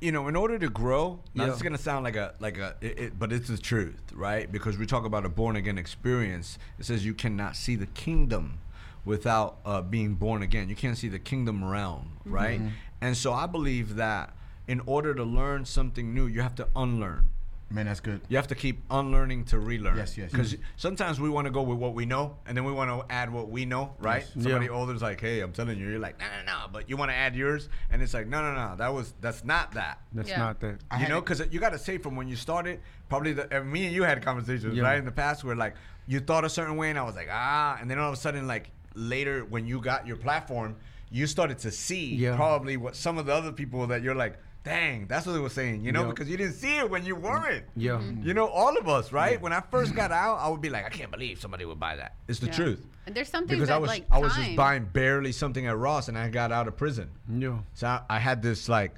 you 0.00 0.12
know, 0.12 0.28
in 0.28 0.36
order 0.36 0.58
to 0.60 0.68
grow, 0.68 1.18
now 1.34 1.44
Yeah. 1.44 1.48
this 1.50 1.56
is 1.56 1.62
gonna 1.62 1.78
sound 1.78 2.04
like 2.04 2.14
a 2.16 2.34
like 2.38 2.56
a, 2.58 2.76
it, 2.80 2.98
it, 2.98 3.18
but 3.18 3.32
it's 3.32 3.48
the 3.48 3.58
truth, 3.58 4.00
right? 4.14 4.50
Because 4.50 4.78
we 4.78 4.86
talk 4.86 5.04
about 5.04 5.26
a 5.26 5.28
born 5.28 5.56
again 5.56 5.76
experience. 5.78 6.58
It 6.78 6.84
says 6.84 7.04
you 7.04 7.14
cannot 7.14 7.56
see 7.56 7.74
the 7.74 7.86
kingdom 7.86 8.58
without 9.04 9.58
uh, 9.64 9.80
being 9.82 10.14
born 10.14 10.42
again. 10.42 10.68
You 10.68 10.76
can't 10.76 10.96
see 10.96 11.08
the 11.08 11.18
kingdom 11.18 11.64
realm, 11.64 12.18
right? 12.24 12.60
And 13.00 13.16
so 13.16 13.32
I 13.32 13.46
believe 13.46 13.96
that 13.96 14.34
in 14.68 14.80
order 14.86 15.14
to 15.14 15.24
learn 15.24 15.64
something 15.64 16.12
new, 16.14 16.26
you 16.26 16.42
have 16.42 16.54
to 16.56 16.68
unlearn. 16.76 17.24
Man, 17.70 17.86
that's 17.86 18.00
good. 18.00 18.20
You 18.28 18.36
have 18.36 18.46
to 18.48 18.54
keep 18.54 18.82
unlearning 18.90 19.44
to 19.46 19.58
relearn. 19.58 19.96
Yes, 19.96 20.16
yes, 20.16 20.30
Because 20.30 20.52
yes. 20.52 20.62
sometimes 20.76 21.20
we 21.20 21.28
want 21.28 21.46
to 21.46 21.50
go 21.50 21.62
with 21.62 21.78
what 21.78 21.94
we 21.94 22.06
know, 22.06 22.36
and 22.46 22.56
then 22.56 22.64
we 22.64 22.72
want 22.72 22.90
to 22.90 23.12
add 23.12 23.32
what 23.32 23.50
we 23.50 23.64
know, 23.64 23.94
right? 23.98 24.22
Yes. 24.34 24.42
Somebody 24.44 24.66
Yeah. 24.66 24.72
older's 24.72 25.02
like, 25.02 25.20
"Hey, 25.20 25.40
I'm 25.40 25.52
telling 25.52 25.78
you," 25.78 25.88
you're 25.88 25.98
like, 25.98 26.18
"No, 26.18 26.26
no, 26.26 26.44
no," 26.52 26.66
but 26.72 26.88
you 26.88 26.96
want 26.96 27.10
to 27.10 27.14
add 27.16 27.36
yours, 27.36 27.68
and 27.90 28.00
it's 28.02 28.14
like, 28.14 28.26
"No, 28.26 28.40
no, 28.42 28.54
no, 28.54 28.76
that 28.76 28.92
was 28.92 29.12
that's 29.20 29.44
not 29.44 29.72
that." 29.72 30.00
That's 30.12 30.28
Yeah. 30.30 30.38
not 30.38 30.60
that. 30.60 30.78
You 30.92 30.98
had 30.98 31.08
know, 31.10 31.20
because 31.20 31.42
you 31.50 31.60
got 31.60 31.70
to 31.72 31.78
say 31.78 31.98
from 31.98 32.16
when 32.16 32.28
you 32.28 32.36
started, 32.36 32.80
probably 33.08 33.32
the 33.32 33.52
and 33.54 33.70
me 33.70 33.86
and 33.86 33.94
you 33.94 34.02
had 34.04 34.22
conversations 34.22 34.74
Yeah. 34.76 34.84
right 34.84 34.98
in 34.98 35.04
the 35.04 35.12
past 35.12 35.44
where 35.44 35.56
like 35.56 35.74
you 36.06 36.20
thought 36.20 36.44
a 36.44 36.48
certain 36.50 36.76
way, 36.76 36.90
and 36.90 36.98
I 36.98 37.02
was 37.02 37.16
like, 37.16 37.28
ah, 37.30 37.76
and 37.80 37.90
then 37.90 37.98
all 37.98 38.08
of 38.08 38.14
a 38.14 38.20
sudden, 38.20 38.46
like 38.46 38.70
later 38.94 39.44
when 39.44 39.66
you 39.66 39.80
got 39.80 40.06
your 40.06 40.16
platform, 40.16 40.74
you 41.10 41.26
started 41.26 41.58
to 41.58 41.70
see 41.70 42.14
Yeah. 42.14 42.34
probably 42.36 42.76
what 42.76 42.96
some 42.96 43.18
of 43.18 43.26
the 43.26 43.32
other 43.34 43.52
people 43.52 43.86
that 43.86 44.02
you're 44.02 44.14
like, 44.14 44.38
dang, 44.64 45.06
that's 45.06 45.26
what 45.26 45.32
they 45.32 45.38
were 45.38 45.48
saying, 45.48 45.82
you 45.82 45.92
know, 45.92 46.02
Yeah. 46.02 46.10
because 46.10 46.28
you 46.28 46.36
didn't 46.36 46.54
see 46.54 46.76
it 46.76 46.90
when 46.90 47.04
you 47.04 47.16
mm. 47.16 47.22
weren't. 47.22 47.64
Yeah. 47.76 47.92
Mm-hmm. 47.92 48.26
You 48.26 48.34
know, 48.34 48.46
all 48.46 48.76
of 48.76 48.88
us, 48.88 49.12
right? 49.12 49.40
When 49.40 49.52
I 49.52 49.60
first 49.60 49.94
got 49.94 50.10
mm-hmm. 50.10 50.24
out, 50.24 50.38
I 50.38 50.48
would 50.48 50.60
be 50.60 50.68
like, 50.68 50.84
I 50.84 50.90
can't 50.90 51.10
believe 51.10 51.40
somebody 51.40 51.64
would 51.64 51.80
buy 51.80 51.96
that. 51.96 52.16
It's 52.28 52.38
the 52.38 52.46
Yeah. 52.46 52.52
truth. 52.52 52.86
And 53.06 53.14
there's 53.14 53.30
something 53.30 53.56
Because 53.56 53.68
that 53.68 53.76
I 53.76 53.78
was 53.78 53.88
like 53.88 54.04
I 54.10 54.18
was 54.18 54.32
time. 54.32 54.44
just 54.44 54.56
buying 54.56 54.84
barely 54.84 55.32
something 55.32 55.66
at 55.66 55.76
Ross, 55.78 56.08
and 56.08 56.18
I 56.18 56.28
got 56.28 56.52
out 56.52 56.68
of 56.68 56.76
prison. 56.76 57.10
Yeah. 57.28 57.58
So 57.72 57.86
I, 57.86 58.02
I 58.10 58.18
had 58.18 58.42
this 58.42 58.68
like, 58.68 58.94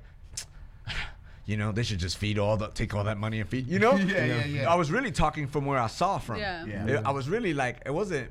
you 1.46 1.56
know, 1.56 1.70
they 1.70 1.84
should 1.84 2.00
just 2.00 2.18
feed 2.18 2.36
all 2.36 2.56
the 2.56 2.68
take 2.68 2.92
all 2.92 3.04
that 3.04 3.18
money 3.18 3.38
and 3.38 3.48
feed. 3.48 3.68
You 3.68 3.78
know, 3.78 3.94
Yeah, 3.96 4.24
yeah, 4.24 4.44
yeah. 4.46 4.72
I 4.72 4.74
was 4.74 4.90
really 4.90 5.12
talking 5.12 5.46
from 5.46 5.64
where 5.64 5.78
I 5.78 5.86
saw 5.86 6.18
from. 6.18 6.38
Yeah. 6.38 6.64
Yeah. 6.66 6.86
It- 6.86 7.06
I 7.06 7.12
was 7.12 7.28
really 7.28 7.54
like, 7.54 7.82
it 7.86 7.92
wasn't. 7.92 8.30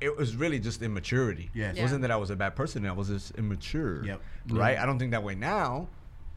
It 0.00 0.16
was 0.16 0.34
really 0.34 0.60
just 0.60 0.80
immaturity. 0.80 1.50
Yes. 1.52 1.76
It 1.76 1.82
wasn't 1.82 2.00
that 2.02 2.10
I 2.10 2.16
was 2.16 2.30
a 2.30 2.36
bad 2.36 2.56
person. 2.56 2.86
I 2.86 2.92
was 2.92 3.08
just 3.08 3.32
immature. 3.32 4.02
Yep. 4.06 4.20
Right. 4.48 4.78
I 4.78 4.86
don't 4.86 4.98
think 4.98 5.10
that 5.10 5.22
way 5.22 5.34
now. 5.34 5.88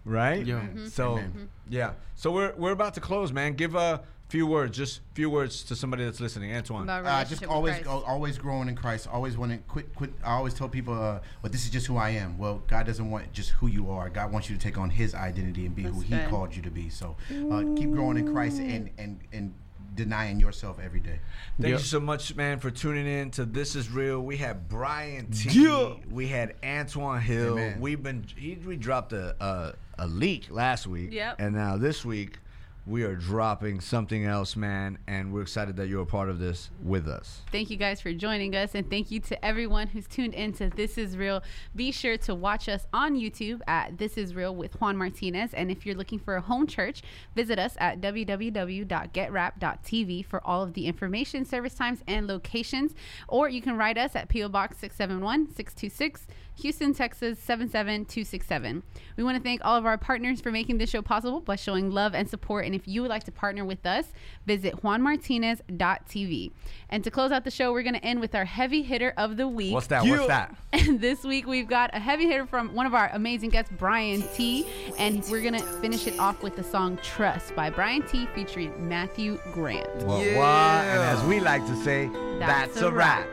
Right. 0.08 0.45
Yeah. 0.45 0.62
Mm-hmm. 0.62 0.86
Mhm. 0.86 0.89
So 0.91 1.14
Amen. 1.14 1.49
yeah. 1.70 1.91
So 2.16 2.32
we're 2.32 2.53
we're 2.58 2.72
about 2.72 2.93
to 2.95 3.01
close, 3.01 3.32
man. 3.34 3.53
Give 3.53 3.76
a 3.76 4.01
few 4.30 4.45
words, 4.45 4.76
just 4.76 4.99
few 5.14 5.30
words 5.30 5.64
to 5.64 5.76
somebody 5.76 6.03
that's 6.03 6.20
listening, 6.20 6.51
Antwoine. 6.51 6.84
About 6.84 7.05
uh, 7.05 7.24
just 7.26 7.45
always 7.45 7.80
go, 7.80 8.03
always 8.05 8.38
growing 8.38 8.68
in 8.68 8.76
Christ. 8.76 9.08
Always 9.12 9.38
want 9.38 9.51
to 9.51 9.58
quit. 9.70 9.93
Quit. 9.95 10.12
I 10.24 10.32
always 10.34 10.53
tell 10.53 10.68
people, 10.70 10.93
uh, 10.93 11.20
"Well, 11.41 11.51
this 11.51 11.64
is 11.66 11.70
just 11.70 11.88
who 11.88 11.97
I 11.97 12.10
am." 12.12 12.38
Well, 12.38 12.62
God 12.68 12.86
doesn't 12.86 13.10
want 13.10 13.32
just 13.34 13.51
who 13.51 13.68
you 13.68 13.89
are. 13.91 14.10
God 14.10 14.32
wants 14.32 14.49
you 14.49 14.55
to 14.58 14.62
take 14.62 14.78
on 14.78 14.89
His 14.89 15.14
identity 15.14 15.66
and 15.66 15.76
be 15.76 15.84
who 15.84 15.91
That's 15.91 16.03
He 16.03 16.10
good. 16.16 16.30
called 16.30 16.55
you 16.55 16.62
to 16.64 16.72
be. 16.72 16.89
So, 16.89 17.16
uh, 17.30 17.64
keep 17.76 17.91
growing 17.91 18.18
in 18.18 18.32
Christ 18.34 18.60
and 18.60 18.89
and 18.97 19.20
and 19.34 19.53
denying 19.95 20.39
yourself 20.39 20.78
every 20.84 20.99
day. 20.99 21.20
Thank 21.60 21.70
Yeah. 21.72 21.78
you 21.78 21.84
so 21.84 21.99
much, 21.99 22.36
man, 22.36 22.60
for 22.60 22.70
tuning 22.70 23.08
in 23.08 23.32
to 23.32 23.45
This 23.45 23.76
Is 23.76 23.89
Real. 23.89 24.22
We 24.22 24.38
had 24.38 24.70
Bryann 24.70 25.36
T. 25.36 25.64
Yeah. 25.64 25.95
We 26.12 26.28
had 26.28 26.53
Antwoine 26.62 27.20
Hill. 27.22 27.53
Amen. 27.53 27.80
We've 27.82 28.03
been 28.03 28.24
he, 28.36 28.55
we 28.64 28.76
dropped 28.78 29.12
a, 29.14 29.36
a 29.43 29.74
a 29.98 30.08
leak 30.08 30.48
last 30.50 30.88
week. 30.88 31.12
Yep. 31.12 31.36
And 31.39 31.56
now 31.56 31.78
this 31.78 32.06
week 32.06 32.39
we 32.88 33.04
are 33.04 33.16
dropping 33.16 33.82
something 33.82 34.24
else, 34.24 34.56
man, 34.56 34.98
and 35.08 35.34
we're 35.34 35.41
excited 35.41 35.76
that 35.76 35.89
you're 35.89 36.04
a 36.04 36.06
part 36.06 36.30
of 36.30 36.39
this 36.39 36.70
with 36.82 37.10
us. 37.10 37.41
Thank 37.52 37.70
you 37.70 37.76
guys 37.76 38.00
for 38.00 38.14
joining 38.14 38.56
us, 38.56 38.76
and 38.76 38.89
thank 38.89 39.12
you 39.12 39.20
to 39.20 39.45
everyone 39.45 39.88
who's 39.88 40.08
tuned 40.08 40.34
in 40.34 40.54
to 40.54 40.70
This 40.70 40.98
Is 40.98 41.18
Real. 41.18 41.43
Be 41.76 41.91
sure 41.91 42.16
to 42.20 42.34
watch 42.34 42.70
us 42.70 42.88
on 42.93 43.18
YouTube 43.18 43.60
at 43.68 43.98
This 43.98 44.18
Is 44.18 44.34
Real 44.34 44.56
with 44.56 44.80
Juan 44.80 44.95
Martinez. 44.95 45.54
And 45.54 45.70
if 45.70 45.86
you're 45.86 45.95
looking 45.95 46.20
for 46.20 46.38
a 46.38 46.41
home 46.41 46.66
church, 46.66 47.02
visit 47.36 47.60
us 47.60 47.76
at 47.78 48.00
www.getrap.tv 48.00 50.26
for 50.26 50.41
all 50.48 50.64
of 50.64 50.74
the 50.74 50.88
information, 50.88 51.43
service 51.43 51.74
times, 51.74 52.06
and 52.08 52.26
locations. 52.26 52.95
Or 53.28 53.50
you 53.50 53.62
can 53.62 53.76
write 53.76 53.98
us 53.98 54.16
at 54.16 54.30
P.O. 54.30 54.48
Box 54.48 54.78
671 54.78 55.54
626. 55.54 56.28
Houston, 56.60 56.93
Texas 56.93 57.38
77267. 57.39 58.82
We 59.16 59.24
want 59.24 59.38
to 59.38 59.43
thank 59.43 59.62
all 59.64 59.76
of 59.76 59.86
our 59.86 59.97
partners 59.97 60.41
for 60.41 60.51
making 60.51 60.80
this 60.80 60.89
show 60.89 61.01
possible 61.01 61.39
by 61.39 61.55
showing 61.55 61.91
love 61.91 62.16
and 62.16 62.28
support. 62.28 62.66
And 62.66 62.74
if 62.74 62.88
you 62.88 63.01
would 63.01 63.10
like 63.10 63.24
to 63.26 63.32
partner 63.32 63.64
with 63.64 63.86
us, 63.86 64.12
visit 64.45 64.82
juanmartinez.tv. 64.82 66.51
And 66.89 67.03
to 67.03 67.12
close 67.12 67.32
out 67.32 67.43
the 67.43 67.51
show, 67.51 67.72
we're 67.72 67.84
going 67.84 67.93
to 67.95 68.03
end 68.03 68.20
with 68.22 68.34
our 68.34 68.45
heavy 68.45 68.82
hitter 68.82 69.14
of 69.18 69.38
the 69.38 69.47
week. 69.47 69.74
What's 69.74 69.88
that? 69.88 70.03
What's 70.05 70.28
that? 70.28 70.55
And 70.74 70.99
this 71.01 71.24
week 71.24 71.45
we've 71.45 71.68
got 71.68 71.91
a 71.93 71.99
heavy 71.99 72.26
hitter 72.28 72.45
from 72.47 72.74
one 72.74 72.86
of 72.86 72.93
our 72.93 73.10
amazing 73.14 73.51
guests, 73.51 73.72
Bryann 73.78 74.34
T. 74.36 74.66
And 74.97 75.24
we're 75.30 75.41
going 75.41 75.53
to 75.53 75.66
finish 75.80 76.08
it 76.08 76.18
off 76.20 76.41
with 76.41 76.55
the 76.55 76.64
song 76.64 76.97
Trust 77.03 77.55
by 77.55 77.70
Bryann 77.70 78.10
T. 78.10 78.26
featuring 78.34 78.88
Matthew 78.88 79.39
Grant. 79.53 79.88
What, 79.97 80.20
what? 80.20 80.26
And 80.26 81.01
as 81.01 81.24
we 81.26 81.39
like 81.39 81.66
to 81.68 81.76
say, 81.84 82.10
that's, 82.39 82.74
That's 82.74 82.82
a 82.82 82.88
a 82.88 82.91
wrap. 82.91 83.28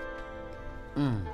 wrap. 0.97 1.17
It's 1.27 1.34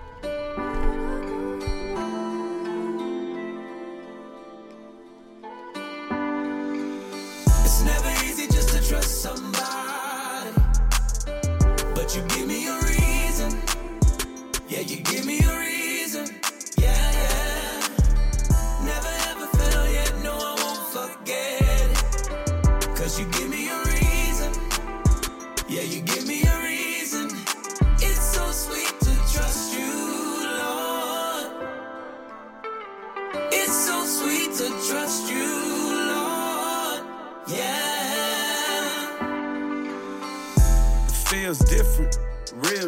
somebody. 9.11 10.55
But 11.95 12.15
you 12.15 12.23
give 12.29 12.47
me 12.47 12.69
a 12.69 12.80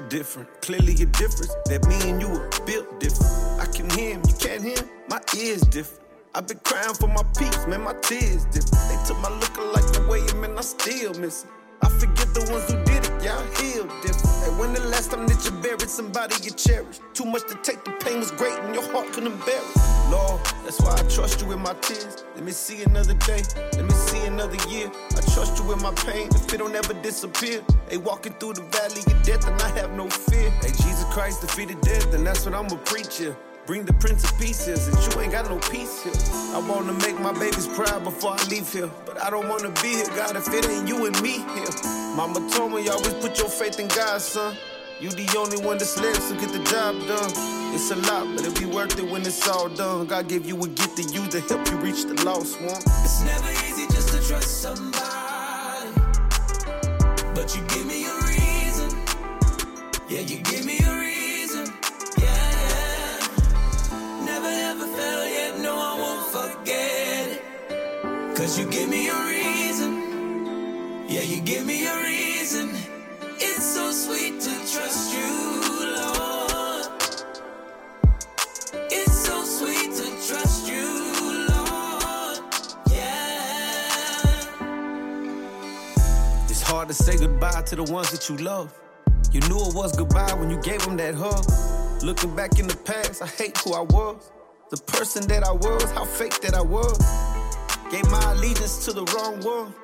different. 0.09 0.48
Clearly 0.62 0.94
a 0.94 1.07
difference 1.07 1.55
that 1.66 1.86
me 1.86 2.11
and 2.11 2.20
you 2.20 2.28
are 2.28 2.48
built 2.66 3.00
different. 3.00 3.32
I 3.61 3.66
can 3.66 3.88
hear 3.90 4.14
him, 4.14 4.22
you 4.26 4.34
can't 4.34 4.62
hear 4.62 4.76
him. 4.76 4.88
My 5.09 5.20
ears 5.36 5.62
different. 5.62 6.00
I've 6.34 6.46
been 6.46 6.61
crying 6.64 6.94
for 6.94 7.09
my 7.09 7.22
peeps, 7.38 7.66
man, 7.66 7.82
my 7.82 7.94
tears 8.00 8.44
different. 8.46 8.80
They 8.88 8.98
took 9.07 9.18
my 9.20 9.28
looker 9.28 9.64
like 9.72 9.84
away, 9.98 10.20
man, 10.40 10.57
I 10.57 10.62
still 10.62 11.12
miss 11.14 11.44
him. 11.44 11.50
I 11.82 11.88
forget 11.88 12.32
the 12.32 12.48
ones 12.50 12.70
who 12.70 12.82
did 12.84 13.05
it, 13.05 13.11
y'all 13.23 13.45
healed 13.57 13.91
different. 14.03 14.27
And 14.45 14.59
when 14.59 14.75
the 14.75 14.81
last 14.81 15.11
time 15.11 15.27
that 15.29 15.45
you 15.45 15.51
buried 15.62 15.89
somebody 15.89 16.35
you 16.43 16.51
cherished? 16.51 17.01
Too 17.14 17.25
much 17.25 17.47
to 17.49 17.55
take, 17.62 17.85
the 17.85 17.93
pain 18.05 18.18
was 18.18 18.31
great 18.33 18.59
and 18.59 18.75
your 18.75 18.85
heart 18.93 19.12
couldn't 19.12 19.39
bear 19.47 19.61
it. 19.62 20.11
Lord, 20.11 20.41
that's 20.64 20.81
why 20.81 20.95
I 20.95 21.03
trust 21.09 21.41
you 21.41 21.47
with 21.47 21.59
my 21.59 21.75
tears. 21.75 22.25
Let 22.35 22.45
me 22.45 22.53
see 22.53 22.83
another 22.83 23.14
day, 23.14 23.43
let 23.73 23.85
me 23.85 23.95
see 23.95 24.25
another 24.27 24.59
year. 24.68 24.91
I 25.16 25.20
trust 25.33 25.59
you 25.59 25.64
with 25.64 25.83
my 25.83 25.93
pain, 25.93 26.29
if 26.35 26.53
it 26.53 26.59
don't 26.59 26.75
ever 26.75 26.95
disappear. 26.95 27.62
They 27.89 27.97
walking 27.97 28.33
through 28.35 28.55
the 28.55 28.62
valley 28.62 29.03
of 29.07 29.23
death 29.23 29.47
and 29.47 29.61
I 29.62 29.68
have 29.79 29.93
no 29.93 30.11
fear. 30.11 30.51
Hey, 30.62 30.68
Jesus 30.68 31.05
Christ 31.12 31.41
defeated 31.41 31.81
death, 31.83 32.12
and 32.14 32.27
that's 32.27 32.45
what 32.45 32.55
I'ma 32.55 32.77
preach 32.85 33.18
here. 33.18 33.37
Bring 33.64 33.84
the 33.84 33.92
Prince 33.92 34.24
of 34.24 34.36
Pieces, 34.40 34.88
and 34.88 35.14
you 35.14 35.20
ain't 35.20 35.30
got 35.30 35.48
no 35.48 35.56
peace 35.70 36.02
here. 36.02 36.12
I 36.52 36.58
wanna 36.68 36.94
make 36.94 37.20
my 37.20 37.32
babies 37.32 37.68
proud 37.68 38.02
before 38.02 38.32
I 38.32 38.42
leave 38.48 38.72
here. 38.72 38.90
But 39.06 39.22
I 39.22 39.30
don't 39.30 39.48
wanna 39.48 39.70
be 39.80 40.02
here, 40.02 40.08
God, 40.16 40.34
if 40.34 40.48
it 40.48 40.68
ain't 40.68 40.88
you 40.88 41.06
and 41.06 41.22
me 41.22 41.38
here. 41.54 41.70
Mama 42.16 42.40
told 42.50 42.72
me 42.72 42.88
always 42.88 43.14
put 43.14 43.38
your 43.38 43.48
faith 43.48 43.78
in 43.78 43.86
God, 43.86 44.20
son. 44.20 44.56
You 45.00 45.10
the 45.10 45.32
only 45.38 45.64
one 45.64 45.78
that's 45.78 45.96
left, 45.96 46.22
so 46.22 46.34
get 46.40 46.52
the 46.52 46.58
job 46.64 46.98
done. 47.06 47.30
It's 47.72 47.92
a 47.92 47.96
lot, 48.10 48.26
but 48.34 48.44
it'll 48.44 48.60
be 48.60 48.66
worth 48.66 48.98
it 48.98 49.08
when 49.08 49.22
it's 49.22 49.46
all 49.46 49.68
done. 49.68 50.06
God 50.06 50.26
gave 50.28 50.44
you 50.44 50.60
a 50.60 50.66
gift 50.66 50.96
to 50.96 51.04
use 51.04 51.28
to 51.28 51.40
help 51.42 51.64
you 51.70 51.76
reach 51.76 52.02
the 52.02 52.20
lost 52.24 52.60
one. 52.60 52.82
It's 53.04 53.22
never 53.22 53.50
easy 53.66 53.86
just 53.94 54.08
to 54.08 54.18
trust 54.26 54.60
somebody. 54.60 55.92
But 57.32 57.54
you 57.54 57.62
give 57.68 57.86
me 57.86 58.01
Cause 68.43 68.59
you 68.59 68.68
give 68.72 68.88
me 68.88 69.09
a 69.09 69.24
reason. 69.24 69.93
Yeah, 71.09 71.22
you 71.22 71.40
give 71.43 71.64
me 71.64 71.86
a 71.86 71.97
reason. 72.03 72.70
It's 73.36 73.64
so 73.64 73.93
sweet 73.93 74.40
to 74.40 74.51
trust 74.51 75.14
you, 75.16 75.61
Lord. 75.95 76.86
It's 78.90 79.12
so 79.12 79.45
sweet 79.45 79.95
to 79.95 80.07
trust 80.26 80.66
you, 80.66 80.88
Lord. 81.51 82.40
Yeah. 82.90 83.86
It's 86.49 86.62
hard 86.62 86.88
to 86.88 86.95
say 86.95 87.16
goodbye 87.16 87.62
to 87.66 87.76
the 87.76 87.84
ones 87.84 88.11
that 88.11 88.28
you 88.28 88.38
love. 88.38 88.76
You 89.30 89.38
knew 89.43 89.68
it 89.68 89.72
was 89.72 89.97
goodbye 89.97 90.34
when 90.34 90.51
you 90.51 90.61
gave 90.62 90.84
them 90.84 90.97
that 90.97 91.14
hug. 91.14 91.45
Looking 92.03 92.34
back 92.34 92.59
in 92.59 92.66
the 92.66 92.76
past, 92.76 93.22
I 93.22 93.28
hate 93.28 93.57
who 93.59 93.74
I 93.74 93.82
was. 93.82 94.32
The 94.70 94.78
person 94.78 95.28
that 95.28 95.45
I 95.45 95.53
was, 95.53 95.88
how 95.93 96.05
fake 96.05 96.40
that 96.40 96.55
I 96.55 96.62
was. 96.62 97.32
Gave 97.93 98.11
my 98.11 98.32
allegiance 98.32 98.86
to 98.86 98.93
the 98.95 99.05
wrong 99.12 99.38
one. 99.43 99.74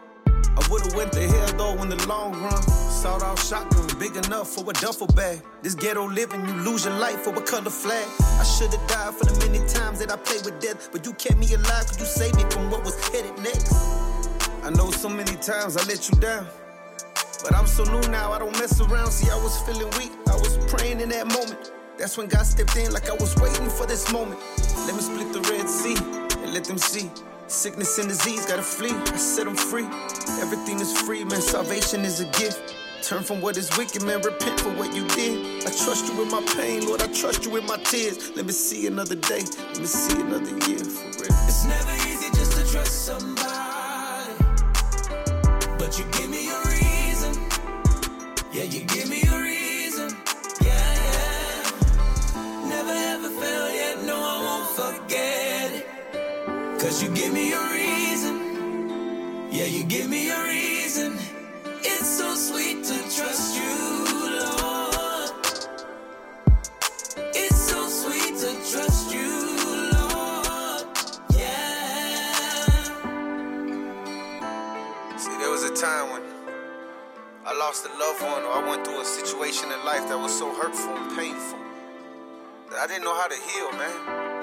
I 0.57 0.67
would've 0.71 0.95
went 0.95 1.13
to 1.13 1.21
hell 1.21 1.53
though 1.59 1.83
in 1.83 1.91
the 1.91 2.09
long 2.09 2.33
run. 2.43 2.63
Sawed 2.63 3.23
off 3.23 3.47
shotgun, 3.47 3.87
big 3.99 4.17
enough 4.17 4.49
for 4.49 4.63
a 4.63 4.73
duffel 4.73 5.09
bag. 5.09 5.43
This 5.61 5.75
ghetto 5.75 6.09
living, 6.09 6.41
you 6.49 6.55
lose 6.55 6.87
your 6.87 6.95
life 6.95 7.21
for 7.21 7.35
a 7.35 7.43
color 7.43 7.69
flag. 7.69 8.09
I 8.41 8.45
should've 8.45 8.81
died 8.89 9.13
for 9.13 9.27
the 9.27 9.39
many 9.47 9.59
times 9.69 9.99
that 9.99 10.11
I 10.11 10.17
played 10.17 10.43
with 10.47 10.59
death, 10.59 10.89
but 10.91 11.05
you 11.05 11.13
kept 11.13 11.37
me 11.37 11.53
alive 11.53 11.85
cause 11.87 12.01
you 12.01 12.07
saved 12.07 12.37
me 12.37 12.45
from 12.49 12.71
what 12.71 12.83
was 12.83 12.97
headed 13.09 13.37
next. 13.43 13.75
I 14.65 14.71
know 14.71 14.91
so 14.91 15.11
many 15.11 15.37
times 15.37 15.77
I 15.77 15.85
let 15.85 16.09
you 16.09 16.17
down. 16.17 16.47
But 17.43 17.55
I'm 17.55 17.67
so 17.67 17.85
new 17.85 18.01
now, 18.09 18.33
I 18.33 18.39
don't 18.39 18.53
mess 18.53 18.81
around. 18.81 19.11
See, 19.11 19.31
I 19.31 19.37
was 19.37 19.61
feeling 19.69 19.91
weak, 19.99 20.13
I 20.29 20.35
was 20.35 20.57
praying 20.73 21.01
in 21.01 21.11
that 21.11 21.27
moment. 21.27 21.73
That's 21.99 22.17
when 22.17 22.29
God 22.29 22.47
stepped 22.47 22.75
in 22.75 22.91
like 22.91 23.11
I 23.11 23.17
was 23.21 23.37
waiting 23.37 23.69
for 23.69 23.85
this 23.85 24.11
moment. 24.11 24.41
Let 24.87 24.95
me 24.97 25.03
split 25.03 25.31
the 25.35 25.43
Red 25.53 25.69
Sea 25.69 25.97
and 26.43 26.55
let 26.55 26.65
them 26.65 26.79
see. 26.79 27.11
Sickness 27.49 27.99
and 27.99 28.11
disease 28.11 28.45
gotta 28.45 28.63
flee. 28.63 28.93
I 28.93 29.17
set 29.17 29.47
them 29.47 29.57
free. 29.57 29.87
Everything 30.39 30.81
is 30.81 30.93
free, 31.01 31.25
man. 31.25 31.41
Salvation 31.41 32.05
is 32.05 32.21
a 32.21 32.27
gift. 32.27 32.75
Turn 33.03 33.23
from 33.23 33.41
what 33.41 33.57
is 33.57 33.75
wicked, 33.79 34.03
man. 34.03 34.21
Repent 34.21 34.61
for 34.61 34.69
what 34.71 34.95
you 34.95 35.09
did. 35.09 35.67
I 35.67 35.71
trust 35.71 36.07
you 36.13 36.19
with 36.19 36.31
my 36.31 36.43
pain, 36.57 36.87
Lord. 36.87 37.01
I 37.01 37.07
trust 37.07 37.47
you 37.47 37.51
with 37.51 37.65
my 37.65 37.79
tears. 37.79 38.37
Let 38.37 38.45
me 38.45 38.53
see 38.53 38.87
another 38.87 39.15
day. 39.15 39.45
Let 39.73 39.79
me 39.79 39.87
see 39.87 40.21
another 40.21 40.51
year 40.69 40.85
for 40.85 41.09
real. 41.23 41.39
It's 41.49 41.65
never 41.65 41.93
easy 42.09 42.29
just 42.37 42.53
to 42.53 42.71
trust 42.71 43.07
somebody. 43.07 44.45
But 45.79 45.99
you 45.99 46.05
give 46.13 46.29
me 46.29 46.51
a 46.51 46.61
reason. 46.69 47.35
Yeah, 48.53 48.65
you 48.65 48.85
give 48.85 49.09
me 49.09 49.23
a 49.23 49.41
reason. 49.41 50.15
Yeah, 50.61 50.95
yeah. 51.15 51.71
Never 52.69 52.93
ever 52.93 53.31
fell 53.41 53.73
yet, 53.73 54.05
no, 54.05 54.17
I 54.17 54.37
won't 54.45 55.01
forget. 55.01 55.28
Cause 56.99 57.09
you 57.09 57.15
give 57.15 57.33
me 57.33 57.53
a 57.53 57.63
reason. 57.71 58.35
Yeah, 59.53 59.67
you 59.67 59.85
give 59.85 60.11
me 60.11 60.31
a 60.31 60.43
reason. 60.43 61.17
It's 61.65 62.09
so 62.19 62.35
sweet 62.35 62.83
to 62.83 62.95
trust 63.15 63.55
you, 63.55 63.77
Lord. 64.41 65.31
It's 67.37 67.57
so 67.71 67.87
sweet 67.87 68.35
to 68.43 68.51
trust 68.69 69.15
you, 69.15 69.31
Lord. 69.95 70.87
Yeah. 71.37 72.83
See, 75.19 75.39
there 75.39 75.51
was 75.51 75.63
a 75.63 75.75
time 75.77 76.11
when 76.11 76.23
I 77.47 77.57
lost 77.57 77.87
a 77.87 77.91
loved 77.97 78.23
one 78.23 78.43
or 78.43 78.55
I 78.55 78.69
went 78.69 78.85
through 78.85 79.01
a 79.01 79.05
situation 79.05 79.71
in 79.71 79.85
life 79.85 80.09
that 80.09 80.19
was 80.19 80.37
so 80.37 80.53
hurtful 80.53 80.97
and 80.97 81.17
painful 81.17 81.61
that 82.71 82.81
I 82.81 82.89
didn't 82.89 83.05
know 83.05 83.15
how 83.15 83.29
to 83.29 83.37
heal, 83.37 83.71
man. 83.79 84.38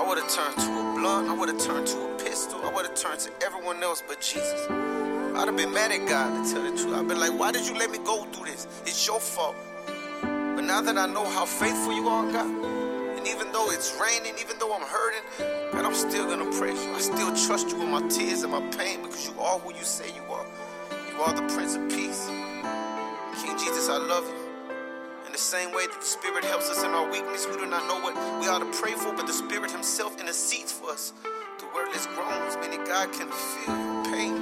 I 0.00 0.08
would 0.08 0.16
have 0.16 0.32
turned 0.32 0.56
to 0.56 0.80
a 0.80 0.94
blunt, 0.94 1.28
I 1.28 1.34
would 1.34 1.50
have 1.50 1.60
turned 1.60 1.86
to 1.88 1.98
a 2.00 2.16
pistol, 2.16 2.58
I 2.64 2.72
would 2.72 2.86
have 2.86 2.94
turned 2.94 3.20
to 3.20 3.30
everyone 3.44 3.82
else 3.82 4.02
but 4.08 4.18
Jesus. 4.22 4.66
I'd 4.70 5.46
have 5.46 5.58
been 5.58 5.74
mad 5.74 5.92
at 5.92 6.08
God 6.08 6.42
to 6.42 6.50
tell 6.50 6.62
the 6.62 6.70
truth. 6.70 6.94
I'd 6.96 7.06
been 7.06 7.20
like, 7.20 7.38
why 7.38 7.52
did 7.52 7.68
you 7.68 7.76
let 7.76 7.90
me 7.90 7.98
go 7.98 8.24
through 8.32 8.46
this? 8.46 8.66
It's 8.86 9.06
your 9.06 9.20
fault. 9.20 9.56
But 10.22 10.62
now 10.62 10.80
that 10.80 10.96
I 10.96 11.04
know 11.04 11.26
how 11.26 11.44
faithful 11.44 11.92
you 11.92 12.08
are, 12.08 12.24
God, 12.32 12.48
and 12.48 13.28
even 13.28 13.52
though 13.52 13.70
it's 13.70 13.94
raining, 14.00 14.32
even 14.40 14.58
though 14.58 14.74
I'm 14.74 14.80
hurting, 14.80 15.70
God, 15.70 15.84
I'm 15.84 15.94
still 15.94 16.24
gonna 16.24 16.50
praise 16.58 16.82
you. 16.82 16.94
I 16.94 17.00
still 17.00 17.36
trust 17.36 17.68
you 17.68 17.76
with 17.76 17.90
my 17.90 18.00
tears 18.08 18.42
and 18.42 18.52
my 18.52 18.62
pain 18.70 19.02
because 19.02 19.28
you 19.28 19.38
are 19.38 19.58
who 19.58 19.74
you 19.74 19.84
say 19.84 20.06
you 20.16 20.22
are. 20.32 20.46
You 21.12 21.20
are 21.20 21.34
the 21.34 21.46
Prince 21.52 21.76
of 21.76 21.86
Peace. 21.90 22.26
King 22.26 23.58
Jesus, 23.58 23.90
I 23.90 23.98
love 23.98 24.24
you. 24.26 24.39
In 25.30 25.34
the 25.34 25.38
same 25.38 25.72
way 25.72 25.86
that 25.86 26.00
the 26.00 26.04
Spirit 26.04 26.44
helps 26.44 26.68
us 26.68 26.82
in 26.82 26.90
our 26.90 27.08
weakness, 27.08 27.46
we 27.46 27.56
do 27.56 27.64
not 27.64 27.86
know 27.86 28.00
what 28.00 28.16
we 28.40 28.48
ought 28.48 28.58
to 28.58 28.80
pray 28.80 28.94
for, 28.94 29.12
but 29.14 29.28
the 29.28 29.32
Spirit 29.32 29.70
Himself 29.70 30.18
intercedes 30.20 30.72
for 30.72 30.90
us 30.90 31.12
through 31.56 31.72
wordless 31.72 32.06
groans, 32.06 32.56
meaning 32.56 32.84
God 32.84 33.12
can 33.12 33.28
feel 33.30 33.76
your 33.78 34.04
pain. 34.06 34.34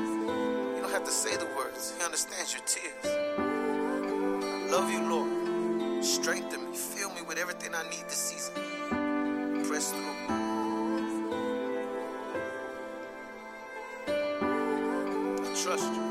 You 0.74 0.80
don't 0.80 0.91
have 0.91 1.05
to 1.05 1.11
say 1.11 1.36
the 1.36 1.45
words, 1.55 1.93
He 1.95 2.03
understands 2.03 2.55
your 2.55 2.62
tears. 2.64 3.05
I 3.05 4.70
love 4.70 4.91
you, 4.91 5.03
Lord. 5.03 6.03
Strengthen 6.03 6.70
me, 6.70 6.74
fill 6.74 7.11
me 7.11 7.20
with 7.20 7.36
everything 7.36 7.74
I 7.74 7.82
need 7.91 8.07
this 8.09 8.16
season. 8.16 8.55
Press 9.68 9.93
through. 9.93 10.16
I 15.36 15.55
trust 15.55 15.93
you. 15.93 16.08